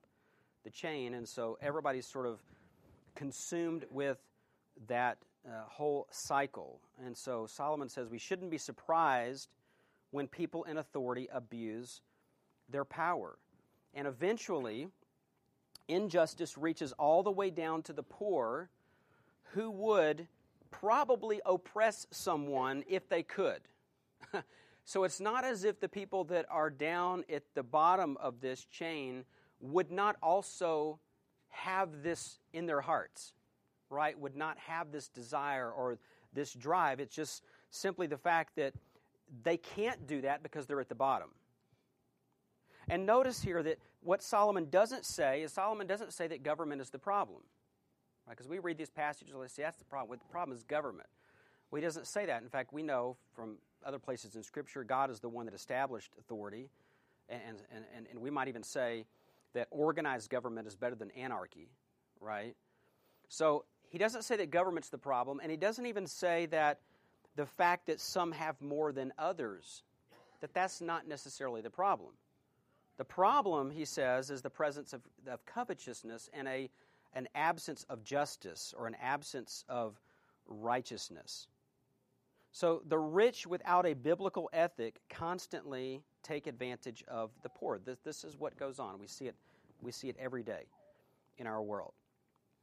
the 0.64 0.70
chain. 0.70 1.14
And 1.14 1.28
so 1.28 1.58
everybody's 1.62 2.06
sort 2.06 2.26
of 2.26 2.40
consumed 3.16 3.86
with 3.90 4.18
that 4.88 5.18
uh, 5.48 5.64
whole 5.68 6.08
cycle. 6.12 6.80
And 7.06 7.16
so 7.16 7.46
Solomon 7.48 7.90
says 7.90 8.10
we 8.10 8.18
shouldn't 8.18 8.52
be 8.52 8.58
surprised 8.58 9.50
when 10.12 10.28
people 10.28 10.64
in 10.64 10.78
authority 10.78 11.28
abuse 11.34 12.02
their 12.70 12.86
power. 12.86 13.38
And 13.94 14.08
eventually, 14.08 14.88
injustice 15.88 16.58
reaches 16.58 16.92
all 16.94 17.24
the 17.24 17.32
way 17.32 17.50
down 17.50 17.82
to 17.84 17.94
the 17.94 18.04
poor 18.04 18.70
who 19.54 19.72
would 19.72 20.28
probably 20.72 21.42
oppress 21.46 22.08
someone 22.12 22.84
if 22.90 23.08
they 23.08 23.24
could. 23.24 23.62
so 24.86 25.04
it's 25.04 25.20
not 25.20 25.44
as 25.44 25.64
if 25.64 25.80
the 25.80 25.90
people 25.90 26.24
that 26.26 26.46
are 26.50 26.70
down 26.70 27.26
at 27.32 27.44
the 27.54 27.64
bottom 27.64 28.18
of 28.18 28.40
this 28.40 28.66
chain 28.66 29.26
would 29.60 29.92
not 29.92 30.16
also 30.24 31.00
have 31.50 32.04
this 32.04 32.40
in 32.54 32.66
their 32.66 32.82
hearts 32.82 33.34
right, 33.90 34.20
would 34.20 34.36
not 34.36 34.58
have 34.60 34.92
this 34.92 35.08
desire 35.08 35.72
or 35.72 35.98
this 36.34 36.54
drive. 36.54 37.00
It's 37.00 37.16
just 37.16 37.44
simply 37.70 38.08
the 38.08 38.18
fact 38.18 38.56
that 38.56 38.74
they 39.44 39.58
can't 39.58 40.06
do 40.08 40.22
that 40.22 40.44
because 40.44 40.66
they're 40.66 40.82
at 40.82 40.90
the 40.90 40.96
bottom. 40.96 41.30
And 42.88 43.06
notice 43.06 43.42
here 43.42 43.64
that 43.64 43.80
what 44.02 44.22
Solomon 44.22 44.70
doesn't 44.70 45.06
say 45.06 45.42
is 45.42 45.52
Solomon 45.52 45.88
doesn't 45.88 46.14
say 46.14 46.28
that 46.28 46.44
government 46.44 46.82
is 46.82 46.92
the 46.92 47.00
problem. 47.00 47.42
Because 48.30 48.46
right? 48.48 48.58
we 48.58 48.60
read 48.60 48.78
these 48.78 48.90
passages 48.90 49.34
and 49.34 49.50
say 49.50 49.64
that's 49.64 49.78
the 49.78 49.86
problem. 49.86 50.20
The 50.20 50.32
problem 50.32 50.56
is 50.56 50.64
government. 50.64 51.10
Well, 51.72 51.82
he 51.82 51.86
doesn't 51.86 52.06
say 52.06 52.28
that. 52.28 52.44
In 52.44 52.50
fact, 52.50 52.74
we 52.74 52.84
know 52.84 53.18
from 53.34 53.58
other 53.86 54.00
places 54.00 54.36
in 54.36 54.44
Scripture, 54.44 54.84
God 54.84 55.10
is 55.10 55.20
the 55.20 55.30
one 55.30 55.46
that 55.46 55.56
established 55.56 56.12
authority. 56.20 56.70
And, 57.30 57.42
and, 57.74 57.86
and, 57.96 58.08
and 58.12 58.20
we 58.20 58.30
might 58.30 58.48
even 58.48 58.64
say 58.64 59.06
that 59.54 59.68
organized 59.72 60.30
government 60.30 60.68
is 60.68 60.76
better 60.76 60.96
than 60.96 61.12
anarchy, 61.12 61.70
right? 62.20 62.56
So 63.30 63.66
he 63.90 63.98
doesn't 63.98 64.24
say 64.24 64.36
that 64.38 64.52
government's 64.52 64.90
the 64.90 64.98
problem, 64.98 65.40
and 65.42 65.50
he 65.50 65.58
doesn't 65.58 65.86
even 65.86 66.08
say 66.08 66.46
that 66.48 66.80
the 67.36 67.46
fact 67.46 67.88
that 67.88 68.00
some 68.00 68.32
have 68.32 68.62
more 68.62 68.92
than 68.92 69.14
others, 69.18 69.84
that 70.42 70.54
that's 70.54 70.82
not 70.82 71.08
necessarily 71.08 71.62
the 71.62 71.70
problem. 71.70 72.12
The 72.98 73.06
problem, 73.06 73.72
he 73.72 73.86
says, 73.86 74.30
is 74.30 74.42
the 74.42 74.50
presence 74.50 74.94
of, 74.94 75.02
of 75.28 75.46
covetousness 75.46 76.30
and 76.34 76.48
a, 76.48 76.70
an 77.14 77.28
absence 77.36 77.86
of 77.90 78.04
justice 78.04 78.74
or 78.78 78.88
an 78.88 78.96
absence 79.02 79.66
of 79.68 80.00
righteousness. 80.48 81.48
So 82.56 82.82
the 82.88 82.98
rich 82.98 83.46
without 83.46 83.86
a 83.86 83.94
biblical 83.94 84.50
ethic 84.54 85.02
constantly 85.10 86.02
take 86.24 86.48
advantage 86.48 87.04
of 87.06 87.32
the 87.44 87.50
poor. 87.50 87.80
This, 87.80 87.98
this 88.06 88.24
is 88.24 88.38
what 88.38 88.56
goes 88.56 88.80
on. 88.80 88.98
We 88.98 89.08
see 89.08 89.26
it, 89.26 89.36
we 89.82 89.92
see 89.92 90.08
it 90.08 90.16
every 90.18 90.42
day 90.42 90.64
in 91.38 91.48
our 91.48 91.62
world. 91.62 91.92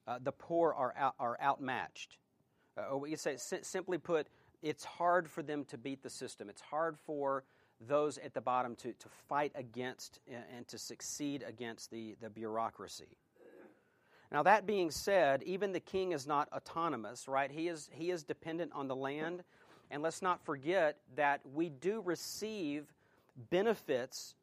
Uh, 0.06 0.18
the 0.22 0.32
poor 0.32 0.72
are, 0.72 0.94
out, 0.96 1.14
are 1.18 1.36
outmatched. 1.42 2.16
Uh, 2.78 2.92
or 2.92 3.00
we 3.00 3.10
can 3.10 3.18
say, 3.18 3.36
simply 3.36 3.98
put, 3.98 4.28
it's 4.62 4.82
hard 4.82 5.28
for 5.28 5.42
them 5.42 5.62
to 5.66 5.76
beat 5.76 6.02
the 6.02 6.08
system. 6.08 6.48
It's 6.48 6.62
hard 6.62 6.96
for 6.98 7.44
those 7.86 8.16
at 8.16 8.32
the 8.32 8.40
bottom 8.40 8.74
to, 8.76 8.94
to 8.94 9.08
fight 9.28 9.52
against 9.54 10.20
and, 10.26 10.66
to 10.68 10.78
succeed 10.78 11.44
against 11.46 11.90
the, 11.90 12.16
the 12.22 12.30
bureaucracy. 12.30 13.18
Now, 14.32 14.42
that 14.44 14.64
being 14.64 14.90
said, 14.90 15.42
even 15.42 15.72
the 15.72 15.80
king 15.80 16.12
is 16.12 16.26
not 16.26 16.48
autonomous, 16.50 17.28
right? 17.28 17.50
He 17.50 17.68
is, 17.68 17.90
he 17.92 18.10
is 18.10 18.24
dependent 18.24 18.72
on 18.74 18.88
the 18.88 18.96
land. 18.96 19.44
And 19.92 20.02
let's 20.02 20.22
not 20.22 20.42
forget 20.44 20.96
that 21.16 21.42
we 21.54 21.68
do 21.68 22.00
receive 22.00 22.86
benefits 23.50 24.34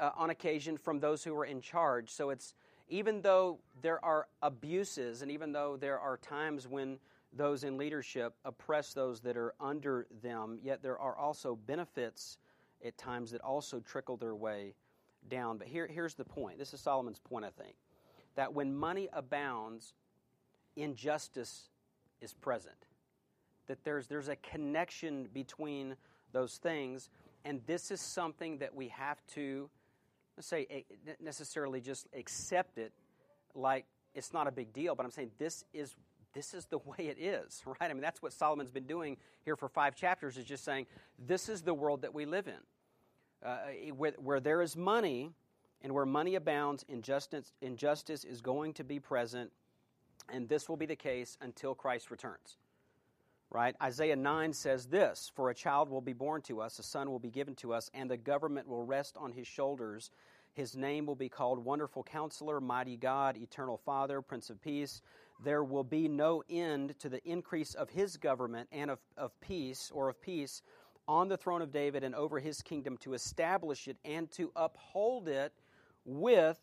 uh, 0.00 0.10
on 0.16 0.30
occasion 0.30 0.76
from 0.76 0.98
those 0.98 1.22
who 1.22 1.32
are 1.38 1.44
in 1.44 1.60
charge. 1.60 2.10
So 2.10 2.30
it's, 2.30 2.54
even 2.88 3.22
though 3.22 3.60
there 3.82 4.04
are 4.04 4.26
abuses 4.42 5.22
and 5.22 5.30
even 5.30 5.52
though 5.52 5.76
there 5.76 6.00
are 6.00 6.16
times 6.16 6.66
when 6.66 6.98
those 7.32 7.62
in 7.62 7.78
leadership 7.78 8.34
oppress 8.44 8.94
those 8.94 9.20
that 9.20 9.36
are 9.36 9.54
under 9.60 10.08
them, 10.22 10.58
yet 10.60 10.82
there 10.82 10.98
are 10.98 11.16
also 11.16 11.54
benefits 11.54 12.36
at 12.84 12.98
times 12.98 13.30
that 13.30 13.40
also 13.42 13.78
trickle 13.78 14.16
their 14.16 14.34
way 14.34 14.74
down. 15.30 15.58
But 15.58 15.68
here, 15.68 15.86
here's 15.86 16.14
the 16.14 16.24
point 16.24 16.58
this 16.58 16.74
is 16.74 16.80
Solomon's 16.80 17.20
point, 17.20 17.44
I 17.44 17.50
think 17.50 17.76
that 18.34 18.54
when 18.54 18.76
money 18.76 19.08
abounds, 19.12 19.94
injustice 20.74 21.68
is 22.20 22.32
present. 22.32 22.87
That 23.68 23.84
there's, 23.84 24.06
there's 24.06 24.28
a 24.28 24.36
connection 24.36 25.28
between 25.32 25.96
those 26.32 26.56
things, 26.56 27.08
and 27.44 27.60
this 27.66 27.90
is 27.90 28.00
something 28.00 28.58
that 28.58 28.74
we 28.74 28.88
have 28.88 29.24
to 29.34 29.70
say 30.40 30.66
eh, 30.70 31.12
necessarily 31.20 31.80
just 31.80 32.06
accept 32.16 32.78
it 32.78 32.92
like 33.54 33.86
it's 34.14 34.32
not 34.32 34.46
a 34.46 34.50
big 34.50 34.72
deal, 34.72 34.94
but 34.94 35.04
I'm 35.04 35.12
saying 35.12 35.30
this 35.38 35.64
is 35.72 35.94
this 36.34 36.54
is 36.54 36.66
the 36.66 36.78
way 36.98 37.08
it 37.08 37.18
is, 37.18 37.62
right? 37.66 37.90
I 37.90 37.92
mean, 37.92 38.02
that's 38.02 38.22
what 38.22 38.32
Solomon's 38.32 38.70
been 38.70 38.86
doing 38.86 39.16
here 39.44 39.56
for 39.56 39.68
five 39.68 39.94
chapters 39.94 40.36
is 40.36 40.44
just 40.44 40.64
saying 40.64 40.86
this 41.18 41.48
is 41.48 41.62
the 41.62 41.74
world 41.74 42.02
that 42.02 42.14
we 42.14 42.24
live 42.24 42.48
in, 42.48 43.48
uh, 43.48 43.58
where, 43.96 44.12
where 44.18 44.40
there 44.40 44.62
is 44.62 44.76
money 44.76 45.30
and 45.82 45.92
where 45.92 46.06
money 46.06 46.34
abounds, 46.34 46.84
injustice 46.88 47.52
injustice 47.62 48.24
is 48.24 48.40
going 48.40 48.72
to 48.74 48.84
be 48.84 48.98
present, 48.98 49.50
and 50.28 50.48
this 50.48 50.68
will 50.68 50.76
be 50.76 50.86
the 50.86 50.96
case 50.96 51.36
until 51.40 51.74
Christ 51.74 52.10
returns 52.10 52.58
right? 53.50 53.74
Isaiah 53.82 54.16
9 54.16 54.52
says 54.52 54.86
this 54.86 55.30
For 55.34 55.50
a 55.50 55.54
child 55.54 55.88
will 55.88 56.00
be 56.00 56.12
born 56.12 56.42
to 56.42 56.60
us, 56.60 56.78
a 56.78 56.82
son 56.82 57.10
will 57.10 57.18
be 57.18 57.30
given 57.30 57.54
to 57.56 57.72
us, 57.72 57.90
and 57.94 58.10
the 58.10 58.16
government 58.16 58.68
will 58.68 58.84
rest 58.84 59.16
on 59.16 59.32
his 59.32 59.46
shoulders. 59.46 60.10
His 60.54 60.76
name 60.76 61.06
will 61.06 61.14
be 61.14 61.28
called 61.28 61.64
Wonderful 61.64 62.02
Counselor, 62.02 62.60
Mighty 62.60 62.96
God, 62.96 63.36
Eternal 63.36 63.76
Father, 63.76 64.20
Prince 64.20 64.50
of 64.50 64.60
Peace. 64.60 65.02
There 65.44 65.62
will 65.62 65.84
be 65.84 66.08
no 66.08 66.42
end 66.50 66.98
to 66.98 67.08
the 67.08 67.22
increase 67.24 67.74
of 67.74 67.90
his 67.90 68.16
government 68.16 68.68
and 68.72 68.90
of, 68.90 68.98
of 69.16 69.38
peace 69.40 69.92
or 69.94 70.08
of 70.08 70.20
peace 70.20 70.62
on 71.06 71.28
the 71.28 71.36
throne 71.36 71.62
of 71.62 71.70
David 71.70 72.02
and 72.02 72.14
over 72.14 72.40
his 72.40 72.60
kingdom 72.60 72.96
to 72.98 73.14
establish 73.14 73.86
it 73.86 73.96
and 74.04 74.30
to 74.32 74.50
uphold 74.56 75.28
it 75.28 75.52
with 76.04 76.58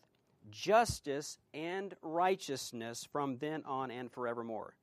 justice 0.50 1.38
and 1.54 1.94
righteousness 2.02 3.08
from 3.10 3.38
then 3.38 3.62
on 3.64 3.90
and 3.90 4.12
forevermore. 4.12 4.74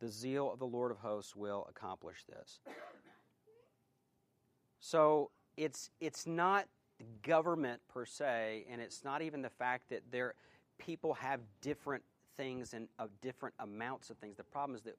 The 0.00 0.08
zeal 0.08 0.52
of 0.52 0.58
the 0.58 0.66
Lord 0.66 0.90
of 0.90 0.98
hosts 0.98 1.34
will 1.34 1.66
accomplish 1.70 2.24
this. 2.28 2.60
So 4.80 5.30
it's, 5.56 5.90
it's 6.00 6.26
not 6.26 6.66
government 7.22 7.80
per 7.88 8.04
se, 8.04 8.66
and 8.70 8.80
it's 8.80 9.04
not 9.04 9.22
even 9.22 9.42
the 9.42 9.50
fact 9.50 9.88
that 9.90 10.02
there, 10.10 10.34
people 10.78 11.14
have 11.14 11.40
different 11.60 12.02
things 12.36 12.74
and 12.74 12.88
of 12.98 13.10
different 13.20 13.54
amounts 13.60 14.10
of 14.10 14.18
things. 14.18 14.36
The 14.36 14.44
problem 14.44 14.76
is 14.76 14.82
that, 14.82 14.96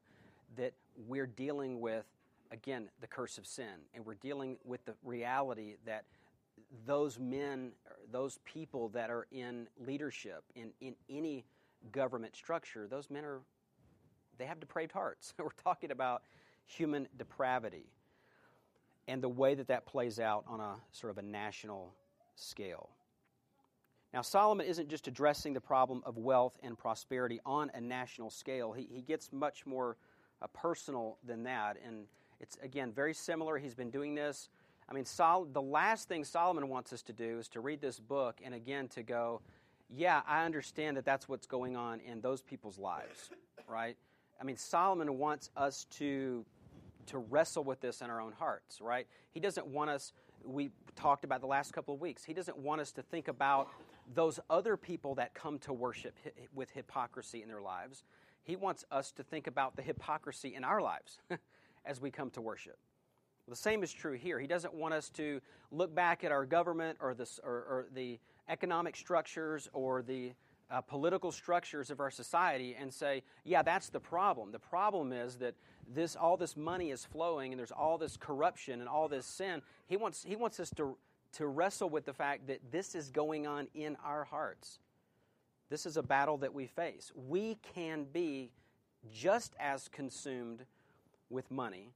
that 0.55 0.73
we're 1.07 1.27
dealing 1.27 1.79
with, 1.79 2.05
again, 2.51 2.89
the 3.01 3.07
curse 3.07 3.37
of 3.37 3.45
sin, 3.45 3.85
and 3.93 4.05
we're 4.05 4.15
dealing 4.15 4.57
with 4.65 4.83
the 4.85 4.93
reality 5.03 5.75
that 5.85 6.05
those 6.85 7.19
men, 7.19 7.71
those 8.11 8.39
people 8.45 8.89
that 8.89 9.09
are 9.09 9.27
in 9.31 9.67
leadership 9.85 10.43
in, 10.55 10.71
in 10.81 10.95
any 11.09 11.45
government 11.91 12.35
structure, 12.35 12.87
those 12.87 13.09
men 13.09 13.23
are, 13.23 13.41
they 14.37 14.45
have 14.45 14.59
depraved 14.59 14.91
hearts. 14.91 15.33
We're 15.39 15.49
talking 15.63 15.91
about 15.91 16.23
human 16.65 17.07
depravity 17.17 17.85
and 19.07 19.21
the 19.21 19.29
way 19.29 19.55
that 19.55 19.67
that 19.67 19.85
plays 19.85 20.19
out 20.19 20.43
on 20.47 20.59
a 20.59 20.75
sort 20.91 21.11
of 21.11 21.17
a 21.17 21.21
national 21.21 21.93
scale. 22.35 22.89
Now, 24.13 24.21
Solomon 24.21 24.65
isn't 24.65 24.89
just 24.89 25.07
addressing 25.07 25.53
the 25.53 25.61
problem 25.61 26.01
of 26.05 26.17
wealth 26.17 26.57
and 26.63 26.77
prosperity 26.77 27.39
on 27.45 27.71
a 27.73 27.81
national 27.81 28.29
scale, 28.29 28.73
he, 28.73 28.87
he 28.91 29.01
gets 29.01 29.31
much 29.31 29.65
more 29.65 29.97
uh, 30.41 30.47
personal 30.53 31.17
than 31.25 31.43
that. 31.43 31.77
And 31.85 32.05
it's, 32.39 32.57
again, 32.61 32.91
very 32.91 33.13
similar. 33.13 33.57
He's 33.57 33.75
been 33.75 33.89
doing 33.89 34.15
this 34.15 34.49
I 34.89 34.93
mean, 34.93 35.05
Sol- 35.05 35.45
the 35.45 35.61
last 35.61 36.07
thing 36.07 36.23
Solomon 36.23 36.69
wants 36.69 36.93
us 36.93 37.01
to 37.03 37.13
do 37.13 37.39
is 37.39 37.47
to 37.49 37.59
read 37.59 37.81
this 37.81 37.99
book 37.99 38.39
and 38.43 38.53
again 38.53 38.87
to 38.89 39.03
go, 39.03 39.41
yeah, 39.89 40.21
I 40.27 40.45
understand 40.45 40.97
that 40.97 41.05
that's 41.05 41.27
what's 41.27 41.45
going 41.45 41.75
on 41.75 41.99
in 41.99 42.21
those 42.21 42.41
people's 42.41 42.77
lives, 42.77 43.29
right? 43.67 43.97
I 44.39 44.43
mean, 44.43 44.57
Solomon 44.57 45.17
wants 45.17 45.49
us 45.55 45.85
to 45.91 46.45
to 47.07 47.19
wrestle 47.19 47.63
with 47.63 47.79
this 47.79 48.01
in 48.01 48.09
our 48.09 48.19
own 48.19 48.33
hearts, 48.33 48.81
right? 48.81 49.07
He 49.31 49.39
doesn't 49.39 49.65
want 49.65 49.89
us 49.89 50.11
we 50.43 50.71
talked 50.95 51.23
about 51.23 51.41
the 51.41 51.47
last 51.47 51.73
couple 51.73 51.93
of 51.93 52.01
weeks. 52.01 52.23
He 52.23 52.33
doesn't 52.33 52.57
want 52.57 52.81
us 52.81 52.91
to 52.93 53.01
think 53.01 53.27
about 53.27 53.69
those 54.13 54.39
other 54.49 54.77
people 54.77 55.15
that 55.15 55.33
come 55.33 55.59
to 55.59 55.73
worship 55.73 56.15
with 56.53 56.71
hypocrisy 56.71 57.41
in 57.41 57.49
their 57.49 57.61
lives. 57.61 58.03
He 58.43 58.55
wants 58.55 58.85
us 58.91 59.11
to 59.13 59.23
think 59.23 59.47
about 59.47 59.75
the 59.75 59.81
hypocrisy 59.81 60.55
in 60.55 60.63
our 60.63 60.81
lives 60.81 61.19
as 61.85 61.99
we 61.99 62.11
come 62.11 62.29
to 62.31 62.41
worship. 62.41 62.77
The 63.47 63.55
same 63.55 63.83
is 63.83 63.93
true 63.93 64.13
here. 64.13 64.39
He 64.39 64.47
doesn't 64.47 64.73
want 64.73 64.93
us 64.93 65.09
to 65.11 65.41
look 65.71 65.93
back 65.93 66.23
at 66.23 66.31
our 66.31 66.45
government 66.45 66.97
or, 67.01 67.13
this, 67.13 67.39
or, 67.43 67.51
or 67.51 67.87
the 67.93 68.19
economic 68.49 68.95
structures 68.95 69.69
or 69.73 70.01
the 70.01 70.33
uh, 70.69 70.81
political 70.81 71.31
structures 71.31 71.89
of 71.89 71.99
our 71.99 72.11
society 72.11 72.75
and 72.79 72.93
say, 72.93 73.23
yeah, 73.43 73.61
that's 73.61 73.89
the 73.89 73.99
problem. 73.99 74.51
The 74.51 74.59
problem 74.59 75.11
is 75.11 75.37
that 75.37 75.55
this, 75.93 76.15
all 76.15 76.37
this 76.37 76.57
money 76.57 76.91
is 76.91 77.05
flowing 77.05 77.53
and 77.53 77.59
there's 77.59 77.71
all 77.71 77.97
this 77.97 78.17
corruption 78.17 78.79
and 78.79 78.89
all 78.89 79.07
this 79.07 79.25
sin. 79.25 79.61
He 79.87 79.97
wants, 79.97 80.23
he 80.23 80.35
wants 80.35 80.59
us 80.59 80.69
to, 80.71 80.97
to 81.33 81.47
wrestle 81.47 81.89
with 81.89 82.05
the 82.05 82.13
fact 82.13 82.47
that 82.47 82.59
this 82.71 82.95
is 82.95 83.09
going 83.09 83.47
on 83.47 83.67
in 83.73 83.95
our 84.03 84.25
hearts. 84.25 84.79
This 85.69 85.85
is 85.85 85.97
a 85.97 86.03
battle 86.03 86.37
that 86.37 86.53
we 86.53 86.67
face. 86.67 87.11
We 87.15 87.57
can 87.73 88.05
be 88.11 88.51
just 89.13 89.55
as 89.59 89.87
consumed 89.87 90.65
with 91.29 91.49
money 91.51 91.91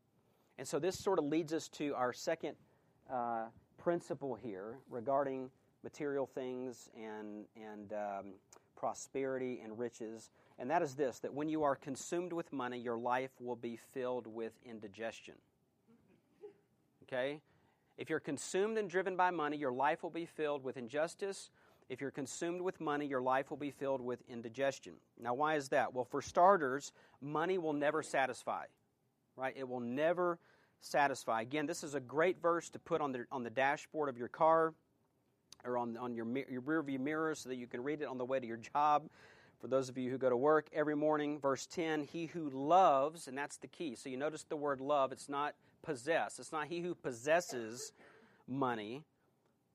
and 0.62 0.68
so 0.68 0.78
this 0.78 0.96
sort 0.96 1.18
of 1.18 1.26
leads 1.26 1.54
us 1.54 1.68
to 1.70 1.96
our 1.96 2.14
second 2.14 2.56
uh, 3.12 3.46
principle 3.80 4.36
here 4.36 4.78
regarding 4.92 5.50
material 5.84 6.28
things 6.28 6.88
and, 6.96 7.46
and 7.56 7.94
um, 7.94 8.26
prosperity 8.82 9.62
and 9.64 9.80
riches. 9.80 10.30
And 10.60 10.70
that 10.70 10.82
is 10.82 10.96
this 10.96 11.20
that 11.20 11.34
when 11.34 11.48
you 11.48 11.64
are 11.64 11.76
consumed 11.76 12.34
with 12.34 12.52
money, 12.52 12.80
your 12.80 12.98
life 12.98 13.32
will 13.40 13.56
be 13.56 13.78
filled 13.94 14.28
with 14.28 14.52
indigestion. 14.66 15.36
Okay? 17.04 17.40
If 17.98 18.10
you're 18.10 18.20
consumed 18.20 18.78
and 18.78 18.90
driven 18.90 19.16
by 19.16 19.32
money, 19.32 19.56
your 19.56 19.72
life 19.72 20.04
will 20.04 20.10
be 20.10 20.26
filled 20.26 20.64
with 20.64 20.76
injustice. 20.76 21.50
If 21.88 22.02
you're 22.02 22.12
consumed 22.12 22.62
with 22.62 22.82
money, 22.82 23.06
your 23.06 23.22
life 23.22 23.50
will 23.50 23.58
be 23.58 23.72
filled 23.72 24.02
with 24.02 24.24
indigestion. 24.28 24.94
Now, 25.22 25.36
why 25.36 25.56
is 25.56 25.70
that? 25.70 25.94
Well, 25.94 26.06
for 26.06 26.22
starters, 26.22 26.92
money 27.22 27.58
will 27.58 27.74
never 27.74 28.02
satisfy 28.02 28.66
right? 29.36 29.54
It 29.58 29.68
will 29.68 29.80
never 29.80 30.40
satisfy. 30.80 31.42
Again, 31.42 31.66
this 31.66 31.84
is 31.84 31.96
a 31.96 32.00
great 32.00 32.42
verse 32.42 32.70
to 32.70 32.80
put 32.80 33.02
on 33.02 33.12
the, 33.12 33.26
on 33.32 33.44
the 33.44 33.50
dashboard 33.50 34.10
of 34.10 34.18
your 34.18 34.28
car 34.28 34.74
or 35.66 35.78
on, 35.78 35.98
on 35.98 36.16
your, 36.16 36.26
your 36.50 36.62
rear 36.62 36.82
view 36.82 37.00
mirror 37.00 37.36
so 37.36 37.50
that 37.50 37.56
you 37.56 37.68
can 37.68 37.84
read 37.84 38.02
it 38.02 38.08
on 38.08 38.18
the 38.18 38.26
way 38.26 38.40
to 38.40 38.48
your 38.48 38.58
job. 38.58 39.10
For 39.60 39.68
those 39.68 39.90
of 39.90 39.98
you 39.98 40.10
who 40.10 40.18
go 40.18 40.30
to 40.30 40.38
work 40.38 40.68
every 40.74 40.96
morning, 40.96 41.40
verse 41.40 41.68
10, 41.68 42.04
he 42.04 42.26
who 42.26 42.50
loves, 42.50 43.28
and 43.28 43.38
that's 43.38 43.58
the 43.58 43.68
key. 43.68 43.96
So 43.96 44.10
you 44.10 44.18
notice 44.18 44.44
the 44.44 44.56
word 44.56 44.82
love, 44.82 45.12
it's 45.12 45.30
not 45.30 45.54
possess. 45.84 46.40
It's 46.40 46.52
not 46.52 46.68
he 46.68 46.80
who 46.80 46.96
possesses 46.96 47.94
money. 48.48 49.04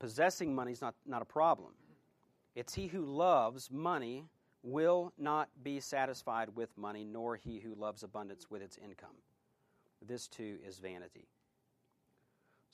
Possessing 0.00 0.54
money 0.54 0.72
is 0.72 0.80
not, 0.80 0.94
not 1.06 1.22
a 1.22 1.26
problem. 1.26 1.72
It's 2.56 2.74
he 2.74 2.88
who 2.88 3.04
loves 3.04 3.70
money 3.70 4.24
will 4.62 5.12
not 5.16 5.48
be 5.62 5.78
satisfied 5.78 6.48
with 6.56 6.76
money, 6.76 7.04
nor 7.04 7.36
he 7.36 7.60
who 7.60 7.74
loves 7.74 8.02
abundance 8.02 8.50
with 8.50 8.62
its 8.62 8.78
income. 8.78 9.14
This 10.06 10.26
too 10.26 10.58
is 10.66 10.78
vanity. 10.78 11.28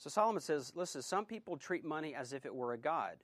So 0.03 0.09
Solomon 0.09 0.41
says, 0.41 0.73
listen, 0.75 1.01
some 1.01 1.23
people 1.23 1.55
treat 1.55 1.85
money 1.85 2.13
as 2.13 2.33
if 2.33 2.45
it 2.45 2.53
were 2.53 2.73
a 2.73 2.77
god. 2.77 3.15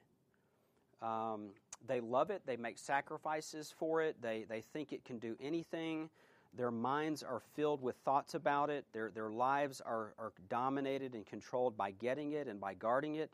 Um, 1.01 1.49
they 1.85 1.99
love 1.99 2.29
it, 2.29 2.43
they 2.45 2.55
make 2.55 2.77
sacrifices 2.77 3.73
for 3.77 4.01
it, 4.01 4.21
they, 4.21 4.45
they 4.47 4.61
think 4.61 4.93
it 4.93 5.03
can 5.03 5.19
do 5.19 5.35
anything. 5.41 6.09
Their 6.55 6.71
minds 6.71 7.21
are 7.21 7.41
filled 7.53 7.81
with 7.81 7.97
thoughts 7.97 8.33
about 8.33 8.69
it. 8.69 8.85
Their, 8.93 9.11
their 9.11 9.29
lives 9.29 9.81
are, 9.81 10.13
are 10.17 10.31
dominated 10.47 11.15
and 11.15 11.25
controlled 11.25 11.75
by 11.75 11.91
getting 11.91 12.31
it 12.31 12.47
and 12.47 12.61
by 12.61 12.75
guarding 12.75 13.15
it. 13.15 13.29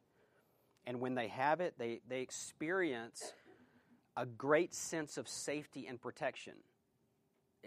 And 0.87 0.99
when 0.99 1.13
they 1.13 1.27
have 1.27 1.61
it, 1.61 1.75
they, 1.77 2.01
they 2.09 2.21
experience 2.21 3.31
a 4.17 4.25
great 4.25 4.73
sense 4.73 5.19
of 5.19 5.27
safety 5.27 5.85
and 5.85 6.01
protection 6.01 6.55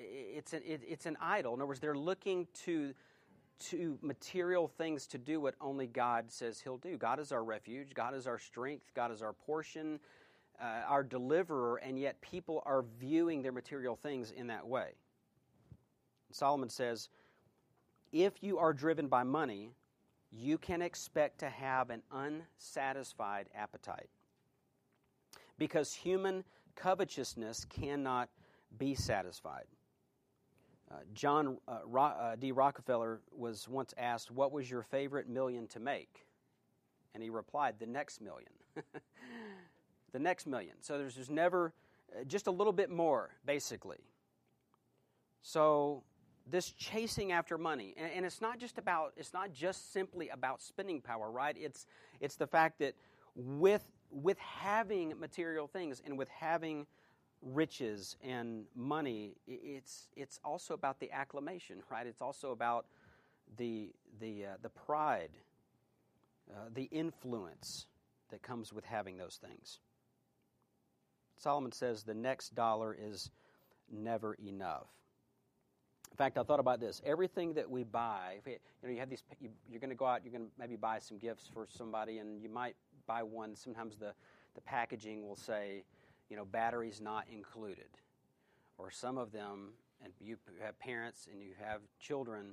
it's 0.01 0.53
an, 0.53 0.62
it, 0.67 0.83
it's 0.87 1.07
an 1.07 1.17
idol. 1.21 1.55
In 1.55 1.61
other 1.61 1.67
words, 1.67 1.81
they're 1.81 1.97
looking 1.97 2.47
to, 2.64 2.95
to 3.59 3.99
material 4.03 4.68
things 4.68 5.07
to 5.09 5.18
do 5.18 5.40
what 5.40 5.55
only 5.61 5.87
God 5.87 6.31
says 6.31 6.61
He'll 6.61 6.77
do. 6.79 6.97
God 6.97 7.21
is 7.21 7.33
our 7.33 7.42
refuge, 7.42 7.94
God 7.94 8.14
is 8.14 8.27
our 8.27 8.38
strength, 8.38 8.90
God 8.94 9.12
is 9.12 9.23
our 9.23 9.33
portion, 9.33 10.01
uh, 10.61 10.83
our 10.88 11.03
deliverer, 11.03 11.77
and 11.77 11.99
yet 11.99 12.21
people 12.21 12.62
are 12.66 12.85
viewing 12.99 13.42
their 13.42 13.53
material 13.53 13.97
things 13.97 14.31
in 14.31 14.49
that 14.49 14.66
way. 14.66 14.90
Solomon 16.31 16.68
says, 16.68 17.09
if 18.12 18.42
you 18.42 18.59
are 18.59 18.73
driven 18.73 19.09
by 19.09 19.23
money, 19.23 19.73
you 20.31 20.59
can 20.59 20.83
expect 20.83 21.38
to 21.40 21.49
have 21.49 21.90
an 21.90 22.03
unsatisfied 22.12 23.49
appetite. 23.55 24.09
Because 25.59 25.92
human 25.92 26.44
covetousness 26.77 27.64
cannot 27.64 28.29
be 28.77 28.94
satisfied. 28.94 29.64
Uh, 30.90 30.96
John 31.12 31.59
uh, 31.68 31.81
Ro- 31.85 32.03
uh, 32.03 32.37
D. 32.37 32.53
Rockefeller 32.53 33.20
was 33.31 33.68
once 33.68 33.92
asked, 33.98 34.31
What 34.31 34.53
was 34.53 34.70
your 34.70 34.83
favorite 34.83 35.29
million 35.29 35.66
to 35.68 35.81
make? 35.81 36.27
And 37.14 37.22
he 37.22 37.31
replied, 37.31 37.74
The 37.79 37.87
next 37.87 38.20
million. 38.20 38.51
the 40.12 40.18
next 40.18 40.46
million. 40.46 40.77
So 40.81 40.98
there's, 40.98 41.14
there's 41.14 41.31
never, 41.31 41.74
uh, 42.18 42.24
just 42.24 42.46
a 42.46 42.51
little 42.51 42.72
bit 42.72 42.90
more, 42.90 43.31
basically. 43.44 43.98
So 45.42 46.03
this 46.51 46.72
chasing 46.72 47.33
after 47.33 47.59
money, 47.59 47.94
and, 47.98 48.11
and 48.12 48.27
it's 48.27 48.40
not 48.40 48.59
just 48.59 48.79
about, 48.79 49.12
it's 49.16 49.35
not 49.35 49.53
just 49.53 49.92
simply 49.92 50.31
about 50.31 50.62
spending 50.62 51.03
power, 51.03 51.31
right? 51.31 51.57
It's, 51.59 51.87
it's 52.20 52.37
the 52.37 52.46
fact 52.46 52.79
that 52.79 52.94
with, 53.35 53.85
with 54.11 54.38
having 54.38 55.18
material 55.20 55.66
things 55.66 56.01
and 56.05 56.16
with 56.16 56.29
having 56.31 56.87
riches 57.42 58.16
and 58.22 58.64
money, 58.74 59.37
it's, 59.46 60.09
it's 60.16 60.40
also 60.44 60.74
about 60.74 61.01
the 61.01 61.11
acclamation, 61.12 61.83
right? 61.90 62.07
It's 62.07 62.20
also 62.20 62.51
about 62.51 62.87
the, 63.57 63.90
the, 64.20 64.46
uh, 64.46 64.48
the 64.62 64.68
pride, 64.68 65.31
uh, 66.51 66.68
the 66.74 66.85
influence 66.85 67.87
that 68.31 68.42
comes 68.42 68.72
with 68.72 68.85
having 68.85 69.16
those 69.16 69.38
things. 69.42 69.81
Solomon 71.37 71.72
says 71.72 72.03
the 72.03 72.14
next 72.14 72.55
dollar 72.55 72.96
is 72.98 73.31
never 73.90 74.35
enough. 74.35 74.88
In 76.11 76.16
fact, 76.16 76.37
I 76.37 76.42
thought 76.42 76.59
about 76.59 76.81
this. 76.81 77.01
Everything 77.07 77.55
that 77.55 77.70
we 77.70 77.85
buy, 77.85 78.38
you 78.44 78.57
know, 78.83 78.90
you 78.90 78.98
have 78.98 79.09
these. 79.09 79.22
You, 79.40 79.51
are 79.77 79.79
going 79.79 79.90
to 79.90 79.96
go 79.96 80.07
out. 80.07 80.22
You're 80.24 80.33
going 80.33 80.46
to 80.46 80.51
maybe 80.59 80.74
buy 80.74 80.98
some 80.98 81.16
gifts 81.16 81.48
for 81.53 81.66
somebody, 81.68 82.18
and 82.18 82.42
you 82.42 82.48
might 82.48 82.74
buy 83.07 83.22
one. 83.22 83.55
Sometimes 83.55 83.96
the 83.96 84.14
the 84.59 84.62
packaging 84.62 85.27
will 85.27 85.37
say, 85.37 85.85
you 86.29 86.37
know, 86.37 86.45
batteries 86.45 87.01
not 87.01 87.25
included. 87.33 87.88
Or 88.77 88.91
some 88.91 89.19
of 89.19 89.33
them, 89.33 89.71
and 90.03 90.12
you 90.21 90.37
have 90.62 90.79
parents 90.79 91.29
and 91.31 91.43
you 91.43 91.51
have 91.61 91.81
children, 91.99 92.53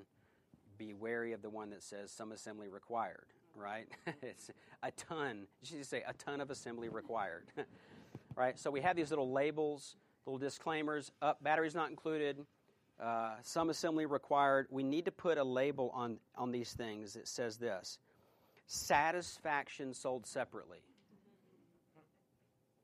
be 0.78 0.94
wary 0.94 1.34
of 1.34 1.42
the 1.42 1.50
one 1.50 1.70
that 1.70 1.84
says 1.84 2.12
some 2.12 2.32
assembly 2.32 2.68
required, 2.68 3.28
right? 3.56 3.88
it's 4.22 4.50
a 4.84 4.92
ton, 4.92 5.48
you 5.62 5.78
should 5.78 5.86
say 5.86 6.04
a 6.08 6.14
ton 6.14 6.42
of 6.42 6.50
assembly 6.50 6.90
required. 6.90 7.46
right? 8.36 8.58
So 8.60 8.70
we 8.72 8.82
have 8.82 8.96
these 8.96 9.10
little 9.10 9.32
labels, 9.32 9.96
little 10.26 10.38
disclaimers. 10.38 11.12
Up, 11.22 11.44
batteries 11.44 11.76
not 11.76 11.90
included. 11.90 12.46
Uh, 13.00 13.36
some 13.42 13.70
assembly 13.70 14.06
required. 14.06 14.68
We 14.70 14.84
need 14.84 15.06
to 15.06 15.12
put 15.12 15.38
a 15.38 15.44
label 15.44 15.92
on 15.94 16.18
on 16.36 16.52
these 16.52 16.72
things 16.74 17.14
that 17.14 17.28
says 17.28 17.58
this: 17.58 18.00
satisfaction 18.68 19.94
sold 19.94 20.26
separately. 20.26 20.80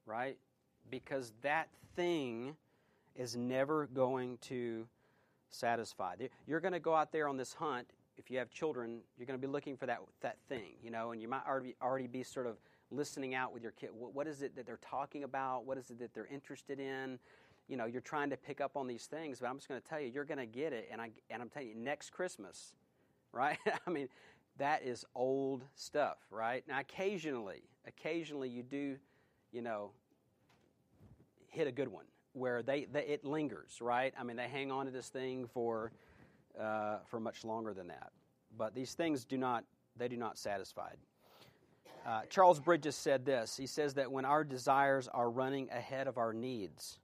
Right? 0.05 0.37
Because 0.89 1.33
that 1.41 1.69
thing 1.95 2.55
is 3.15 3.35
never 3.35 3.87
going 3.87 4.37
to 4.41 4.87
satisfy. 5.49 6.15
You're 6.47 6.59
going 6.59 6.73
to 6.73 6.79
go 6.79 6.95
out 6.95 7.11
there 7.11 7.27
on 7.27 7.37
this 7.37 7.53
hunt. 7.53 7.87
If 8.17 8.29
you 8.29 8.37
have 8.37 8.49
children, 8.49 8.99
you're 9.17 9.25
going 9.25 9.39
to 9.39 9.45
be 9.45 9.51
looking 9.51 9.77
for 9.77 9.85
that 9.85 9.99
that 10.21 10.37
thing, 10.47 10.73
you 10.83 10.91
know, 10.91 11.11
and 11.11 11.21
you 11.21 11.27
might 11.27 11.41
already 11.47 11.75
already 11.81 12.07
be 12.07 12.23
sort 12.23 12.45
of 12.45 12.57
listening 12.91 13.33
out 13.33 13.53
with 13.53 13.63
your 13.63 13.71
kid. 13.71 13.89
What, 13.93 14.27
is 14.27 14.41
it 14.41 14.55
that 14.55 14.65
they're 14.65 14.79
talking 14.81 15.23
about? 15.23 15.65
What 15.65 15.77
is 15.77 15.89
it 15.89 15.99
that 15.99 16.13
they're 16.13 16.27
interested 16.27 16.79
in? 16.79 17.19
You 17.67 17.77
know, 17.77 17.85
you're 17.85 18.01
trying 18.01 18.29
to 18.31 18.37
pick 18.37 18.59
up 18.59 18.75
on 18.75 18.85
these 18.85 19.05
things, 19.05 19.39
but 19.39 19.47
I'm 19.47 19.55
just 19.55 19.69
going 19.69 19.81
to 19.81 19.87
tell 19.87 19.99
you, 19.99 20.11
you're 20.13 20.25
going 20.25 20.39
to 20.39 20.45
get 20.45 20.73
it. 20.73 20.89
And 20.91 21.01
I 21.01 21.11
and 21.29 21.41
I'm 21.41 21.49
telling 21.49 21.69
you, 21.69 21.75
next 21.75 22.11
Christmas, 22.11 22.75
right? 23.31 23.57
I 23.87 23.89
mean, 23.89 24.09
that 24.57 24.83
is 24.83 25.05
old 25.15 25.63
stuff, 25.75 26.17
right? 26.29 26.63
Now, 26.67 26.79
occasionally, 26.79 27.63
occasionally 27.87 28.49
you 28.49 28.63
do, 28.63 28.97
you 29.51 29.61
know, 29.61 29.91
hit 31.51 31.67
a 31.67 31.71
good 31.71 31.87
one 31.87 32.05
where 32.33 32.63
they, 32.63 32.85
they 32.85 33.05
it 33.05 33.25
lingers, 33.25 33.77
right? 33.81 34.13
I 34.19 34.23
mean, 34.23 34.37
they 34.37 34.47
hang 34.47 34.71
on 34.71 34.85
to 34.85 34.91
this 34.91 35.09
thing 35.09 35.47
for 35.53 35.91
uh, 36.59 36.97
for 37.07 37.19
much 37.19 37.45
longer 37.45 37.73
than 37.73 37.87
that. 37.87 38.11
But 38.57 38.75
these 38.75 38.93
things 38.93 39.25
do 39.25 39.37
not 39.37 39.63
they 39.97 40.07
do 40.07 40.17
not 40.17 40.37
satisfy. 40.37 40.91
Uh, 42.05 42.21
Charles 42.29 42.59
Bridges 42.59 42.95
said 42.95 43.25
this. 43.25 43.55
He 43.55 43.67
says 43.67 43.93
that 43.93 44.11
when 44.11 44.25
our 44.25 44.43
desires 44.43 45.07
are 45.07 45.29
running 45.29 45.69
ahead 45.69 46.07
of 46.07 46.17
our 46.17 46.33
needs, 46.33 46.99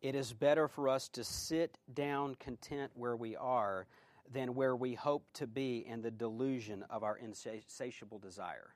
it 0.00 0.14
is 0.14 0.32
better 0.32 0.66
for 0.66 0.88
us 0.88 1.08
to 1.10 1.22
sit 1.22 1.78
down 1.94 2.34
content 2.36 2.90
where 2.94 3.16
we 3.16 3.36
are 3.36 3.86
than 4.32 4.54
where 4.54 4.74
we 4.74 4.94
hope 4.94 5.24
to 5.34 5.46
be 5.46 5.86
in 5.86 6.02
the 6.02 6.10
delusion 6.10 6.84
of 6.90 7.02
our 7.02 7.16
insatiable 7.16 8.18
desire. 8.18 8.74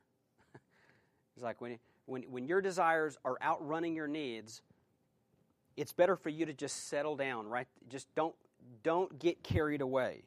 it's 1.34 1.42
like 1.42 1.60
when, 1.60 1.78
when, 2.06 2.22
when 2.22 2.46
your 2.46 2.60
desires 2.60 3.18
are 3.24 3.36
outrunning 3.42 3.94
your 3.94 4.08
needs, 4.08 4.62
it's 5.76 5.92
better 5.92 6.16
for 6.16 6.28
you 6.28 6.46
to 6.46 6.52
just 6.52 6.88
settle 6.88 7.16
down, 7.16 7.48
right? 7.48 7.66
Just 7.88 8.12
don't, 8.14 8.34
don't 8.82 9.18
get 9.18 9.42
carried 9.42 9.80
away. 9.80 10.22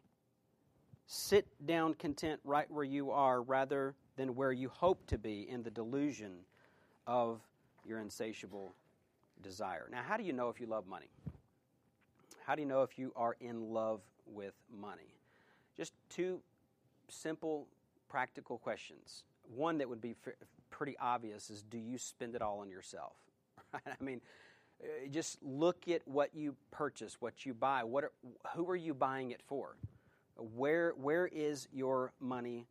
Sit 1.07 1.47
down 1.65 1.93
content 1.93 2.39
right 2.43 2.69
where 2.69 2.83
you 2.83 3.11
are 3.11 3.41
rather 3.41 3.95
than 4.17 4.35
where 4.35 4.51
you 4.51 4.69
hope 4.69 5.05
to 5.07 5.17
be 5.17 5.47
in 5.49 5.61
the 5.61 5.69
delusion 5.69 6.37
of 7.05 7.41
your 7.85 7.99
insatiable 7.99 8.73
desire. 9.43 9.87
Now, 9.91 10.01
how 10.07 10.17
do 10.17 10.23
you 10.23 10.33
know 10.33 10.49
if 10.49 10.59
you 10.59 10.65
love 10.65 10.87
money? 10.87 11.09
How 12.45 12.55
do 12.55 12.61
you 12.61 12.67
know 12.67 12.81
if 12.81 12.97
you 12.97 13.11
are 13.15 13.35
in 13.39 13.71
love 13.71 14.01
with 14.25 14.53
money? 14.75 15.13
Just 15.77 15.93
two 16.09 16.39
simple, 17.09 17.67
practical 18.09 18.57
questions. 18.57 19.23
One 19.55 19.77
that 19.77 19.89
would 19.89 20.01
be 20.01 20.15
pretty 20.71 20.97
obvious 20.99 21.49
is 21.49 21.61
do 21.61 21.77
you 21.77 21.97
spend 21.97 22.35
it 22.35 22.41
all 22.41 22.59
on 22.59 22.69
yourself? 22.69 23.15
I 23.73 24.03
mean, 24.03 24.21
Uh, 24.83 25.07
just 25.11 25.41
look 25.41 25.87
at 25.87 26.01
what 26.05 26.35
you 26.35 26.55
purchase, 26.71 27.17
what 27.19 27.45
you 27.45 27.53
buy. 27.53 27.83
What 27.83 28.05
are, 28.05 28.11
who 28.55 28.69
are 28.69 28.75
you 28.75 28.93
buying 28.93 29.31
it 29.31 29.41
for? 29.47 29.75
Where 30.37 30.91
where 30.97 31.27
is 31.27 31.67
your 31.71 32.11
money 32.19 32.67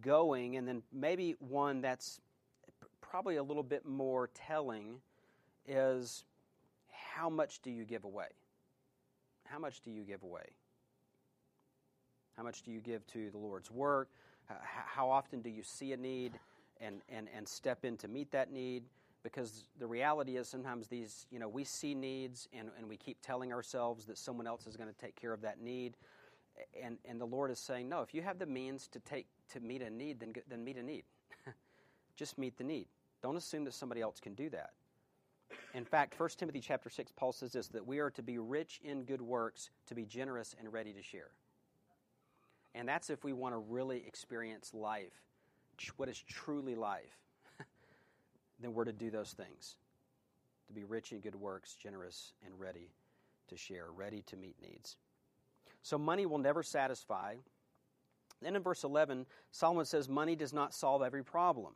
going? 0.00 0.56
And 0.56 0.66
then 0.66 0.82
maybe 0.92 1.36
one 1.38 1.80
that's 1.80 2.20
probably 3.00 3.36
a 3.36 3.42
little 3.42 3.62
bit 3.62 3.86
more 3.86 4.30
telling 4.34 4.96
is 5.66 6.24
how 6.90 7.30
much 7.30 7.62
do 7.62 7.70
you 7.70 7.84
give 7.84 8.04
away? 8.04 8.26
How 9.44 9.58
much 9.58 9.80
do 9.82 9.90
you 9.90 10.02
give 10.02 10.22
away? 10.22 10.46
How 12.36 12.42
much 12.42 12.62
do 12.62 12.72
you 12.72 12.80
give 12.80 13.06
to 13.08 13.30
the 13.30 13.38
Lord's 13.38 13.70
work? 13.70 14.08
How 14.46 15.08
often 15.08 15.40
do 15.40 15.48
you 15.48 15.62
see 15.62 15.92
a 15.92 15.96
need 15.96 16.32
and, 16.80 17.00
and, 17.08 17.28
and 17.34 17.46
step 17.46 17.84
in 17.84 17.96
to 17.98 18.08
meet 18.08 18.32
that 18.32 18.52
need? 18.52 18.82
Because 19.24 19.64
the 19.80 19.86
reality 19.86 20.36
is 20.36 20.46
sometimes 20.48 20.86
these, 20.86 21.26
you 21.30 21.38
know, 21.38 21.48
we 21.48 21.64
see 21.64 21.94
needs 21.94 22.46
and, 22.52 22.68
and 22.78 22.86
we 22.86 22.98
keep 22.98 23.16
telling 23.22 23.52
ourselves 23.52 24.04
that 24.04 24.18
someone 24.18 24.46
else 24.46 24.66
is 24.66 24.76
going 24.76 24.88
to 24.88 24.94
take 25.00 25.16
care 25.16 25.32
of 25.32 25.40
that 25.40 25.60
need. 25.60 25.96
And, 26.80 26.98
and 27.06 27.18
the 27.18 27.24
Lord 27.24 27.50
is 27.50 27.58
saying, 27.58 27.88
no, 27.88 28.02
if 28.02 28.14
you 28.14 28.20
have 28.20 28.38
the 28.38 28.46
means 28.46 28.86
to, 28.88 29.00
take, 29.00 29.26
to 29.52 29.60
meet 29.60 29.80
a 29.80 29.88
need, 29.88 30.20
then, 30.20 30.34
then 30.48 30.62
meet 30.62 30.76
a 30.76 30.82
need. 30.82 31.04
Just 32.16 32.36
meet 32.38 32.58
the 32.58 32.64
need. 32.64 32.86
Don't 33.22 33.36
assume 33.36 33.64
that 33.64 33.72
somebody 33.72 34.02
else 34.02 34.20
can 34.20 34.34
do 34.34 34.50
that. 34.50 34.70
In 35.72 35.86
fact, 35.86 36.20
1 36.20 36.28
Timothy 36.36 36.60
chapter 36.60 36.90
6, 36.90 37.10
Paul 37.16 37.32
says 37.32 37.52
this 37.52 37.68
that 37.68 37.86
we 37.86 38.00
are 38.00 38.10
to 38.10 38.22
be 38.22 38.38
rich 38.38 38.80
in 38.84 39.04
good 39.04 39.22
works, 39.22 39.70
to 39.86 39.94
be 39.94 40.04
generous 40.04 40.54
and 40.58 40.70
ready 40.70 40.92
to 40.92 41.02
share. 41.02 41.30
And 42.74 42.86
that's 42.86 43.08
if 43.08 43.24
we 43.24 43.32
want 43.32 43.54
to 43.54 43.58
really 43.58 44.04
experience 44.06 44.74
life, 44.74 45.12
what 45.96 46.08
is 46.08 46.20
truly 46.20 46.74
life, 46.74 47.23
then 48.60 48.74
we're 48.74 48.84
to 48.84 48.92
do 48.92 49.10
those 49.10 49.32
things. 49.32 49.76
To 50.68 50.72
be 50.72 50.84
rich 50.84 51.12
in 51.12 51.20
good 51.20 51.34
works, 51.34 51.74
generous 51.74 52.32
and 52.44 52.58
ready 52.58 52.90
to 53.48 53.56
share, 53.56 53.86
ready 53.94 54.22
to 54.26 54.36
meet 54.36 54.56
needs. 54.62 54.96
So 55.82 55.98
money 55.98 56.24
will 56.26 56.38
never 56.38 56.62
satisfy. 56.62 57.36
Then 58.40 58.56
in 58.56 58.62
verse 58.62 58.84
11, 58.84 59.26
Solomon 59.50 59.84
says 59.84 60.08
money 60.08 60.36
does 60.36 60.52
not 60.52 60.74
solve 60.74 61.02
every 61.02 61.22
problem. 61.22 61.74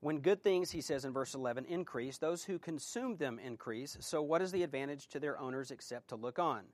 When 0.00 0.18
good 0.18 0.42
things, 0.42 0.70
he 0.70 0.82
says 0.82 1.04
in 1.04 1.12
verse 1.12 1.34
11, 1.34 1.64
increase, 1.64 2.18
those 2.18 2.44
who 2.44 2.58
consume 2.58 3.16
them 3.16 3.38
increase. 3.38 3.96
So, 4.00 4.20
what 4.22 4.42
is 4.42 4.52
the 4.52 4.62
advantage 4.62 5.08
to 5.08 5.18
their 5.18 5.38
owners 5.38 5.70
except 5.70 6.08
to 6.08 6.16
look 6.16 6.38
on? 6.38 6.64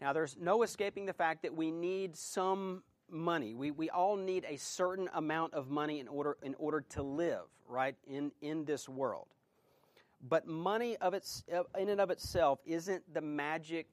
Now, 0.00 0.12
there's 0.12 0.36
no 0.38 0.62
escaping 0.62 1.06
the 1.06 1.12
fact 1.12 1.42
that 1.42 1.54
we 1.54 1.70
need 1.70 2.16
some 2.16 2.82
money. 3.10 3.54
We, 3.54 3.70
we 3.70 3.90
all 3.90 4.16
need 4.16 4.44
a 4.48 4.56
certain 4.56 5.08
amount 5.14 5.54
of 5.54 5.70
money 5.70 6.00
in 6.00 6.08
order, 6.08 6.36
in 6.42 6.54
order 6.58 6.80
to 6.90 7.02
live, 7.02 7.44
right, 7.68 7.94
in, 8.06 8.32
in 8.40 8.64
this 8.64 8.88
world. 8.88 9.28
But 10.28 10.46
money 10.46 10.96
of 10.96 11.14
its, 11.14 11.44
in 11.78 11.88
and 11.88 12.00
of 12.00 12.10
itself 12.10 12.58
isn't 12.66 13.02
the 13.14 13.20
magic 13.20 13.86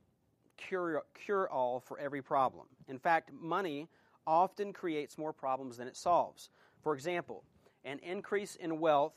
cure, 0.58 1.04
cure 1.14 1.50
all 1.50 1.80
for 1.80 2.00
every 2.00 2.22
problem. 2.22 2.66
In 2.88 2.98
fact, 2.98 3.32
money 3.32 3.88
often 4.26 4.74
creates 4.74 5.18
more 5.18 5.34
problems 5.34 5.78
than 5.78 5.88
it 5.88 5.96
solves. 5.96 6.50
For 6.82 6.94
example, 6.94 7.44
an 7.84 8.00
increase 8.00 8.56
in 8.56 8.80
wealth 8.80 9.14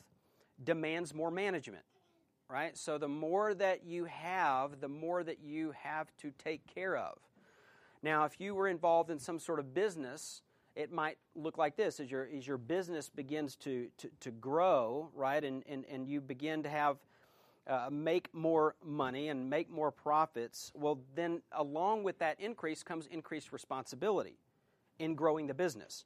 demands 0.62 1.14
more 1.14 1.30
management, 1.30 1.84
right? 2.50 2.76
So 2.76 2.98
the 2.98 3.08
more 3.08 3.54
that 3.54 3.84
you 3.84 4.04
have, 4.04 4.80
the 4.80 4.88
more 4.88 5.22
that 5.22 5.40
you 5.40 5.72
have 5.82 6.08
to 6.18 6.30
take 6.32 6.66
care 6.74 6.96
of. 6.96 7.18
Now, 8.02 8.24
if 8.24 8.40
you 8.40 8.54
were 8.54 8.68
involved 8.68 9.10
in 9.10 9.18
some 9.18 9.38
sort 9.38 9.58
of 9.58 9.74
business, 9.74 10.42
it 10.76 10.92
might 10.92 11.18
look 11.34 11.58
like 11.58 11.76
this 11.76 11.98
as 11.98 12.10
your, 12.10 12.28
as 12.36 12.46
your 12.46 12.58
business 12.58 13.08
begins 13.08 13.56
to, 13.56 13.88
to, 13.98 14.08
to 14.20 14.30
grow, 14.30 15.10
right? 15.14 15.42
And, 15.42 15.64
and, 15.68 15.84
and 15.90 16.06
you 16.06 16.20
begin 16.20 16.62
to 16.62 16.68
have 16.68 16.98
uh, 17.68 17.88
make 17.90 18.32
more 18.32 18.76
money 18.84 19.28
and 19.28 19.50
make 19.50 19.70
more 19.70 19.90
profits, 19.90 20.72
well, 20.74 21.00
then 21.14 21.42
along 21.52 22.02
with 22.02 22.18
that 22.18 22.40
increase 22.40 22.82
comes 22.82 23.06
increased 23.08 23.52
responsibility 23.52 24.38
in 24.98 25.14
growing 25.14 25.46
the 25.46 25.54
business. 25.54 26.04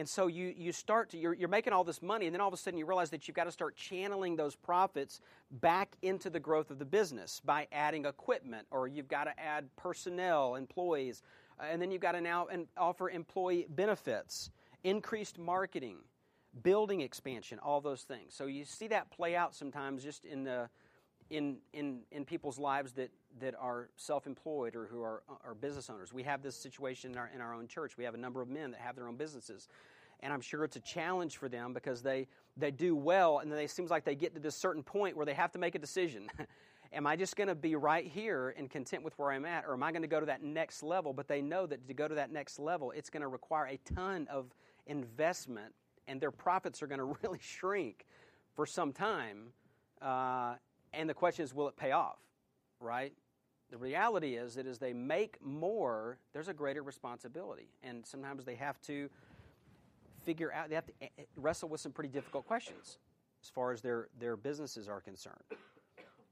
And 0.00 0.08
so 0.08 0.28
you, 0.28 0.54
you 0.56 0.72
start 0.72 1.10
to, 1.10 1.18
you're, 1.18 1.34
you're 1.34 1.46
making 1.46 1.74
all 1.74 1.84
this 1.84 2.00
money, 2.00 2.24
and 2.24 2.34
then 2.34 2.40
all 2.40 2.48
of 2.48 2.54
a 2.54 2.56
sudden 2.56 2.78
you 2.78 2.86
realize 2.86 3.10
that 3.10 3.28
you've 3.28 3.34
got 3.34 3.44
to 3.44 3.52
start 3.52 3.76
channeling 3.76 4.34
those 4.34 4.56
profits 4.56 5.20
back 5.50 5.94
into 6.00 6.30
the 6.30 6.40
growth 6.40 6.70
of 6.70 6.78
the 6.78 6.86
business 6.86 7.42
by 7.44 7.68
adding 7.70 8.06
equipment, 8.06 8.66
or 8.70 8.88
you've 8.88 9.08
got 9.08 9.24
to 9.24 9.38
add 9.38 9.68
personnel, 9.76 10.54
employees, 10.54 11.22
and 11.62 11.82
then 11.82 11.90
you've 11.90 12.00
got 12.00 12.12
to 12.12 12.22
now 12.22 12.46
offer 12.78 13.10
employee 13.10 13.66
benefits, 13.68 14.50
increased 14.84 15.38
marketing, 15.38 15.98
building 16.62 17.02
expansion, 17.02 17.58
all 17.58 17.82
those 17.82 18.00
things. 18.00 18.32
So 18.32 18.46
you 18.46 18.64
see 18.64 18.88
that 18.88 19.10
play 19.10 19.36
out 19.36 19.54
sometimes 19.54 20.02
just 20.02 20.24
in 20.24 20.44
the 20.44 20.70
in, 21.30 21.58
in, 21.72 22.00
in 22.10 22.24
people's 22.24 22.58
lives 22.58 22.92
that, 22.92 23.10
that 23.40 23.54
are 23.58 23.88
self 23.96 24.26
employed 24.26 24.74
or 24.74 24.86
who 24.86 25.02
are, 25.02 25.22
are 25.44 25.54
business 25.54 25.88
owners. 25.88 26.12
We 26.12 26.24
have 26.24 26.42
this 26.42 26.56
situation 26.56 27.12
in 27.12 27.18
our, 27.18 27.30
in 27.32 27.40
our 27.40 27.54
own 27.54 27.68
church. 27.68 27.96
We 27.96 28.04
have 28.04 28.14
a 28.14 28.18
number 28.18 28.42
of 28.42 28.48
men 28.48 28.72
that 28.72 28.80
have 28.80 28.96
their 28.96 29.06
own 29.06 29.16
businesses. 29.16 29.68
And 30.22 30.32
I'm 30.32 30.40
sure 30.40 30.64
it's 30.64 30.76
a 30.76 30.80
challenge 30.80 31.38
for 31.38 31.48
them 31.48 31.72
because 31.72 32.02
they, 32.02 32.26
they 32.56 32.70
do 32.70 32.94
well 32.94 33.38
and 33.38 33.50
then 33.50 33.58
it 33.58 33.70
seems 33.70 33.90
like 33.90 34.04
they 34.04 34.14
get 34.14 34.34
to 34.34 34.40
this 34.40 34.54
certain 34.54 34.82
point 34.82 35.16
where 35.16 35.26
they 35.26 35.34
have 35.34 35.52
to 35.52 35.58
make 35.58 35.74
a 35.74 35.78
decision. 35.78 36.28
am 36.92 37.06
I 37.06 37.16
just 37.16 37.36
going 37.36 37.48
to 37.48 37.54
be 37.54 37.76
right 37.76 38.06
here 38.06 38.54
and 38.56 38.68
content 38.68 39.02
with 39.02 39.18
where 39.18 39.30
I'm 39.30 39.44
at, 39.44 39.64
or 39.64 39.74
am 39.74 39.82
I 39.82 39.92
going 39.92 40.02
to 40.02 40.08
go 40.08 40.20
to 40.20 40.26
that 40.26 40.42
next 40.42 40.82
level? 40.82 41.12
But 41.12 41.28
they 41.28 41.40
know 41.40 41.66
that 41.66 41.86
to 41.86 41.94
go 41.94 42.08
to 42.08 42.14
that 42.16 42.32
next 42.32 42.58
level, 42.58 42.90
it's 42.90 43.10
going 43.10 43.22
to 43.22 43.28
require 43.28 43.66
a 43.66 43.78
ton 43.94 44.26
of 44.30 44.46
investment, 44.86 45.72
and 46.08 46.20
their 46.20 46.30
profits 46.30 46.82
are 46.82 46.86
going 46.86 46.98
to 47.14 47.16
really 47.22 47.38
shrink 47.40 48.06
for 48.54 48.66
some 48.66 48.92
time. 48.92 49.52
Uh, 50.02 50.54
and 50.92 51.08
the 51.08 51.14
question 51.14 51.44
is, 51.44 51.54
will 51.54 51.68
it 51.68 51.76
pay 51.76 51.92
off? 51.92 52.18
Right? 52.80 53.12
The 53.70 53.76
reality 53.76 54.34
is 54.34 54.54
that 54.56 54.66
as 54.66 54.78
they 54.78 54.92
make 54.92 55.36
more, 55.40 56.18
there's 56.32 56.48
a 56.48 56.54
greater 56.54 56.82
responsibility. 56.82 57.68
And 57.84 58.04
sometimes 58.04 58.44
they 58.44 58.56
have 58.56 58.80
to 58.82 59.08
figure 60.24 60.52
out, 60.52 60.68
they 60.68 60.74
have 60.74 60.86
to 60.86 60.92
wrestle 61.36 61.68
with 61.68 61.80
some 61.80 61.92
pretty 61.92 62.10
difficult 62.10 62.46
questions. 62.46 62.98
as 63.42 63.48
far 63.48 63.72
as 63.72 63.80
their, 63.80 64.08
their 64.18 64.36
businesses 64.36 64.88
are 64.88 65.00
concerned. 65.00 65.42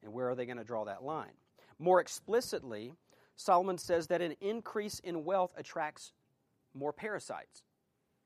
And 0.03 0.13
where 0.13 0.29
are 0.29 0.35
they 0.35 0.47
going 0.47 0.59
to 0.59 0.65
draw 0.65 0.85
that 0.85 1.03
line? 1.03 1.33
More 1.79 2.01
explicitly, 2.01 2.93
Solomon 3.37 3.79
says 3.79 4.09
that 4.09 4.21
an 4.21 4.35
increase 4.41 5.01
in 5.01 5.25
wealth 5.25 5.53
attracts 5.57 6.13
more 6.75 6.93
parasites. 6.93 7.63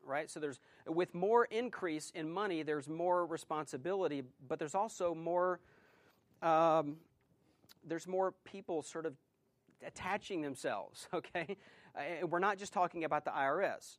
Right? 0.04 0.28
So 0.28 0.40
there's 0.40 0.58
with 0.86 1.14
more 1.14 1.44
increase 1.44 2.10
in 2.14 2.28
money, 2.28 2.64
there's 2.64 2.88
more 2.88 3.24
responsibility, 3.24 4.24
but 4.48 4.58
there's 4.58 4.74
also 4.74 5.14
more 5.14 5.60
um, 6.42 6.96
there's 7.86 8.08
more 8.08 8.34
people 8.44 8.82
sort 8.82 9.06
of 9.06 9.14
attaching 9.86 10.42
themselves, 10.42 11.08
okay? 11.14 11.56
Uh, 11.96 12.26
we're 12.26 12.38
not 12.38 12.58
just 12.58 12.72
talking 12.72 13.04
about 13.04 13.24
the 13.24 13.30
IRS. 13.30 13.98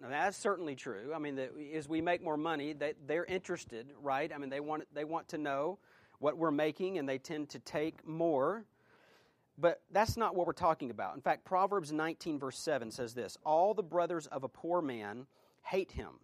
Now, 0.00 0.08
that's 0.08 0.36
certainly 0.36 0.74
true. 0.74 1.12
I 1.14 1.18
mean, 1.18 1.36
the, 1.36 1.50
as 1.74 1.88
we 1.88 2.00
make 2.00 2.22
more 2.22 2.36
money, 2.36 2.72
they, 2.72 2.94
they're 3.06 3.24
interested, 3.24 3.92
right? 4.02 4.30
I 4.34 4.38
mean, 4.38 4.50
they 4.50 4.60
want, 4.60 4.84
they 4.92 5.04
want 5.04 5.28
to 5.28 5.38
know 5.38 5.78
what 6.18 6.36
we're 6.36 6.50
making, 6.50 6.98
and 6.98 7.08
they 7.08 7.18
tend 7.18 7.50
to 7.50 7.58
take 7.60 8.06
more. 8.06 8.64
But 9.56 9.82
that's 9.92 10.16
not 10.16 10.34
what 10.34 10.46
we're 10.46 10.52
talking 10.52 10.90
about. 10.90 11.14
In 11.14 11.20
fact, 11.20 11.44
Proverbs 11.44 11.92
19, 11.92 12.38
verse 12.38 12.58
7 12.58 12.90
says 12.90 13.14
this 13.14 13.36
All 13.44 13.72
the 13.72 13.82
brothers 13.82 14.26
of 14.26 14.42
a 14.42 14.48
poor 14.48 14.82
man 14.82 15.26
hate 15.62 15.92
him, 15.92 16.18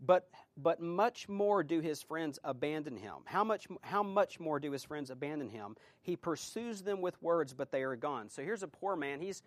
but, 0.00 0.28
but 0.56 0.80
much 0.80 1.28
more 1.28 1.62
do 1.64 1.80
his 1.80 2.00
friends 2.00 2.38
abandon 2.44 2.96
him. 2.96 3.14
How 3.24 3.42
much, 3.42 3.66
how 3.82 4.02
much 4.02 4.38
more 4.38 4.60
do 4.60 4.70
his 4.70 4.84
friends 4.84 5.10
abandon 5.10 5.48
him? 5.48 5.76
He 6.00 6.16
pursues 6.16 6.82
them 6.82 7.00
with 7.00 7.20
words, 7.22 7.54
but 7.54 7.72
they 7.72 7.82
are 7.82 7.96
gone. 7.96 8.28
So 8.30 8.42
here's 8.42 8.62
a 8.62 8.68
poor 8.68 8.94
man. 8.94 9.20
He's, 9.20 9.42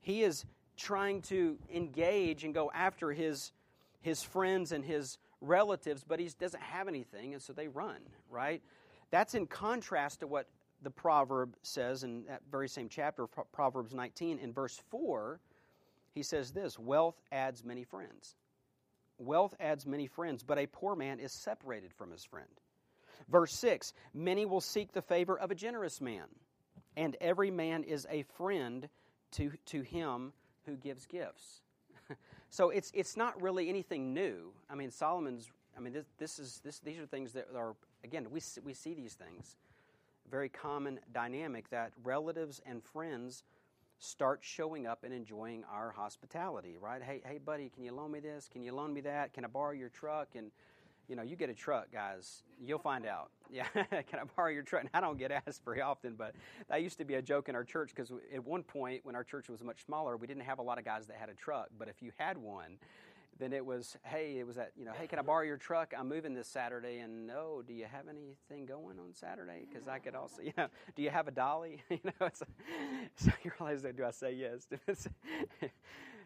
he 0.00 0.22
is 0.22 0.46
trying 0.76 1.22
to 1.22 1.58
engage 1.72 2.44
and 2.44 2.54
go 2.54 2.70
after 2.74 3.12
his, 3.12 3.52
his 4.00 4.22
friends 4.22 4.72
and 4.72 4.84
his 4.84 5.18
relatives, 5.40 6.04
but 6.06 6.20
he 6.20 6.28
doesn't 6.38 6.62
have 6.62 6.88
anything, 6.88 7.32
and 7.32 7.42
so 7.42 7.52
they 7.52 7.68
run, 7.68 7.98
right? 8.30 8.62
That's 9.10 9.34
in 9.34 9.46
contrast 9.46 10.20
to 10.20 10.26
what 10.26 10.48
the 10.82 10.90
proverb 10.90 11.56
says 11.62 12.02
in 12.02 12.24
that 12.26 12.42
very 12.50 12.68
same 12.68 12.88
chapter, 12.88 13.26
Proverbs 13.26 13.94
19, 13.94 14.38
in 14.38 14.52
verse 14.52 14.80
4. 14.90 15.40
He 16.14 16.22
says 16.22 16.52
this 16.52 16.78
Wealth 16.78 17.20
adds 17.32 17.64
many 17.64 17.84
friends. 17.84 18.36
Wealth 19.18 19.54
adds 19.60 19.86
many 19.86 20.06
friends, 20.06 20.42
but 20.42 20.58
a 20.58 20.66
poor 20.66 20.94
man 20.94 21.20
is 21.20 21.32
separated 21.32 21.92
from 21.94 22.10
his 22.10 22.24
friend. 22.24 22.48
Verse 23.28 23.52
6 23.54 23.92
Many 24.12 24.44
will 24.44 24.60
seek 24.60 24.92
the 24.92 25.02
favor 25.02 25.38
of 25.38 25.50
a 25.50 25.54
generous 25.54 26.00
man, 26.00 26.26
and 26.96 27.16
every 27.20 27.50
man 27.50 27.82
is 27.82 28.06
a 28.10 28.22
friend 28.36 28.88
to, 29.32 29.52
to 29.66 29.82
him 29.82 30.32
who 30.66 30.76
gives 30.76 31.06
gifts. 31.06 31.62
so 32.50 32.70
it's, 32.70 32.90
it's 32.94 33.16
not 33.16 33.40
really 33.40 33.68
anything 33.68 34.12
new. 34.12 34.52
I 34.68 34.74
mean, 34.74 34.90
Solomon's, 34.90 35.50
I 35.76 35.80
mean, 35.80 35.92
this, 35.92 36.04
this 36.18 36.38
is, 36.38 36.60
this, 36.64 36.80
these 36.80 36.98
are 36.98 37.06
things 37.06 37.32
that 37.32 37.48
are, 37.56 37.74
again, 38.04 38.26
we, 38.30 38.40
we 38.64 38.74
see 38.74 38.94
these 38.94 39.14
things. 39.14 39.56
Very 40.30 40.48
common 40.48 40.98
dynamic 41.12 41.70
that 41.70 41.92
relatives 42.02 42.60
and 42.66 42.82
friends 42.82 43.44
start 43.98 44.40
showing 44.42 44.86
up 44.86 45.04
and 45.04 45.14
enjoying 45.14 45.64
our 45.72 45.90
hospitality, 45.90 46.76
right? 46.80 47.02
Hey, 47.02 47.22
hey, 47.24 47.38
buddy, 47.38 47.70
can 47.74 47.84
you 47.84 47.92
loan 47.94 48.12
me 48.12 48.20
this? 48.20 48.48
Can 48.52 48.62
you 48.62 48.74
loan 48.74 48.92
me 48.92 49.00
that? 49.02 49.32
Can 49.32 49.44
I 49.44 49.48
borrow 49.48 49.72
your 49.72 49.88
truck? 49.88 50.28
And 50.34 50.50
you 51.08 51.16
know, 51.16 51.22
you 51.22 51.36
get 51.36 51.50
a 51.50 51.54
truck, 51.54 51.92
guys, 51.92 52.42
you'll 52.64 52.78
find 52.78 53.06
out. 53.06 53.30
Yeah, 53.48 53.64
can 53.72 54.18
I 54.18 54.24
borrow 54.36 54.50
your 54.50 54.64
truck? 54.64 54.82
And 54.82 54.90
I 54.92 55.00
don't 55.00 55.18
get 55.18 55.30
asked 55.30 55.64
very 55.64 55.80
often, 55.80 56.16
but 56.18 56.34
that 56.68 56.82
used 56.82 56.98
to 56.98 57.04
be 57.04 57.14
a 57.14 57.22
joke 57.22 57.48
in 57.48 57.54
our 57.54 57.62
church 57.62 57.92
because 57.94 58.10
at 58.34 58.44
one 58.44 58.64
point, 58.64 59.02
when 59.04 59.14
our 59.14 59.22
church 59.22 59.48
was 59.48 59.62
much 59.62 59.84
smaller, 59.84 60.16
we 60.16 60.26
didn't 60.26 60.42
have 60.42 60.58
a 60.58 60.62
lot 60.62 60.78
of 60.78 60.84
guys 60.84 61.06
that 61.06 61.16
had 61.16 61.28
a 61.28 61.34
truck. 61.34 61.68
But 61.78 61.88
if 61.88 62.02
you 62.02 62.10
had 62.18 62.36
one, 62.36 62.78
then 63.38 63.52
it 63.52 63.64
was, 63.64 63.96
hey, 64.02 64.38
it 64.38 64.46
was 64.46 64.56
that, 64.56 64.72
you 64.76 64.84
know, 64.84 64.92
hey, 64.98 65.06
can 65.06 65.18
I 65.18 65.22
borrow 65.22 65.44
your 65.44 65.58
truck? 65.58 65.92
I'm 65.96 66.08
moving 66.08 66.34
this 66.34 66.48
Saturday, 66.48 66.98
and 66.98 67.26
no, 67.26 67.62
do 67.66 67.74
you 67.74 67.84
have 67.84 68.06
anything 68.08 68.66
going 68.66 68.98
on 68.98 69.12
Saturday? 69.12 69.66
Because 69.70 69.88
I 69.88 69.98
could 69.98 70.14
also, 70.14 70.42
you 70.44 70.52
know, 70.56 70.68
do 70.94 71.02
you 71.02 71.10
have 71.10 71.28
a 71.28 71.30
dolly? 71.30 71.82
you 71.90 72.00
know, 72.04 72.28
so 73.16 73.30
you 73.44 73.52
realize, 73.60 73.82
that, 73.82 73.96
do 73.96 74.04
I 74.04 74.10
say 74.10 74.32
yes? 74.32 74.66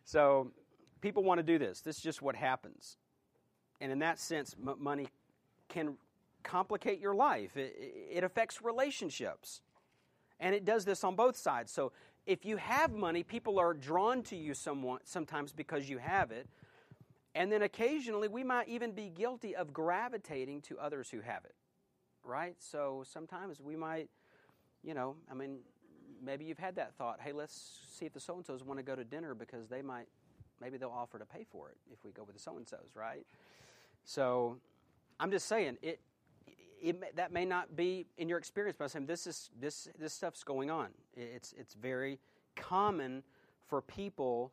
so 0.05 0.53
people 1.01 1.25
want 1.25 1.39
to 1.39 1.43
do 1.43 1.59
this. 1.59 1.81
This 1.81 1.97
is 1.97 2.03
just 2.03 2.23
what 2.23 2.37
happens. 2.37 2.97
And 3.81 3.91
in 3.91 4.01
that 4.01 4.19
sense, 4.19 4.55
m- 4.67 4.77
money 4.79 5.09
can 5.69 5.97
complicate 6.43 7.01
your 7.01 7.15
life, 7.15 7.57
it, 7.57 7.77
it 8.11 8.25
affects 8.25 8.63
relationships. 8.63 9.61
And 10.39 10.55
it 10.55 10.65
does 10.65 10.85
this 10.87 11.05
on 11.05 11.17
both 11.17 11.37
sides. 11.37 11.71
So 11.71 11.93
if 12.27 12.45
you 12.45 12.57
have 12.57 12.93
money, 12.93 13.23
people 13.23 13.59
are 13.59 13.75
drawn 13.75 14.23
to 14.25 14.37
you 14.37 14.55
somewhat, 14.55 15.07
sometimes 15.07 15.53
because 15.53 15.89
you 15.89 15.99
have 15.99 16.31
it. 16.31 16.47
And 17.35 17.53
then 17.53 17.63
occasionally 17.63 18.29
we 18.29 18.43
might 18.43 18.69
even 18.69 18.93
be 18.93 19.11
guilty 19.11 19.55
of 19.55 19.73
gravitating 19.73 20.63
to 20.63 20.79
others 20.79 21.11
who 21.11 21.21
have 21.21 21.45
it. 21.45 21.55
Right? 22.25 22.57
So 22.59 23.05
sometimes 23.07 23.61
we 23.61 23.77
might, 23.77 24.09
you 24.83 24.95
know, 24.95 25.17
I 25.31 25.35
mean, 25.35 25.59
maybe 26.23 26.45
you've 26.45 26.59
had 26.59 26.77
that 26.77 26.95
thought 26.95 27.21
hey, 27.21 27.33
let's 27.33 27.79
see 27.99 28.07
if 28.07 28.13
the 28.13 28.21
so 28.21 28.37
and 28.37 28.45
so's 28.45 28.63
want 28.63 28.79
to 28.79 28.85
go 28.85 28.95
to 28.95 29.05
dinner 29.05 29.35
because 29.35 29.69
they 29.69 29.83
might, 29.83 30.07
maybe 30.61 30.77
they'll 30.77 30.91
offer 30.91 31.19
to 31.19 31.27
pay 31.27 31.45
for 31.51 31.71
it 31.71 31.77
if 31.93 32.05
we 32.05 32.13
go 32.13 32.25
with 32.25 32.35
the 32.35 32.41
so 32.41 32.57
and 32.57 32.67
so's, 32.67 32.95
right? 32.95 33.27
So 34.11 34.57
I'm 35.21 35.31
just 35.31 35.47
saying 35.47 35.79
it, 35.83 36.01
it, 36.83 37.15
that 37.15 37.33
may 37.33 37.45
not 37.45 37.77
be 37.77 38.07
in 38.19 38.29
your 38.29 38.39
experience, 38.39 38.75
but 38.77 38.87
I'm 38.87 38.89
saying 38.89 39.07
this 39.07 39.25
is 39.25 39.51
this 39.61 39.89
this 40.01 40.13
stuff's 40.13 40.43
going 40.43 40.69
on. 40.69 40.89
It's 41.17 41.55
it's 41.57 41.75
very 41.75 42.19
common 42.57 43.23
for 43.69 43.81
people 43.81 44.51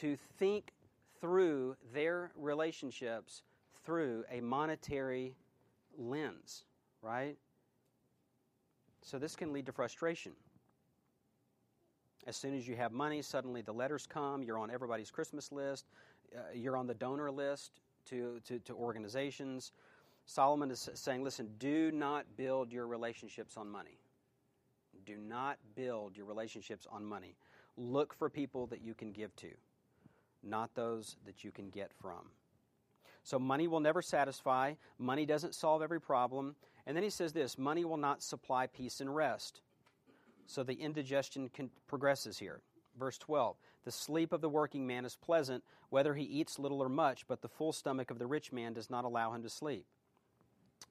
to 0.00 0.18
think 0.38 0.72
through 1.18 1.76
their 1.94 2.30
relationships 2.36 3.42
through 3.86 4.24
a 4.30 4.42
monetary 4.42 5.34
lens, 5.96 6.64
right? 7.00 7.38
So 9.00 9.18
this 9.18 9.34
can 9.34 9.50
lead 9.50 9.64
to 9.64 9.72
frustration. 9.72 10.32
As 12.26 12.36
soon 12.36 12.54
as 12.54 12.68
you 12.68 12.76
have 12.76 12.92
money, 12.92 13.22
suddenly 13.22 13.62
the 13.62 13.72
letters 13.72 14.06
come. 14.06 14.42
You're 14.42 14.58
on 14.58 14.70
everybody's 14.70 15.10
Christmas 15.10 15.52
list. 15.52 15.86
Uh, 16.36 16.40
you're 16.52 16.76
on 16.76 16.86
the 16.86 16.94
donor 16.94 17.30
list 17.30 17.80
to, 18.06 18.40
to, 18.46 18.58
to 18.60 18.74
organizations. 18.74 19.72
Solomon 20.26 20.70
is 20.70 20.88
saying, 20.94 21.22
listen, 21.22 21.50
do 21.58 21.90
not 21.92 22.24
build 22.36 22.72
your 22.72 22.86
relationships 22.86 23.56
on 23.56 23.68
money. 23.68 23.98
Do 25.04 25.16
not 25.16 25.58
build 25.74 26.16
your 26.16 26.26
relationships 26.26 26.86
on 26.90 27.04
money. 27.04 27.36
Look 27.76 28.14
for 28.14 28.30
people 28.30 28.66
that 28.68 28.80
you 28.80 28.94
can 28.94 29.12
give 29.12 29.34
to, 29.36 29.50
not 30.42 30.74
those 30.74 31.16
that 31.26 31.44
you 31.44 31.50
can 31.50 31.68
get 31.68 31.92
from. 32.00 32.30
So, 33.22 33.38
money 33.38 33.68
will 33.68 33.80
never 33.80 34.02
satisfy. 34.02 34.74
Money 34.98 35.24
doesn't 35.24 35.54
solve 35.54 35.82
every 35.82 36.00
problem. 36.00 36.54
And 36.86 36.94
then 36.96 37.02
he 37.02 37.10
says 37.10 37.32
this 37.32 37.56
money 37.56 37.84
will 37.84 37.96
not 37.96 38.22
supply 38.22 38.66
peace 38.66 39.00
and 39.00 39.14
rest. 39.14 39.62
So, 40.46 40.62
the 40.62 40.74
indigestion 40.74 41.50
progresses 41.86 42.38
here. 42.38 42.60
Verse 42.98 43.18
12 43.18 43.56
The 43.84 43.92
sleep 43.92 44.32
of 44.32 44.40
the 44.40 44.48
working 44.48 44.86
man 44.86 45.04
is 45.04 45.16
pleasant, 45.16 45.62
whether 45.90 46.14
he 46.14 46.24
eats 46.24 46.58
little 46.58 46.82
or 46.82 46.88
much, 46.88 47.26
but 47.28 47.42
the 47.42 47.48
full 47.48 47.72
stomach 47.72 48.10
of 48.10 48.18
the 48.18 48.26
rich 48.26 48.52
man 48.52 48.72
does 48.72 48.90
not 48.90 49.04
allow 49.04 49.32
him 49.32 49.42
to 49.42 49.50
sleep. 49.50 49.84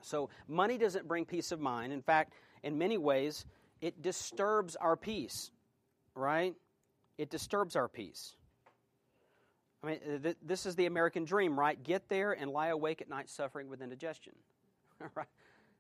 So, 0.02 0.30
money 0.48 0.78
doesn't 0.78 1.08
bring 1.08 1.26
peace 1.26 1.52
of 1.52 1.60
mind. 1.60 1.94
In 1.94 2.02
fact, 2.02 2.34
in 2.62 2.78
many 2.78 2.98
ways, 2.98 3.46
it 3.82 4.02
disturbs 4.02 4.76
our 4.76 4.96
peace, 4.96 5.52
right? 6.16 6.54
It 7.18 7.30
disturbs 7.30 7.76
our 7.76 7.88
peace. 7.88 8.36
I 9.84 9.88
mean, 9.88 10.00
th- 10.24 10.38
this 10.42 10.66
is 10.66 10.76
the 10.76 10.86
American 10.86 11.26
dream, 11.26 11.60
right? 11.60 11.82
Get 11.82 12.08
there 12.10 12.32
and 12.32 12.52
lie 12.52 12.70
awake 12.70 13.02
at 13.02 13.10
night 13.10 13.30
suffering 13.30 13.70
with 13.70 13.82
indigestion, 13.82 14.34
right? 15.16 15.28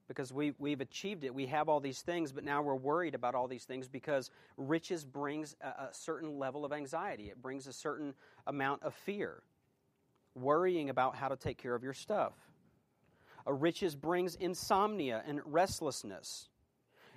Because 0.07 0.33
we, 0.33 0.53
we've 0.59 0.81
achieved 0.81 1.23
it. 1.23 1.33
We 1.33 1.47
have 1.47 1.69
all 1.69 1.79
these 1.79 2.01
things, 2.01 2.31
but 2.31 2.43
now 2.43 2.61
we're 2.61 2.75
worried 2.75 3.15
about 3.15 3.35
all 3.35 3.47
these 3.47 3.63
things 3.63 3.87
because 3.87 4.29
riches 4.57 5.05
brings 5.05 5.55
a, 5.61 5.67
a 5.67 5.89
certain 5.91 6.37
level 6.37 6.65
of 6.65 6.73
anxiety. 6.73 7.29
It 7.29 7.41
brings 7.41 7.67
a 7.67 7.73
certain 7.73 8.13
amount 8.45 8.83
of 8.83 8.93
fear, 8.93 9.43
worrying 10.35 10.89
about 10.89 11.15
how 11.15 11.29
to 11.29 11.35
take 11.35 11.57
care 11.57 11.75
of 11.75 11.83
your 11.83 11.93
stuff. 11.93 12.33
A 13.45 13.53
riches 13.53 13.95
brings 13.95 14.35
insomnia 14.35 15.23
and 15.27 15.41
restlessness. 15.45 16.49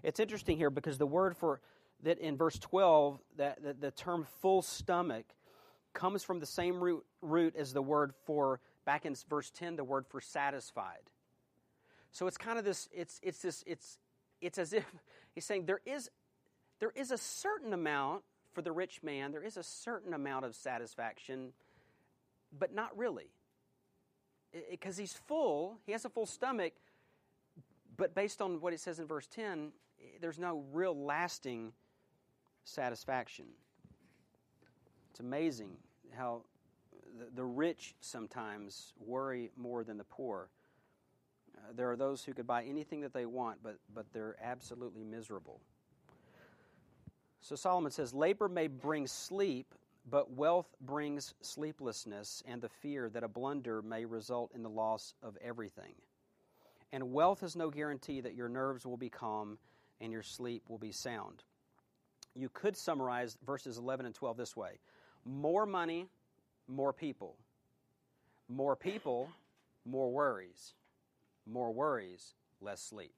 It's 0.03 0.21
interesting 0.21 0.57
here 0.57 0.71
because 0.71 0.99
the 0.99 1.07
word 1.07 1.37
for 1.37 1.61
that 2.03 2.19
in 2.19 2.37
verse 2.37 2.59
12, 2.59 3.19
that, 3.37 3.63
that 3.63 3.81
the 3.81 3.91
term 3.91 4.27
full 4.41 4.63
stomach 4.63 5.25
comes 5.93 6.23
from 6.23 6.41
the 6.41 6.47
same 6.47 6.83
root, 6.83 7.05
root 7.23 7.57
as 7.57 7.73
the 7.73 7.83
word 7.83 8.13
for, 8.27 8.61
back 8.85 9.07
in 9.07 9.15
verse 9.29 9.51
10, 9.51 9.77
the 9.77 9.85
word 9.85 10.07
for 10.07 10.21
satisfied. 10.21 11.11
So 12.13 12.27
it's 12.27 12.39
kind 12.39 12.59
of 12.59 12.65
this, 12.65 12.89
it's, 12.93 13.21
it's 13.23 13.43
this, 13.43 13.63
it's, 13.67 13.99
it's 14.41 14.59
as 14.59 14.73
if 14.73 14.85
he's 15.35 15.45
saying 15.45 15.67
there 15.67 15.81
is, 15.85 16.11
there 16.81 16.93
is 16.95 17.11
a 17.11 17.19
certain 17.19 17.73
amount 17.73 18.23
for 18.53 18.63
the 18.63 18.73
rich 18.73 19.03
man, 19.03 19.33
there 19.33 19.43
is 19.43 19.57
a 19.57 19.63
certain 19.63 20.15
amount 20.15 20.45
of 20.45 20.55
satisfaction, 20.55 21.53
but 22.59 22.75
not 22.75 22.97
really. 22.97 23.31
Because 24.71 24.97
he's 24.97 25.13
full, 25.13 25.79
he 25.85 25.93
has 25.93 26.07
a 26.07 26.09
full 26.09 26.25
stomach, 26.25 26.73
but 27.97 28.15
based 28.15 28.41
on 28.41 28.61
what 28.61 28.73
it 28.73 28.81
says 28.81 28.99
in 28.99 29.07
verse 29.07 29.27
10, 29.27 29.73
there's 30.21 30.39
no 30.39 30.65
real 30.73 30.97
lasting 30.97 31.73
satisfaction. 32.65 33.47
It's 35.11 35.21
amazing 35.21 35.77
how 36.17 36.43
the, 37.19 37.27
the 37.35 37.45
rich 37.45 37.95
sometimes 38.01 38.93
worry 38.99 39.51
more 39.57 39.85
than 39.85 39.99
the 39.99 40.05
poor 40.05 40.49
there 41.75 41.91
are 41.91 41.97
those 41.97 42.25
who 42.25 42.33
could 42.33 42.47
buy 42.47 42.65
anything 42.65 43.01
that 43.01 43.13
they 43.13 43.27
want, 43.27 43.59
but, 43.63 43.77
but 43.95 44.07
they're 44.13 44.37
absolutely 44.43 45.05
miserable. 45.05 45.61
So 47.41 47.55
Solomon 47.55 47.93
says, 47.93 48.13
Labor 48.13 48.49
may 48.49 48.67
bring 48.67 49.07
sleep, 49.07 49.75
but 50.09 50.33
wealth 50.33 50.75
brings 50.81 51.35
sleeplessness 51.43 52.43
and 52.47 52.61
the 52.61 52.69
fear 52.69 53.09
that 53.11 53.25
a 53.25 53.29
blunder 53.29 53.83
may 53.83 54.05
result 54.05 54.53
in 54.55 54.63
the 54.63 54.71
loss 54.71 55.15
of 55.23 55.37
everything. 55.43 55.95
And 56.93 57.13
wealth 57.13 57.43
is 57.43 57.57
no 57.57 57.71
guarantee 57.71 58.21
that 58.21 58.35
your 58.35 58.49
nerves 58.49 58.87
will 58.87 58.97
be 58.97 59.11
calm 59.11 59.59
and 60.01 60.13
your 60.13 60.23
sleep 60.23 60.65
will 60.69 60.79
be 60.79 60.93
sound. 60.93 61.45
You 62.35 62.49
could 62.49 62.77
summarize 62.77 63.37
verses 63.45 63.79
11 63.79 64.07
and 64.07 64.15
12 64.15 64.37
this 64.37 64.57
way 64.57 64.79
more 65.25 65.67
money, 65.67 66.07
more 66.69 66.93
people. 66.93 67.37
More 68.49 68.77
people, 68.77 69.29
more 69.85 70.11
worries. 70.11 70.75
More 71.47 71.73
worries, 71.73 72.35
less 72.61 72.81
sleep. 72.81 73.13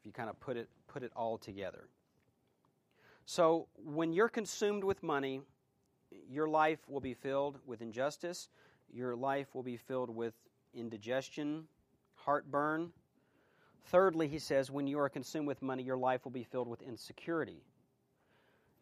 if 0.00 0.06
you 0.06 0.12
kind 0.12 0.28
of 0.28 0.38
put 0.38 0.56
it, 0.56 0.68
put 0.86 1.02
it 1.02 1.12
all 1.16 1.38
together. 1.38 1.88
So, 3.24 3.68
when 3.76 4.12
you're 4.12 4.28
consumed 4.28 4.84
with 4.84 5.02
money, 5.02 5.42
your 6.30 6.48
life 6.48 6.78
will 6.88 7.00
be 7.00 7.14
filled 7.14 7.58
with 7.66 7.82
injustice, 7.82 8.48
your 8.92 9.14
life 9.14 9.54
will 9.54 9.62
be 9.62 9.76
filled 9.76 10.08
with 10.08 10.34
indigestion, 10.74 11.64
heartburn. 12.14 12.90
Thirdly, 13.86 14.28
he 14.28 14.38
says, 14.38 14.70
when 14.70 14.86
you 14.86 14.98
are 14.98 15.08
consumed 15.08 15.46
with 15.46 15.62
money, 15.62 15.82
your 15.82 15.96
life 15.96 16.24
will 16.24 16.32
be 16.32 16.44
filled 16.44 16.68
with 16.68 16.82
insecurity. 16.82 17.62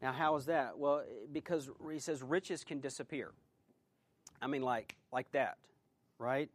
Now, 0.03 0.13
how 0.13 0.37
is 0.37 0.47
that? 0.47 0.79
Well, 0.79 1.05
because 1.33 1.71
he 1.91 1.99
says 1.99 2.23
riches 2.23 2.65
can 2.65 2.81
disappear. 2.81 3.33
I 4.43 4.47
mean, 4.47 4.63
like, 4.63 4.97
like 5.13 5.31
that, 5.33 5.59
right? 6.19 6.51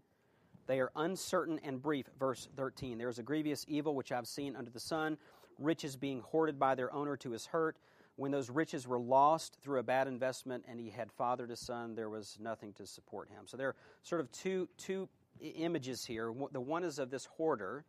They 0.71 0.79
are 0.79 0.93
uncertain 0.95 1.59
and 1.65 1.81
brief. 1.81 2.05
Verse 2.17 2.47
13 2.55 2.97
There 2.97 3.09
is 3.09 3.19
a 3.19 3.23
grievous 3.23 3.65
evil 3.67 3.93
which 3.93 4.13
I've 4.13 4.25
seen 4.25 4.55
under 4.55 4.71
the 4.71 4.79
sun 4.79 5.17
riches 5.59 5.97
being 5.97 6.21
hoarded 6.21 6.57
by 6.57 6.75
their 6.75 6.93
owner 6.93 7.17
to 7.17 7.31
his 7.31 7.45
hurt. 7.45 7.75
When 8.15 8.31
those 8.31 8.49
riches 8.49 8.87
were 8.87 8.97
lost 8.97 9.57
through 9.61 9.79
a 9.79 9.83
bad 9.83 10.07
investment 10.07 10.63
and 10.69 10.79
he 10.79 10.89
had 10.89 11.11
fathered 11.11 11.51
a 11.51 11.57
son, 11.57 11.93
there 11.93 12.09
was 12.09 12.37
nothing 12.39 12.71
to 12.75 12.87
support 12.87 13.27
him. 13.27 13.47
So 13.47 13.57
there 13.57 13.67
are 13.67 13.75
sort 14.03 14.21
of 14.21 14.31
two, 14.31 14.69
two 14.77 15.09
images 15.41 16.05
here. 16.05 16.33
The 16.53 16.61
one 16.61 16.85
is 16.85 16.99
of 16.99 17.09
this 17.09 17.25
hoarder, 17.25 17.83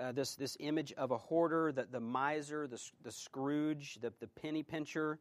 uh, 0.00 0.12
this, 0.12 0.36
this 0.36 0.56
image 0.60 0.92
of 0.92 1.10
a 1.10 1.18
hoarder, 1.18 1.72
the, 1.72 1.88
the 1.90 1.98
miser, 1.98 2.68
the, 2.68 2.80
the 3.02 3.10
Scrooge, 3.10 3.98
the, 4.00 4.12
the 4.20 4.28
penny 4.28 4.62
pincher, 4.62 5.18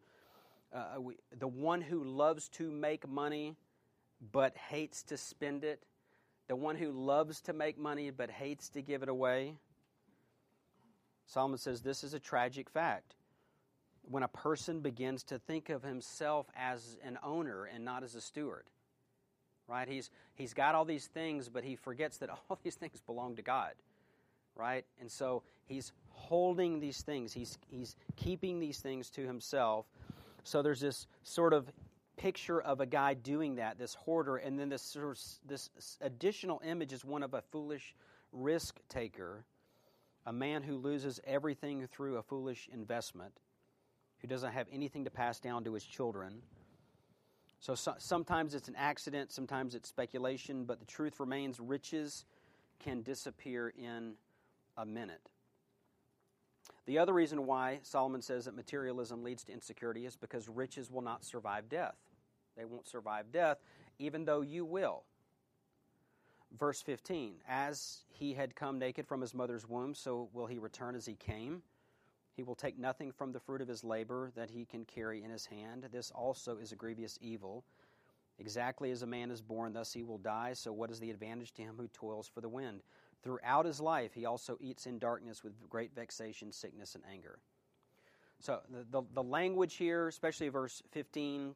uh, 0.72 1.02
we, 1.02 1.16
the 1.40 1.48
one 1.48 1.82
who 1.82 2.04
loves 2.04 2.50
to 2.50 2.70
make 2.70 3.10
money 3.10 3.56
but 4.32 4.56
hates 4.56 5.02
to 5.04 5.18
spend 5.18 5.64
it, 5.64 5.84
the 6.48 6.56
one 6.56 6.76
who 6.76 6.92
loves 6.92 7.42
to 7.42 7.54
make 7.54 7.78
money 7.78 8.10
but 8.10 8.30
hates 8.30 8.70
to 8.70 8.82
give 8.82 9.04
it 9.04 9.10
away. 9.10 9.56
Solomon 11.26 11.58
says 11.58 11.82
this 11.82 12.04
is 12.04 12.14
a 12.14 12.20
tragic 12.20 12.70
fact. 12.70 13.16
When 14.10 14.24
a 14.24 14.28
person 14.28 14.82
begins 14.82 15.24
to 15.26 15.40
think 15.40 15.70
of 15.70 15.84
himself 15.84 16.48
as 16.56 16.98
an 17.04 17.18
owner 17.24 17.66
and 17.66 17.86
not 17.86 18.04
as 18.04 18.16
a 18.16 18.22
steward, 18.22 18.66
right? 19.68 19.88
He's, 19.88 20.10
he's 20.36 20.54
got 20.54 20.76
all 20.76 20.86
these 20.86 21.08
things, 21.08 21.48
but 21.48 21.64
he 21.64 21.76
forgets 21.76 22.18
that 22.18 22.30
all 22.50 22.60
these 22.64 22.76
things 22.76 23.02
belong 23.06 23.36
to 23.38 23.42
God, 23.42 23.72
right? 24.56 24.86
And 25.00 25.10
so 25.10 25.44
he's 25.66 25.94
holding 26.10 26.80
these 26.80 27.02
things, 27.02 27.34
he's, 27.34 27.58
he's 27.70 27.96
keeping 28.16 28.60
these 28.60 28.80
things 28.80 29.10
to 29.12 29.26
himself. 29.26 29.86
So 30.44 30.62
there's 30.62 30.82
this 30.82 31.08
sort 31.24 31.54
of 31.54 31.72
picture 32.24 32.62
of 32.62 32.80
a 32.80 32.86
guy 32.86 33.14
doing 33.14 33.56
that, 33.56 33.78
this 33.78 33.96
hoarder, 33.96 34.38
and 34.38 34.58
then 34.58 34.70
this, 34.70 34.82
sort 34.82 35.06
of, 35.06 35.20
this 35.46 35.70
additional 36.00 36.62
image 36.66 36.94
is 36.94 37.04
one 37.04 37.22
of 37.22 37.34
a 37.34 37.42
foolish 37.52 37.94
risk 38.32 38.80
taker 38.88 39.46
a 40.26 40.32
man 40.32 40.64
who 40.64 40.78
loses 40.78 41.20
everything 41.26 41.86
through 41.88 42.16
a 42.16 42.24
foolish 42.24 42.70
investment, 42.72 43.34
who 44.20 44.28
doesn't 44.30 44.54
have 44.54 44.68
anything 44.72 45.04
to 45.04 45.10
pass 45.10 45.38
down 45.40 45.66
to 45.66 45.74
his 45.74 45.84
children. 45.84 46.42
So, 47.60 47.76
so, 47.76 47.96
sometimes 47.98 48.56
it's 48.56 48.70
an 48.70 48.76
accident, 48.78 49.34
sometimes 49.34 49.76
it's 49.76 49.90
speculation, 49.90 50.64
but 50.64 50.80
the 50.80 50.86
truth 50.86 51.20
remains 51.20 51.60
riches 51.60 52.24
can 52.80 53.02
disappear 53.02 53.74
in 53.78 54.14
a 54.78 54.86
minute. 54.86 55.30
The 56.86 57.00
other 57.00 57.14
reason 57.14 57.46
why 57.46 57.80
Solomon 57.84 58.22
says 58.22 58.46
that 58.46 58.56
materialism 58.56 59.24
leads 59.24 59.44
to 59.46 59.54
insecurity 59.54 60.06
is 60.06 60.16
because 60.16 60.50
riches 60.50 60.92
will 60.92 61.02
not 61.02 61.24
survive 61.24 61.70
death. 61.70 61.96
They 62.56 62.66
won't 62.66 62.88
survive 62.88 63.32
death, 63.32 63.60
even 64.00 64.26
though 64.26 64.42
you 64.42 64.66
will. 64.66 65.04
Verse 66.58 66.82
15 66.82 67.36
As 67.48 68.04
he 68.10 68.34
had 68.34 68.56
come 68.56 68.78
naked 68.78 69.08
from 69.08 69.22
his 69.22 69.34
mother's 69.34 69.68
womb, 69.68 69.96
so 69.96 70.30
will 70.34 70.46
he 70.46 70.60
return 70.60 70.96
as 70.96 71.06
he 71.06 71.16
came. 71.16 71.64
He 72.36 72.44
will 72.44 72.56
take 72.56 72.80
nothing 72.80 73.12
from 73.12 73.32
the 73.32 73.40
fruit 73.40 73.62
of 73.62 73.68
his 73.68 73.84
labor 73.84 74.32
that 74.36 74.50
he 74.50 74.66
can 74.66 74.86
carry 74.86 75.24
in 75.24 75.30
his 75.30 75.46
hand. 75.46 75.88
This 75.92 76.12
also 76.12 76.58
is 76.58 76.72
a 76.72 76.76
grievous 76.76 77.20
evil. 77.22 77.64
Exactly 78.40 78.90
as 78.90 79.04
a 79.04 79.08
man 79.08 79.30
is 79.30 79.42
born, 79.42 79.74
thus 79.74 79.94
he 79.94 80.04
will 80.04 80.18
die. 80.18 80.54
So, 80.54 80.74
what 80.74 80.90
is 80.90 81.00
the 81.00 81.12
advantage 81.12 81.54
to 81.54 81.62
him 81.62 81.76
who 81.78 81.88
toils 81.90 82.28
for 82.28 82.42
the 82.42 82.50
wind? 82.50 82.82
Throughout 83.22 83.66
his 83.66 83.80
life, 83.80 84.14
he 84.14 84.26
also 84.26 84.58
eats 84.60 84.88
in 84.88 84.98
darkness 84.98 85.44
with 85.44 85.54
great 85.70 85.94
vexation, 85.94 86.52
sickness, 86.52 86.96
and 86.96 87.04
anger. 87.12 87.38
So, 88.40 88.62
the, 88.70 88.86
the, 88.90 89.08
the 89.14 89.24
language 89.24 89.76
here, 89.76 90.08
especially 90.08 90.50
verse 90.50 90.82
15, 90.92 91.54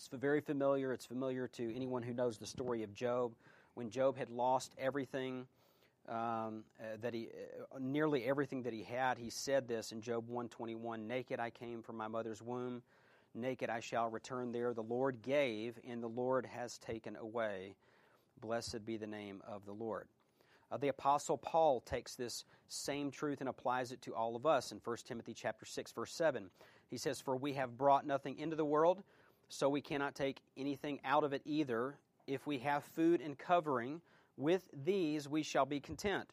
it's 0.00 0.08
very 0.18 0.40
familiar. 0.40 0.94
It's 0.94 1.04
familiar 1.04 1.46
to 1.48 1.76
anyone 1.76 2.02
who 2.02 2.14
knows 2.14 2.38
the 2.38 2.46
story 2.46 2.82
of 2.82 2.94
Job. 2.94 3.32
When 3.74 3.90
Job 3.90 4.16
had 4.16 4.30
lost 4.30 4.72
everything 4.78 5.46
um, 6.08 6.64
uh, 6.80 6.96
that 7.02 7.12
he 7.12 7.28
uh, 7.70 7.78
nearly 7.78 8.24
everything 8.24 8.62
that 8.62 8.72
he 8.72 8.82
had 8.82 9.18
he 9.18 9.28
said 9.28 9.68
this 9.68 9.92
in 9.92 10.00
Job 10.00 10.26
121 10.26 11.06
naked 11.06 11.38
I 11.38 11.50
came 11.50 11.82
from 11.82 11.98
my 11.98 12.08
mother's 12.08 12.40
womb. 12.40 12.82
Naked 13.34 13.68
I 13.68 13.80
shall 13.80 14.08
return 14.08 14.52
there. 14.52 14.72
The 14.72 14.82
Lord 14.82 15.20
gave 15.20 15.78
and 15.86 16.02
the 16.02 16.08
Lord 16.08 16.46
has 16.46 16.78
taken 16.78 17.14
away. 17.16 17.74
Blessed 18.40 18.86
be 18.86 18.96
the 18.96 19.06
name 19.06 19.42
of 19.46 19.66
the 19.66 19.72
Lord. 19.72 20.08
Uh, 20.72 20.78
the 20.78 20.88
apostle 20.88 21.36
Paul 21.36 21.80
takes 21.80 22.14
this 22.14 22.46
same 22.68 23.10
truth 23.10 23.40
and 23.40 23.50
applies 23.50 23.92
it 23.92 24.00
to 24.02 24.14
all 24.14 24.34
of 24.34 24.46
us 24.46 24.72
in 24.72 24.80
1 24.82 24.96
Timothy 25.04 25.34
chapter 25.34 25.66
6 25.66 25.92
verse 25.92 26.12
7 26.12 26.48
he 26.88 26.96
says 26.96 27.20
for 27.20 27.36
we 27.36 27.52
have 27.52 27.76
brought 27.76 28.06
nothing 28.06 28.38
into 28.38 28.56
the 28.56 28.64
world 28.64 29.02
so 29.50 29.68
we 29.68 29.80
cannot 29.80 30.14
take 30.14 30.40
anything 30.56 31.00
out 31.04 31.24
of 31.24 31.32
it 31.32 31.42
either 31.44 31.96
if 32.26 32.46
we 32.46 32.58
have 32.60 32.84
food 32.84 33.20
and 33.20 33.36
covering, 33.36 34.00
with 34.36 34.62
these 34.72 35.28
we 35.28 35.42
shall 35.42 35.66
be 35.66 35.80
content. 35.80 36.30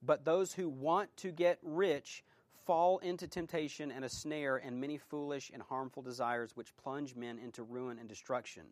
But 0.00 0.24
those 0.24 0.54
who 0.54 0.68
want 0.68 1.14
to 1.18 1.32
get 1.32 1.58
rich 1.62 2.22
fall 2.64 2.98
into 2.98 3.26
temptation 3.26 3.90
and 3.90 4.04
a 4.04 4.08
snare 4.08 4.56
and 4.56 4.80
many 4.80 4.96
foolish 4.96 5.50
and 5.52 5.60
harmful 5.60 6.02
desires 6.02 6.52
which 6.54 6.76
plunge 6.76 7.16
men 7.16 7.38
into 7.38 7.64
ruin 7.64 7.98
and 7.98 8.08
destruction. 8.08 8.64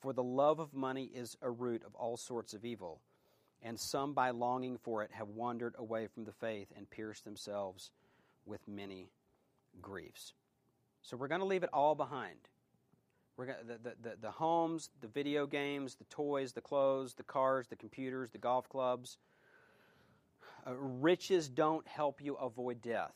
For 0.00 0.12
the 0.12 0.22
love 0.22 0.58
of 0.58 0.74
money 0.74 1.04
is 1.14 1.36
a 1.40 1.50
root 1.50 1.82
of 1.86 1.94
all 1.94 2.16
sorts 2.16 2.52
of 2.52 2.64
evil, 2.64 3.00
and 3.62 3.78
some 3.78 4.12
by 4.12 4.30
longing 4.30 4.76
for 4.76 5.04
it 5.04 5.12
have 5.12 5.28
wandered 5.28 5.74
away 5.78 6.08
from 6.08 6.24
the 6.24 6.32
faith 6.32 6.72
and 6.76 6.90
pierced 6.90 7.24
themselves 7.24 7.92
with 8.44 8.66
many 8.66 9.08
griefs. 9.80 10.32
So 11.02 11.16
we're 11.16 11.28
going 11.28 11.40
to 11.40 11.46
leave 11.46 11.62
it 11.62 11.70
all 11.72 11.94
behind. 11.94 12.38
We're 13.36 13.46
gonna, 13.46 13.64
the, 13.66 13.78
the, 13.78 13.94
the, 14.00 14.16
the 14.20 14.30
homes, 14.30 14.90
the 15.00 15.08
video 15.08 15.46
games, 15.46 15.96
the 15.96 16.04
toys, 16.04 16.52
the 16.52 16.60
clothes, 16.60 17.14
the 17.14 17.24
cars, 17.24 17.66
the 17.66 17.76
computers, 17.76 18.30
the 18.30 18.38
golf 18.38 18.68
clubs. 18.68 19.18
Uh, 20.66 20.74
riches 20.74 21.48
don't 21.48 21.86
help 21.86 22.22
you 22.22 22.36
avoid 22.36 22.80
death. 22.80 23.12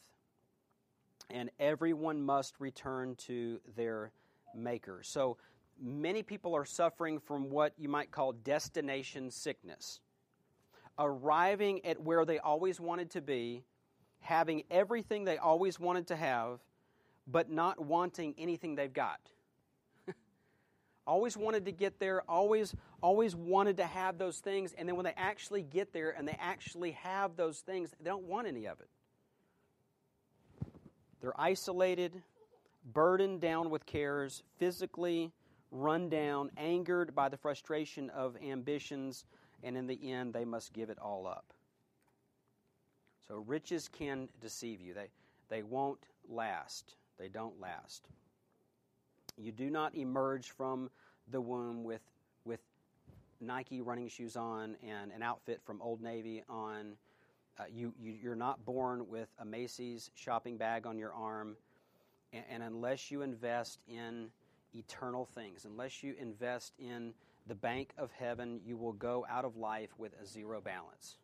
And 1.30 1.50
everyone 1.60 2.22
must 2.22 2.54
return 2.58 3.14
to 3.26 3.60
their 3.76 4.10
maker. 4.54 5.00
So 5.02 5.36
many 5.80 6.22
people 6.22 6.54
are 6.56 6.64
suffering 6.64 7.20
from 7.20 7.48
what 7.48 7.74
you 7.78 7.88
might 7.88 8.10
call 8.10 8.32
destination 8.32 9.30
sickness. 9.30 10.00
Arriving 10.98 11.84
at 11.84 12.00
where 12.02 12.24
they 12.24 12.40
always 12.40 12.80
wanted 12.80 13.10
to 13.10 13.20
be, 13.20 13.62
having 14.18 14.64
everything 14.68 15.24
they 15.24 15.38
always 15.38 15.78
wanted 15.78 16.08
to 16.08 16.16
have, 16.16 16.58
but 17.28 17.50
not 17.50 17.78
wanting 17.78 18.34
anything 18.36 18.74
they've 18.74 18.92
got 18.92 19.20
always 21.08 21.36
wanted 21.36 21.64
to 21.64 21.72
get 21.72 21.98
there, 21.98 22.22
always, 22.28 22.74
always 23.02 23.34
wanted 23.34 23.78
to 23.78 23.86
have 23.86 24.18
those 24.18 24.38
things, 24.38 24.74
and 24.76 24.86
then 24.88 24.94
when 24.94 25.04
they 25.04 25.14
actually 25.16 25.62
get 25.62 25.92
there 25.92 26.10
and 26.10 26.28
they 26.28 26.36
actually 26.38 26.92
have 26.92 27.36
those 27.36 27.60
things, 27.60 27.90
they 27.98 28.10
don't 28.10 28.24
want 28.24 28.46
any 28.46 28.66
of 28.66 28.78
it. 28.80 28.88
They're 31.20 31.40
isolated, 31.40 32.12
burdened 32.92 33.40
down 33.40 33.70
with 33.70 33.86
cares, 33.86 34.42
physically 34.58 35.32
run 35.70 36.08
down, 36.08 36.50
angered 36.56 37.14
by 37.14 37.28
the 37.28 37.36
frustration 37.36 38.10
of 38.10 38.36
ambitions, 38.42 39.24
and 39.62 39.76
in 39.76 39.86
the 39.86 40.12
end, 40.12 40.32
they 40.32 40.44
must 40.44 40.72
give 40.72 40.90
it 40.90 40.98
all 40.98 41.26
up. 41.26 41.52
So, 43.26 43.44
riches 43.46 43.88
can 43.88 44.28
deceive 44.40 44.80
you. 44.80 44.94
They, 44.94 45.08
they 45.48 45.62
won't 45.62 46.00
last. 46.28 46.94
They 47.18 47.28
don't 47.28 47.60
last. 47.60 48.08
You 49.38 49.52
do 49.52 49.70
not 49.70 49.94
emerge 49.94 50.50
from 50.50 50.90
the 51.30 51.40
womb 51.40 51.84
with, 51.84 52.02
with 52.44 52.60
Nike 53.40 53.80
running 53.80 54.08
shoes 54.08 54.36
on 54.36 54.76
and 54.86 55.12
an 55.12 55.22
outfit 55.22 55.60
from 55.64 55.80
Old 55.80 56.02
Navy 56.02 56.42
on. 56.48 56.96
Uh, 57.58 57.64
you, 57.72 57.92
you, 58.00 58.14
you're 58.22 58.36
not 58.36 58.64
born 58.64 59.08
with 59.08 59.28
a 59.38 59.44
Macy's 59.44 60.10
shopping 60.14 60.56
bag 60.56 60.86
on 60.86 60.98
your 60.98 61.12
arm. 61.12 61.56
And, 62.32 62.44
and 62.50 62.62
unless 62.62 63.10
you 63.10 63.22
invest 63.22 63.80
in 63.88 64.28
eternal 64.74 65.24
things, 65.24 65.64
unless 65.64 66.02
you 66.02 66.14
invest 66.20 66.72
in 66.78 67.14
the 67.46 67.54
bank 67.54 67.92
of 67.96 68.10
heaven, 68.12 68.60
you 68.64 68.76
will 68.76 68.92
go 68.92 69.26
out 69.28 69.44
of 69.44 69.56
life 69.56 69.90
with 69.98 70.12
a 70.22 70.26
zero 70.26 70.60
balance. 70.60 71.16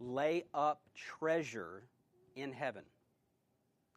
Lay 0.00 0.44
up 0.54 0.80
treasure 0.94 1.82
in 2.34 2.52
heaven. 2.52 2.82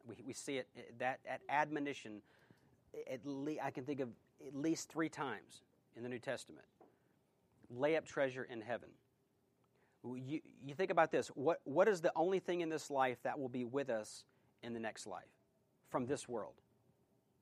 We, 0.05 0.15
we 0.25 0.33
see 0.33 0.57
it, 0.57 0.67
that, 0.99 1.19
that 1.25 1.41
admonition, 1.49 2.21
at 3.11 3.25
le- 3.25 3.61
I 3.61 3.71
can 3.71 3.83
think 3.83 3.99
of 3.99 4.09
at 4.45 4.55
least 4.55 4.89
three 4.89 5.09
times 5.09 5.63
in 5.95 6.03
the 6.03 6.09
New 6.09 6.19
Testament. 6.19 6.65
Lay 7.69 7.95
up 7.95 8.05
treasure 8.05 8.43
in 8.43 8.61
heaven. 8.61 8.89
You, 10.03 10.41
you 10.65 10.73
think 10.73 10.89
about 10.89 11.11
this 11.11 11.27
what, 11.27 11.61
what 11.63 11.87
is 11.87 12.01
the 12.01 12.11
only 12.15 12.39
thing 12.39 12.61
in 12.61 12.69
this 12.69 12.89
life 12.89 13.17
that 13.23 13.39
will 13.39 13.49
be 13.49 13.63
with 13.63 13.89
us 13.89 14.23
in 14.63 14.73
the 14.73 14.79
next 14.79 15.05
life 15.05 15.29
from 15.89 16.05
this 16.05 16.27
world? 16.27 16.55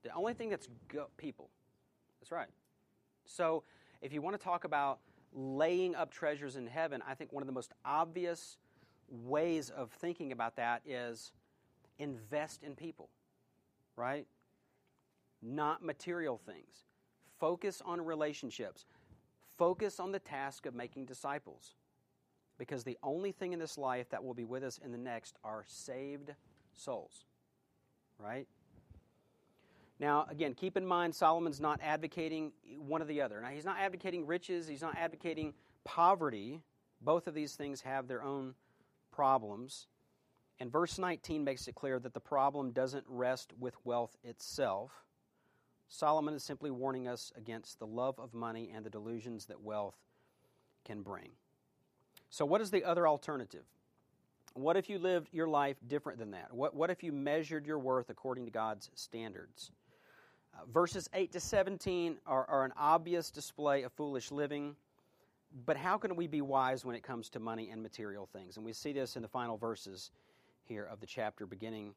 The 0.03 0.13
only 0.13 0.33
thing 0.33 0.49
that's 0.49 0.67
go- 0.87 1.09
people. 1.17 1.49
That's 2.19 2.31
right. 2.31 2.49
So, 3.25 3.63
if 4.01 4.13
you 4.13 4.21
want 4.21 4.37
to 4.37 4.43
talk 4.43 4.63
about 4.63 4.99
laying 5.33 5.95
up 5.95 6.11
treasures 6.11 6.55
in 6.55 6.67
heaven, 6.67 7.01
I 7.07 7.13
think 7.13 7.31
one 7.31 7.43
of 7.43 7.47
the 7.47 7.53
most 7.53 7.73
obvious 7.85 8.57
ways 9.09 9.69
of 9.69 9.91
thinking 9.91 10.31
about 10.31 10.55
that 10.55 10.81
is 10.85 11.31
invest 11.97 12.63
in 12.63 12.75
people, 12.75 13.09
right? 13.95 14.25
Not 15.41 15.83
material 15.83 16.37
things. 16.37 16.85
Focus 17.39 17.81
on 17.85 18.01
relationships. 18.01 18.85
Focus 19.57 19.99
on 19.99 20.11
the 20.11 20.19
task 20.19 20.65
of 20.65 20.73
making 20.73 21.05
disciples. 21.05 21.75
Because 22.57 22.83
the 22.83 22.97
only 23.01 23.31
thing 23.31 23.53
in 23.53 23.59
this 23.59 23.77
life 23.77 24.09
that 24.09 24.23
will 24.23 24.33
be 24.33 24.43
with 24.43 24.63
us 24.63 24.79
in 24.83 24.91
the 24.91 24.97
next 24.97 25.37
are 25.43 25.63
saved 25.67 26.31
souls, 26.73 27.25
right? 28.17 28.47
Now, 29.99 30.25
again, 30.29 30.53
keep 30.53 30.77
in 30.77 30.85
mind 30.85 31.13
Solomon's 31.13 31.59
not 31.59 31.79
advocating 31.83 32.53
one 32.77 33.01
or 33.01 33.05
the 33.05 33.21
other. 33.21 33.41
Now, 33.41 33.49
he's 33.49 33.65
not 33.65 33.77
advocating 33.79 34.25
riches, 34.25 34.67
he's 34.67 34.81
not 34.81 34.97
advocating 34.97 35.53
poverty. 35.83 36.61
Both 37.01 37.27
of 37.27 37.33
these 37.33 37.55
things 37.55 37.81
have 37.81 38.07
their 38.07 38.23
own 38.23 38.55
problems. 39.11 39.87
And 40.59 40.71
verse 40.71 40.97
19 40.97 41.43
makes 41.43 41.67
it 41.67 41.75
clear 41.75 41.99
that 41.99 42.13
the 42.13 42.19
problem 42.19 42.71
doesn't 42.71 43.05
rest 43.07 43.53
with 43.57 43.75
wealth 43.85 44.17
itself. 44.23 44.91
Solomon 45.89 46.35
is 46.35 46.43
simply 46.43 46.69
warning 46.69 47.07
us 47.07 47.31
against 47.35 47.79
the 47.79 47.87
love 47.87 48.19
of 48.19 48.33
money 48.33 48.71
and 48.73 48.85
the 48.85 48.89
delusions 48.89 49.47
that 49.47 49.61
wealth 49.61 49.97
can 50.85 51.01
bring. 51.01 51.29
So, 52.29 52.45
what 52.45 52.61
is 52.61 52.69
the 52.69 52.83
other 52.83 53.07
alternative? 53.07 53.65
What 54.53 54.77
if 54.77 54.89
you 54.89 54.99
lived 54.99 55.29
your 55.31 55.47
life 55.47 55.77
different 55.87 56.19
than 56.19 56.31
that? 56.31 56.53
What, 56.53 56.75
what 56.75 56.89
if 56.91 57.03
you 57.03 57.11
measured 57.11 57.65
your 57.65 57.79
worth 57.79 58.09
according 58.09 58.45
to 58.45 58.51
God's 58.51 58.89
standards? 58.93 59.71
Uh, 60.53 60.59
verses 60.71 61.09
8 61.13 61.31
to 61.33 61.39
17 61.39 62.17
are, 62.25 62.45
are 62.47 62.65
an 62.65 62.73
obvious 62.77 63.31
display 63.31 63.83
of 63.83 63.91
foolish 63.93 64.31
living, 64.31 64.75
but 65.65 65.77
how 65.77 65.97
can 65.97 66.15
we 66.15 66.27
be 66.27 66.41
wise 66.41 66.85
when 66.85 66.95
it 66.95 67.03
comes 67.03 67.29
to 67.29 67.39
money 67.39 67.69
and 67.71 67.81
material 67.81 68.27
things? 68.31 68.57
And 68.57 68.65
we 68.65 68.73
see 68.73 68.93
this 68.93 69.15
in 69.15 69.21
the 69.21 69.27
final 69.27 69.57
verses 69.57 70.11
here 70.65 70.87
of 70.91 70.99
the 70.99 71.07
chapter, 71.07 71.45
beginning 71.45 71.93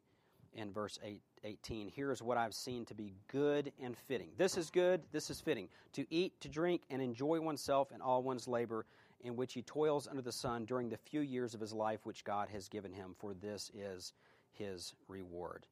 in 0.54 0.72
verse 0.72 0.98
8, 1.02 1.20
18. 1.44 1.88
Here 1.88 2.12
is 2.12 2.22
what 2.22 2.36
I've 2.36 2.54
seen 2.54 2.84
to 2.86 2.94
be 2.94 3.14
good 3.28 3.72
and 3.82 3.96
fitting. 3.96 4.28
This 4.36 4.56
is 4.56 4.70
good, 4.70 5.02
this 5.12 5.30
is 5.30 5.40
fitting. 5.40 5.68
To 5.94 6.06
eat, 6.10 6.40
to 6.40 6.48
drink, 6.48 6.82
and 6.90 7.00
enjoy 7.00 7.40
oneself 7.40 7.90
and 7.92 8.02
all 8.02 8.22
one's 8.22 8.48
labor, 8.48 8.86
in 9.22 9.36
which 9.36 9.54
he 9.54 9.62
toils 9.62 10.08
under 10.08 10.22
the 10.22 10.32
sun 10.32 10.64
during 10.64 10.88
the 10.88 10.96
few 10.96 11.20
years 11.20 11.54
of 11.54 11.60
his 11.60 11.72
life 11.72 12.00
which 12.04 12.24
God 12.24 12.48
has 12.50 12.68
given 12.68 12.92
him, 12.92 13.14
for 13.18 13.34
this 13.34 13.70
is 13.74 14.12
his 14.52 14.94
reward. 15.08 15.66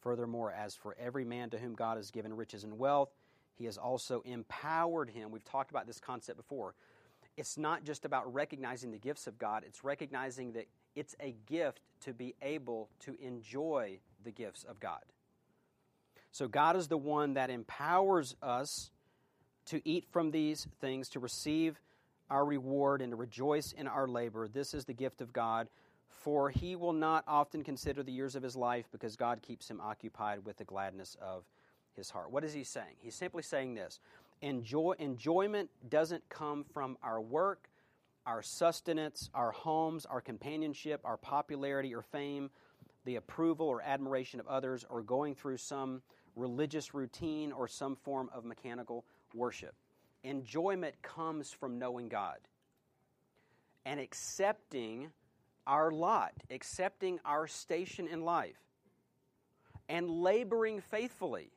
Furthermore, 0.00 0.52
as 0.52 0.74
for 0.74 0.96
every 0.98 1.24
man 1.24 1.50
to 1.50 1.58
whom 1.58 1.74
God 1.74 1.96
has 1.96 2.10
given 2.10 2.34
riches 2.34 2.64
and 2.64 2.78
wealth, 2.78 3.10
he 3.54 3.64
has 3.64 3.78
also 3.78 4.22
empowered 4.24 5.10
him. 5.10 5.30
We've 5.30 5.44
talked 5.44 5.70
about 5.70 5.86
this 5.86 5.98
concept 5.98 6.36
before. 6.36 6.74
It's 7.36 7.58
not 7.58 7.84
just 7.84 8.04
about 8.04 8.32
recognizing 8.32 8.90
the 8.90 8.98
gifts 8.98 9.26
of 9.26 9.38
God, 9.38 9.64
it's 9.66 9.84
recognizing 9.84 10.52
that 10.52 10.66
it's 10.96 11.14
a 11.20 11.34
gift 11.46 11.80
to 12.00 12.12
be 12.12 12.34
able 12.42 12.88
to 13.00 13.16
enjoy 13.20 13.98
the 14.24 14.32
gifts 14.32 14.64
of 14.64 14.80
God. 14.80 15.00
So, 16.32 16.48
God 16.48 16.76
is 16.76 16.88
the 16.88 16.98
one 16.98 17.34
that 17.34 17.48
empowers 17.48 18.34
us 18.42 18.90
to 19.66 19.80
eat 19.88 20.06
from 20.10 20.32
these 20.32 20.66
things, 20.80 21.08
to 21.10 21.20
receive 21.20 21.80
our 22.28 22.44
reward, 22.44 23.00
and 23.00 23.12
to 23.12 23.16
rejoice 23.16 23.72
in 23.72 23.86
our 23.86 24.08
labor. 24.08 24.48
This 24.48 24.74
is 24.74 24.84
the 24.84 24.92
gift 24.92 25.20
of 25.20 25.32
God 25.32 25.68
for 26.26 26.50
he 26.50 26.74
will 26.74 26.92
not 26.92 27.22
often 27.28 27.62
consider 27.62 28.02
the 28.02 28.10
years 28.10 28.34
of 28.34 28.42
his 28.42 28.56
life 28.56 28.86
because 28.90 29.14
God 29.14 29.42
keeps 29.42 29.70
him 29.70 29.80
occupied 29.80 30.44
with 30.44 30.56
the 30.56 30.64
gladness 30.64 31.16
of 31.22 31.44
his 31.94 32.10
heart. 32.10 32.32
What 32.32 32.42
is 32.42 32.52
he 32.52 32.64
saying? 32.64 32.96
He's 32.98 33.14
simply 33.14 33.44
saying 33.44 33.74
this 33.74 34.00
Enjoy, 34.42 34.94
enjoyment 34.98 35.70
doesn't 35.88 36.28
come 36.28 36.64
from 36.74 36.98
our 37.00 37.20
work, 37.20 37.68
our 38.26 38.42
sustenance, 38.42 39.30
our 39.34 39.52
homes, 39.52 40.04
our 40.04 40.20
companionship, 40.20 41.00
our 41.04 41.16
popularity 41.16 41.94
or 41.94 42.02
fame, 42.02 42.50
the 43.04 43.16
approval 43.16 43.66
or 43.66 43.80
admiration 43.82 44.40
of 44.40 44.48
others, 44.48 44.84
or 44.90 45.00
going 45.02 45.34
through 45.34 45.56
some 45.56 46.02
religious 46.34 46.92
routine 46.92 47.52
or 47.52 47.68
some 47.68 47.96
form 47.96 48.28
of 48.34 48.44
mechanical 48.44 49.04
worship. 49.32 49.74
Enjoyment 50.24 51.00
comes 51.02 51.52
from 51.52 51.78
knowing 51.78 52.08
God 52.08 52.38
and 53.84 54.00
accepting 54.00 55.10
our 55.66 55.90
lot, 55.90 56.32
accepting 56.50 57.20
our 57.24 57.46
station 57.46 58.08
in 58.08 58.22
life, 58.22 58.58
and 59.88 60.10
laboring 60.10 60.80
faithfully, 60.80 61.50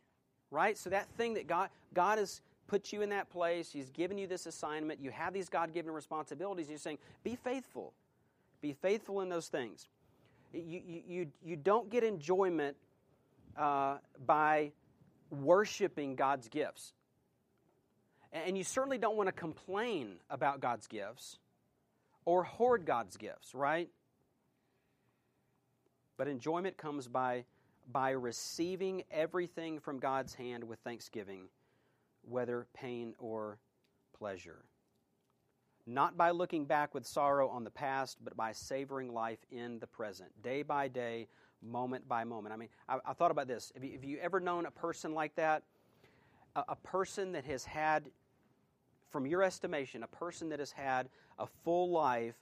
right? 0.52 0.78
So 0.78 0.92
that 0.92 1.10
thing 1.18 1.34
that 1.34 1.48
God 1.48 1.70
God 1.94 2.20
has 2.20 2.42
put 2.70 2.94
you 2.94 3.02
in 3.02 3.10
that 3.10 3.30
place, 3.30 3.72
He's 3.72 3.90
given 3.90 4.18
you 4.18 4.28
this 4.28 4.46
assignment, 4.46 5.02
you 5.02 5.12
have 5.12 5.34
these 5.34 5.50
God 5.50 5.74
given 5.74 5.92
responsibilities, 5.92 6.68
and 6.68 6.72
you're 6.72 6.80
saying, 6.80 7.00
be 7.24 7.36
faithful. 7.36 7.94
Be 8.62 8.74
faithful 8.74 9.22
in 9.22 9.30
those 9.30 9.48
things. 9.48 9.88
You, 10.54 10.82
you, 11.08 11.28
you, 11.44 11.56
don't 11.56 11.90
get 11.90 12.04
enjoyment 12.04 12.76
uh, 13.58 13.98
by 14.26 14.72
worshiping 15.30 16.16
God's 16.16 16.48
gifts. 16.48 16.94
And 18.32 18.58
you 18.58 18.64
certainly 18.64 18.98
don't 18.98 19.16
want 19.16 19.28
to 19.28 19.34
complain 19.34 20.16
about 20.30 20.60
God's 20.60 20.88
gifts 20.88 21.38
or 22.26 22.44
hoard 22.44 22.86
God's 22.86 23.18
gifts, 23.18 23.54
right? 23.54 23.90
But 26.18 26.28
enjoyment 26.28 26.78
comes 26.78 27.08
by, 27.08 27.46
by 27.92 28.12
receiving 28.12 29.04
everything 29.12 29.80
from 29.80 30.00
God's 30.00 30.34
hand 30.34 30.64
with 30.64 30.80
thanksgiving, 30.80 31.44
whether 32.24 32.68
pain 32.74 33.14
or 33.18 33.60
pleasure. 34.18 34.64
Not 35.86 36.18
by 36.18 36.32
looking 36.32 36.66
back 36.66 36.94
with 36.94 37.06
sorrow 37.06 37.50
on 37.50 37.64
the 37.64 37.72
past, 37.72 38.18
but 38.24 38.38
by 38.38 38.52
savoring 38.52 39.14
life 39.14 39.40
in 39.52 39.80
the 39.80 39.88
present, 39.88 40.30
day 40.44 40.62
by 40.62 40.88
day, 40.88 41.28
moment 41.62 42.08
by 42.08 42.24
moment. 42.24 42.54
I 42.54 42.58
mean, 42.58 42.70
I, 42.88 43.00
I 43.06 43.14
thought 43.14 43.32
about 43.32 43.48
this. 43.48 43.72
Have 43.74 43.84
you, 43.84 43.94
have 43.94 44.04
you, 44.04 44.18
ever 44.22 44.40
known 44.40 44.66
a 44.66 44.72
person 44.72 45.14
like 45.14 45.36
that? 45.36 45.64
A, 46.56 46.64
a 46.70 46.76
person 46.76 47.32
that 47.32 47.46
has 47.46 47.66
had, 47.66 48.06
from 49.10 49.26
your 49.26 49.42
estimation, 49.42 50.04
a 50.04 50.08
person 50.08 50.50
that 50.50 50.60
has 50.60 50.72
had 50.72 51.10
a 51.40 51.48
full 51.64 51.90
life 51.90 52.36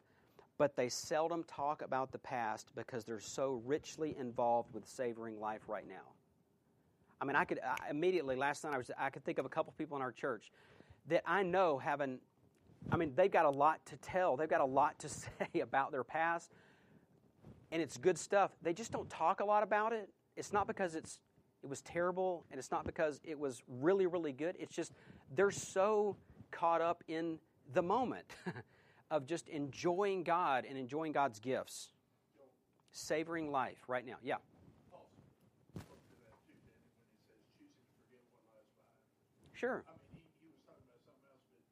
but 0.58 0.76
they 0.76 0.90
seldom 0.90 1.44
talk 1.44 1.82
about 1.82 2.12
the 2.12 2.18
past 2.18 2.72
because 2.76 3.06
they're 3.06 3.20
so 3.20 3.62
richly 3.66 4.16
involved 4.20 4.74
with 4.74 4.88
savoring 4.88 5.40
life 5.40 5.62
right 5.68 5.88
now. 5.88 6.17
I 7.20 7.26
mean, 7.26 7.36
I 7.36 7.46
could 7.46 7.60
I, 7.60 7.90
immediately 7.90 8.36
last 8.36 8.64
night 8.64 8.74
I 8.74 8.78
was 8.78 8.92
I 8.98 9.10
could 9.10 9.24
think 9.24 9.40
of 9.40 9.46
a 9.46 9.50
couple 9.50 9.74
people 9.78 9.98
in 9.98 10.04
our 10.04 10.12
church 10.12 10.52
that 11.08 11.24
I 11.26 11.44
know 11.44 11.78
haven't. 11.78 12.22
I 12.92 12.98
mean, 12.98 13.14
they've 13.16 13.32
got 13.32 13.46
a 13.46 13.50
lot 13.50 13.86
to 13.88 13.98
tell. 13.98 14.38
They've 14.38 14.50
got 14.50 14.62
a 14.62 14.66
lot 14.66 15.00
to 15.00 15.10
say 15.10 15.60
about 15.62 15.92
their 15.92 16.04
past, 16.04 16.52
and 17.72 17.82
it's 17.82 17.98
good 17.98 18.18
stuff. 18.18 18.52
They 18.62 18.74
just 18.74 18.92
don't 18.92 19.10
talk 19.10 19.40
a 19.40 19.46
lot 19.46 19.64
about 19.64 19.94
it. 19.94 20.10
It's 20.36 20.54
not 20.54 20.68
because 20.68 20.96
it's 20.96 21.20
it 21.64 21.70
was 21.70 21.82
terrible, 21.82 22.46
and 22.52 22.60
it's 22.60 22.72
not 22.72 22.86
because 22.86 23.20
it 23.24 23.38
was 23.38 23.62
really 23.68 24.06
really 24.06 24.34
good. 24.34 24.56
It's 24.60 24.76
just 24.76 24.92
they're 25.36 25.52
so 25.52 26.16
caught 26.52 26.82
up 26.82 27.04
in 27.08 27.40
the 27.74 27.82
moment. 27.82 28.26
of 29.10 29.26
just 29.26 29.48
enjoying 29.48 30.24
God 30.24 30.66
and 30.68 30.78
enjoying 30.78 31.12
God's 31.12 31.40
gifts. 31.40 31.90
Savoring 32.92 33.52
life 33.52 33.78
right 33.88 34.06
now. 34.06 34.16
Yeah. 34.24 34.36
Sure. 39.58 39.84
I 39.90 39.92
mean, 39.98 40.14
he, 40.14 40.22
he, 40.46 40.54
was 40.54 40.62
talking 40.70 40.86
about 40.86 41.02
something 41.02 41.26
else, 41.26 41.42
but 41.50 41.66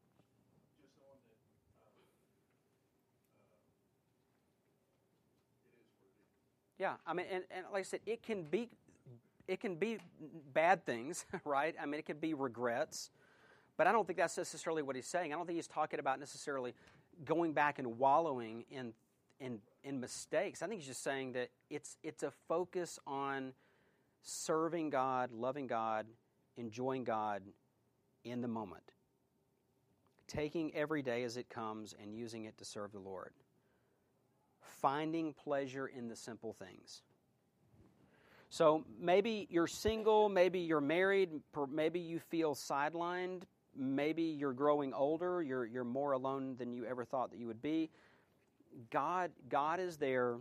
just 0.82 0.98
on 1.06 1.22
that, 1.30 1.38
uh, 1.46 1.86
uh, 1.86 1.94
it 5.62 5.78
is 5.78 5.86
what 5.94 6.10
it 6.10 6.10
is. 6.10 6.18
Yeah, 6.80 6.96
I 7.06 7.14
mean, 7.14 7.28
and, 7.32 7.44
and 7.52 7.66
like 7.72 7.82
I 7.82 7.84
said, 7.84 8.00
it 8.08 8.24
can 8.24 8.42
be, 8.42 8.70
it 9.48 9.60
can 9.60 9.76
be 9.76 10.00
bad 10.52 10.84
things, 10.84 11.28
right? 11.46 11.76
I 11.80 11.86
mean, 11.86 12.00
it 12.00 12.08
can 12.08 12.18
be 12.18 12.34
regrets, 12.34 13.12
But 13.78 13.86
I 13.86 13.92
don't 13.92 14.08
think 14.08 14.18
that's 14.18 14.38
necessarily 14.38 14.82
what 14.82 14.96
he's 14.96 15.06
saying. 15.06 15.32
I 15.32 15.36
don't 15.36 15.46
think 15.46 15.58
he's 15.58 15.68
talking 15.68 16.00
about 16.00 16.20
necessarily 16.20 16.74
going 17.24 17.54
back 17.54 17.78
and 17.78 18.00
wallowing 18.00 18.66
in, 18.72 18.94
in, 19.40 19.60
in 19.84 20.00
mistakes. 20.00 20.64
I 20.64 20.68
think 20.68 20.80
he's 20.82 20.88
just 20.88 21.04
saying 21.04 21.34
that 21.34 21.50
it's, 21.70 21.98
it's 22.02 22.24
a 22.24 22.32
focus 22.48 22.98
on 23.06 23.54
serving 24.24 24.90
God, 24.90 25.32
loving 25.32 25.68
God, 25.68 26.08
enjoying 26.58 27.04
God 27.04 27.44
in 28.26 28.42
the 28.42 28.48
moment. 28.48 28.84
Taking 30.28 30.74
every 30.76 31.02
day 31.02 31.24
as 31.24 31.38
it 31.38 31.50
comes 31.50 31.94
and 32.02 32.14
using 32.14 32.46
it 32.46 32.58
to 32.58 32.66
serve 32.66 32.92
the 32.92 33.00
Lord. 33.00 33.32
Finding 34.60 35.34
pleasure 35.34 35.88
in 35.88 36.10
the 36.10 36.16
simple 36.16 36.52
things. 36.54 37.04
So 38.50 38.84
maybe 39.00 39.48
you're 39.50 39.68
single, 39.68 40.30
maybe 40.30 40.60
you're 40.60 40.82
married, 40.82 41.30
maybe 41.70 42.00
you 42.00 42.20
feel 42.20 42.56
sidelined, 42.56 43.44
maybe 43.76 44.24
you're 44.24 44.54
growing 44.54 44.94
older, 44.94 45.42
you're, 45.42 45.66
you're 45.66 45.84
more 45.84 46.14
alone 46.14 46.56
than 46.58 46.72
you 46.72 46.86
ever 46.86 47.04
thought 47.04 47.32
that 47.32 47.40
you 47.40 47.48
would 47.48 47.62
be. 47.62 47.90
God, 48.92 49.32
God 49.50 49.80
is 49.80 49.98
there, 49.98 50.36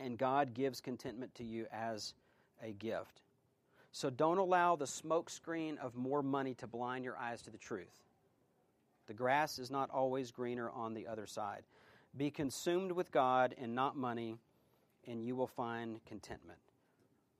and 0.00 0.18
God 0.18 0.54
gives 0.54 0.80
contentment 0.80 1.34
to 1.36 1.44
you 1.44 1.66
as 1.72 2.14
a 2.62 2.72
gift. 2.72 3.20
So 3.92 4.08
don't 4.08 4.38
allow 4.38 4.74
the 4.74 4.86
smokescreen 4.86 5.78
of 5.78 5.94
more 5.94 6.22
money 6.22 6.54
to 6.54 6.66
blind 6.66 7.04
your 7.04 7.18
eyes 7.18 7.42
to 7.42 7.50
the 7.50 7.58
truth. 7.58 8.02
The 9.06 9.14
grass 9.14 9.58
is 9.58 9.70
not 9.70 9.90
always 9.90 10.30
greener 10.30 10.70
on 10.70 10.94
the 10.94 11.06
other 11.06 11.26
side. 11.26 11.62
Be 12.16 12.30
consumed 12.30 12.92
with 12.92 13.12
God 13.12 13.54
and 13.60 13.74
not 13.74 13.96
money, 13.96 14.36
and 15.06 15.22
you 15.22 15.36
will 15.36 15.46
find 15.46 16.02
contentment. 16.06 16.58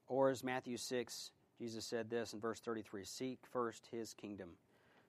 Or 0.08 0.28
as 0.28 0.44
Matthew 0.44 0.76
6, 0.76 1.30
Jesus 1.58 1.86
said 1.86 2.10
this 2.10 2.34
in 2.34 2.40
verse 2.40 2.60
33 2.60 3.04
Seek 3.04 3.38
first 3.50 3.88
his 3.90 4.12
kingdom, 4.12 4.50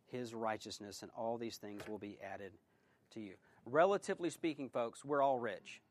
his 0.05 0.33
righteousness, 0.33 1.01
and 1.01 1.11
all 1.17 1.37
these 1.37 1.57
things 1.57 1.81
will 1.89 1.97
be 1.97 2.17
added 2.23 2.53
to 3.13 3.19
you. 3.19 3.33
Relatively 3.65 4.29
speaking, 4.29 4.69
folks, 4.69 5.03
we're 5.03 5.21
all 5.21 5.39
rich 5.39 5.81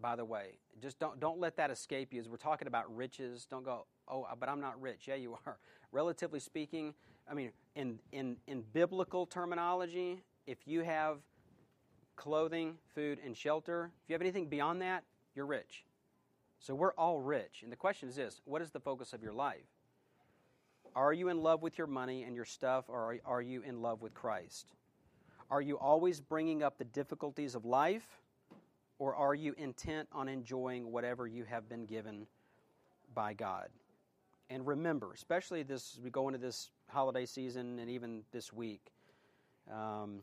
by 0.00 0.16
the 0.16 0.24
way. 0.24 0.58
Just 0.80 0.98
don't, 0.98 1.20
don't 1.20 1.38
let 1.38 1.56
that 1.56 1.70
escape 1.70 2.12
you. 2.12 2.20
As 2.20 2.28
we're 2.28 2.36
talking 2.36 2.68
about 2.68 2.94
riches, 2.94 3.46
don't 3.48 3.64
go, 3.64 3.86
oh, 4.08 4.26
but 4.38 4.48
I'm 4.48 4.60
not 4.60 4.80
rich. 4.80 5.06
Yeah, 5.06 5.14
you 5.14 5.38
are. 5.46 5.58
Relatively 5.92 6.40
speaking, 6.40 6.94
I 7.30 7.34
mean, 7.34 7.52
in, 7.76 7.98
in, 8.12 8.36
in 8.46 8.64
biblical 8.72 9.26
terminology, 9.26 10.22
if 10.46 10.66
you 10.66 10.80
have 10.82 11.18
clothing, 12.16 12.76
food, 12.94 13.18
and 13.24 13.36
shelter, 13.36 13.90
if 14.02 14.10
you 14.10 14.14
have 14.14 14.22
anything 14.22 14.48
beyond 14.48 14.82
that, 14.82 15.04
you're 15.34 15.46
rich. 15.46 15.84
So 16.58 16.74
we're 16.74 16.92
all 16.92 17.20
rich. 17.20 17.60
And 17.62 17.72
the 17.72 17.76
question 17.76 18.08
is 18.08 18.16
this 18.16 18.40
what 18.44 18.62
is 18.62 18.70
the 18.70 18.80
focus 18.80 19.12
of 19.12 19.22
your 19.22 19.32
life? 19.32 19.66
Are 20.94 21.12
you 21.12 21.28
in 21.28 21.42
love 21.42 21.62
with 21.62 21.78
your 21.78 21.86
money 21.86 22.22
and 22.24 22.36
your 22.36 22.44
stuff, 22.44 22.84
or 22.88 23.16
are 23.24 23.42
you 23.42 23.62
in 23.62 23.80
love 23.80 24.02
with 24.02 24.14
Christ? 24.14 24.72
Are 25.50 25.60
you 25.60 25.78
always 25.78 26.20
bringing 26.20 26.62
up 26.62 26.78
the 26.78 26.84
difficulties 26.84 27.54
of 27.54 27.64
life? 27.64 28.21
Or 29.02 29.16
are 29.16 29.34
you 29.34 29.52
intent 29.58 30.08
on 30.12 30.28
enjoying 30.28 30.92
whatever 30.92 31.26
you 31.26 31.42
have 31.42 31.68
been 31.68 31.86
given 31.86 32.24
by 33.16 33.34
God? 33.34 33.66
And 34.48 34.64
remember, 34.64 35.12
especially 35.12 35.64
this, 35.64 35.98
we 36.04 36.08
go 36.08 36.28
into 36.28 36.38
this 36.38 36.70
holiday 36.86 37.26
season 37.26 37.80
and 37.80 37.90
even 37.90 38.22
this 38.30 38.52
week, 38.52 38.92
um, 39.68 40.20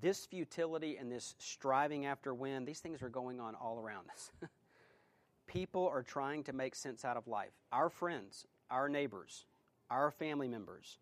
this 0.00 0.26
futility 0.26 0.96
and 0.96 1.12
this 1.12 1.36
striving 1.38 2.06
after 2.06 2.34
win, 2.34 2.64
these 2.64 2.80
things 2.80 3.02
are 3.02 3.08
going 3.08 3.38
on 3.38 3.54
all 3.54 3.78
around 3.78 4.10
us. 4.10 4.32
People 5.46 5.86
are 5.86 6.02
trying 6.02 6.42
to 6.42 6.52
make 6.52 6.74
sense 6.74 7.04
out 7.04 7.16
of 7.16 7.28
life. 7.28 7.52
Our 7.70 7.88
friends, 7.88 8.48
our 8.68 8.88
neighbors, 8.88 9.44
our 9.92 10.10
family 10.10 10.48
members, 10.48 10.98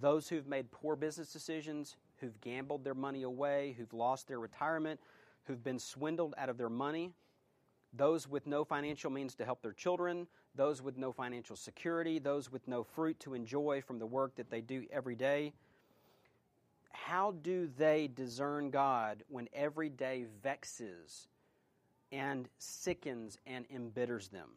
those 0.00 0.28
who've 0.28 0.48
made 0.48 0.72
poor 0.72 0.96
business 0.96 1.32
decisions, 1.32 1.94
who've 2.20 2.40
gambled 2.40 2.84
their 2.84 2.94
money 2.94 3.22
away, 3.22 3.74
who've 3.78 3.92
lost 3.92 4.28
their 4.28 4.38
retirement, 4.38 5.00
who've 5.44 5.62
been 5.62 5.78
swindled 5.78 6.34
out 6.36 6.48
of 6.48 6.58
their 6.58 6.68
money, 6.68 7.12
those 7.92 8.28
with 8.28 8.46
no 8.46 8.64
financial 8.64 9.10
means 9.10 9.34
to 9.36 9.44
help 9.44 9.62
their 9.62 9.72
children, 9.72 10.26
those 10.54 10.82
with 10.82 10.96
no 10.96 11.12
financial 11.12 11.56
security, 11.56 12.18
those 12.18 12.50
with 12.52 12.66
no 12.68 12.82
fruit 12.82 13.18
to 13.20 13.34
enjoy 13.34 13.82
from 13.86 13.98
the 13.98 14.06
work 14.06 14.34
that 14.36 14.50
they 14.50 14.60
do 14.60 14.84
every 14.90 15.14
day. 15.14 15.52
How 16.90 17.32
do 17.42 17.70
they 17.78 18.08
discern 18.08 18.70
God 18.70 19.22
when 19.28 19.48
every 19.52 19.88
day 19.88 20.26
vexes 20.42 21.28
and 22.12 22.48
sickens 22.58 23.38
and 23.46 23.64
embitters 23.70 24.28
them? 24.28 24.50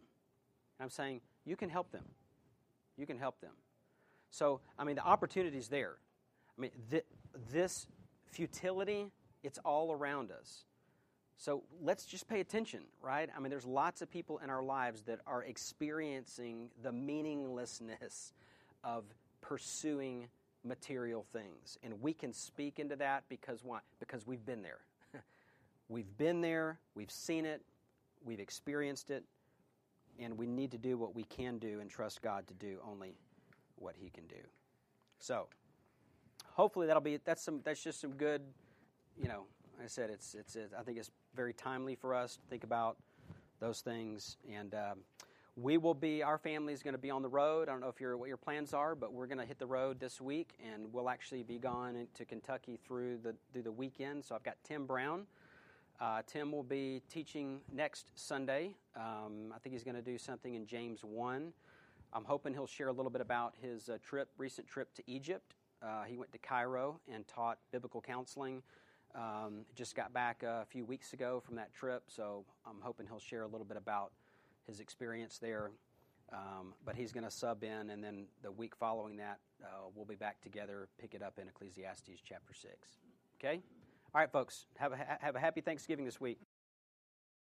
I'm 0.79 0.89
saying 0.89 1.21
you 1.45 1.55
can 1.55 1.69
help 1.69 1.91
them. 1.91 2.03
You 2.97 3.05
can 3.05 3.17
help 3.17 3.39
them. 3.39 3.53
So, 4.31 4.61
I 4.77 4.83
mean, 4.83 4.95
the 4.95 5.05
opportunity 5.05 5.57
is 5.57 5.67
there. 5.67 5.95
I 6.57 6.61
mean, 6.61 6.71
th- 6.89 7.05
this 7.51 7.87
futility, 8.31 9.07
it's 9.43 9.59
all 9.59 9.91
around 9.91 10.31
us. 10.31 10.65
So 11.37 11.63
let's 11.81 12.05
just 12.05 12.27
pay 12.27 12.39
attention, 12.39 12.81
right? 13.01 13.27
I 13.35 13.39
mean, 13.39 13.49
there's 13.49 13.65
lots 13.65 14.03
of 14.03 14.11
people 14.11 14.39
in 14.43 14.49
our 14.51 14.61
lives 14.61 15.01
that 15.03 15.19
are 15.25 15.43
experiencing 15.43 16.69
the 16.83 16.91
meaninglessness 16.91 18.33
of 18.83 19.05
pursuing 19.41 20.27
material 20.63 21.25
things. 21.33 21.79
And 21.83 21.99
we 22.01 22.13
can 22.13 22.33
speak 22.33 22.77
into 22.77 22.95
that 22.97 23.23
because 23.27 23.63
why? 23.63 23.79
Because 23.99 24.27
we've 24.27 24.45
been 24.45 24.61
there. 24.61 24.79
we've 25.89 26.15
been 26.17 26.41
there, 26.41 26.79
we've 26.93 27.11
seen 27.11 27.45
it, 27.45 27.63
we've 28.23 28.39
experienced 28.39 29.09
it, 29.09 29.23
and 30.19 30.37
we 30.37 30.45
need 30.45 30.71
to 30.71 30.77
do 30.77 30.97
what 30.97 31.15
we 31.15 31.23
can 31.23 31.57
do 31.57 31.79
and 31.79 31.89
trust 31.89 32.21
God 32.21 32.47
to 32.47 32.53
do 32.53 32.77
only 32.87 33.15
what 33.77 33.95
He 33.97 34.09
can 34.09 34.27
do. 34.27 34.35
So, 35.17 35.47
hopefully 36.53 36.87
that'll 36.87 37.01
be 37.01 37.17
that's 37.23 37.43
some 37.43 37.61
that's 37.63 37.83
just 37.83 38.01
some 38.01 38.13
good, 38.13 38.41
you 39.21 39.27
know. 39.27 39.45
I 39.83 39.87
said 39.87 40.09
it's 40.09 40.35
it's 40.35 40.55
it, 40.55 40.71
I 40.77 40.83
think 40.83 40.97
it's 40.97 41.11
very 41.35 41.53
timely 41.53 41.95
for 41.95 42.13
us 42.13 42.35
to 42.35 42.41
think 42.49 42.63
about 42.63 42.97
those 43.59 43.81
things. 43.81 44.37
And. 44.51 44.73
Um, 44.73 44.99
we 45.57 45.77
will 45.77 45.93
be 45.93 46.23
our 46.23 46.37
family 46.37 46.71
is 46.71 46.81
going 46.81 46.93
to 46.93 47.01
be 47.01 47.11
on 47.11 47.21
the 47.21 47.29
road. 47.29 47.67
I 47.67 47.73
don't 47.73 47.81
know 47.81 47.89
if 47.89 47.99
you're 47.99 48.15
what 48.15 48.29
your 48.29 48.37
plans 48.37 48.73
are 48.73 48.95
but 48.95 49.11
we're 49.13 49.27
going 49.27 49.37
to 49.37 49.45
hit 49.45 49.59
the 49.59 49.65
road 49.65 49.99
this 49.99 50.21
week 50.21 50.53
and 50.65 50.91
we'll 50.93 51.09
actually 51.09 51.43
be 51.43 51.57
gone 51.57 52.07
to 52.15 52.25
kentucky 52.25 52.79
through 52.85 53.17
the 53.17 53.35
through 53.51 53.63
the 53.63 53.71
weekend. 53.71 54.23
So 54.23 54.35
i've 54.35 54.43
got 54.43 54.55
tim 54.63 54.85
brown. 54.85 55.25
Uh, 55.99 56.21
tim 56.25 56.51
will 56.51 56.63
be 56.63 57.01
teaching 57.09 57.59
next 57.71 58.11
sunday. 58.15 58.73
Um, 58.95 59.53
i 59.53 59.59
think 59.59 59.73
he's 59.73 59.83
going 59.83 59.95
to 59.95 60.01
do 60.01 60.17
something 60.17 60.55
in 60.55 60.65
james 60.65 61.03
1 61.03 61.53
i'm 62.13 62.23
hoping 62.25 62.53
he'll 62.53 62.67
share 62.67 62.87
a 62.87 62.91
little 62.91 63.11
bit 63.11 63.21
about 63.21 63.53
his 63.61 63.87
uh, 63.87 63.97
trip 64.03 64.29
recent 64.37 64.67
trip 64.67 64.93
to 64.95 65.03
egypt 65.05 65.53
uh, 65.81 66.03
he 66.03 66.17
went 66.17 66.31
to 66.31 66.37
Cairo 66.37 66.99
and 67.11 67.27
taught 67.27 67.57
biblical 67.71 68.01
counseling. 68.01 68.61
Um, 69.13 69.65
just 69.75 69.95
got 69.95 70.13
back 70.13 70.43
a 70.43 70.65
few 70.69 70.85
weeks 70.85 71.13
ago 71.13 71.41
from 71.45 71.55
that 71.55 71.73
trip, 71.73 72.03
so 72.07 72.45
I'm 72.65 72.79
hoping 72.81 73.07
he'll 73.07 73.19
share 73.19 73.43
a 73.43 73.47
little 73.47 73.65
bit 73.65 73.77
about 73.77 74.11
his 74.67 74.79
experience 74.79 75.37
there. 75.37 75.71
Um, 76.31 76.73
but 76.85 76.95
he's 76.95 77.11
going 77.11 77.25
to 77.25 77.31
sub 77.31 77.63
in, 77.63 77.89
and 77.89 78.01
then 78.01 78.25
the 78.41 78.51
week 78.51 78.73
following 78.73 79.17
that, 79.17 79.39
uh, 79.61 79.89
we'll 79.93 80.05
be 80.05 80.15
back 80.15 80.39
together, 80.39 80.87
pick 80.97 81.13
it 81.13 81.21
up 81.21 81.37
in 81.37 81.47
Ecclesiastes 81.49 82.21
chapter 82.23 82.53
6. 82.53 82.71
Okay? 83.37 83.61
All 84.15 84.21
right, 84.21 84.31
folks, 84.31 84.65
have 84.77 84.93
a, 84.93 85.17
have 85.19 85.35
a 85.35 85.39
happy 85.39 85.59
Thanksgiving 85.59 86.05
this 86.05 86.21
week. 86.21 86.39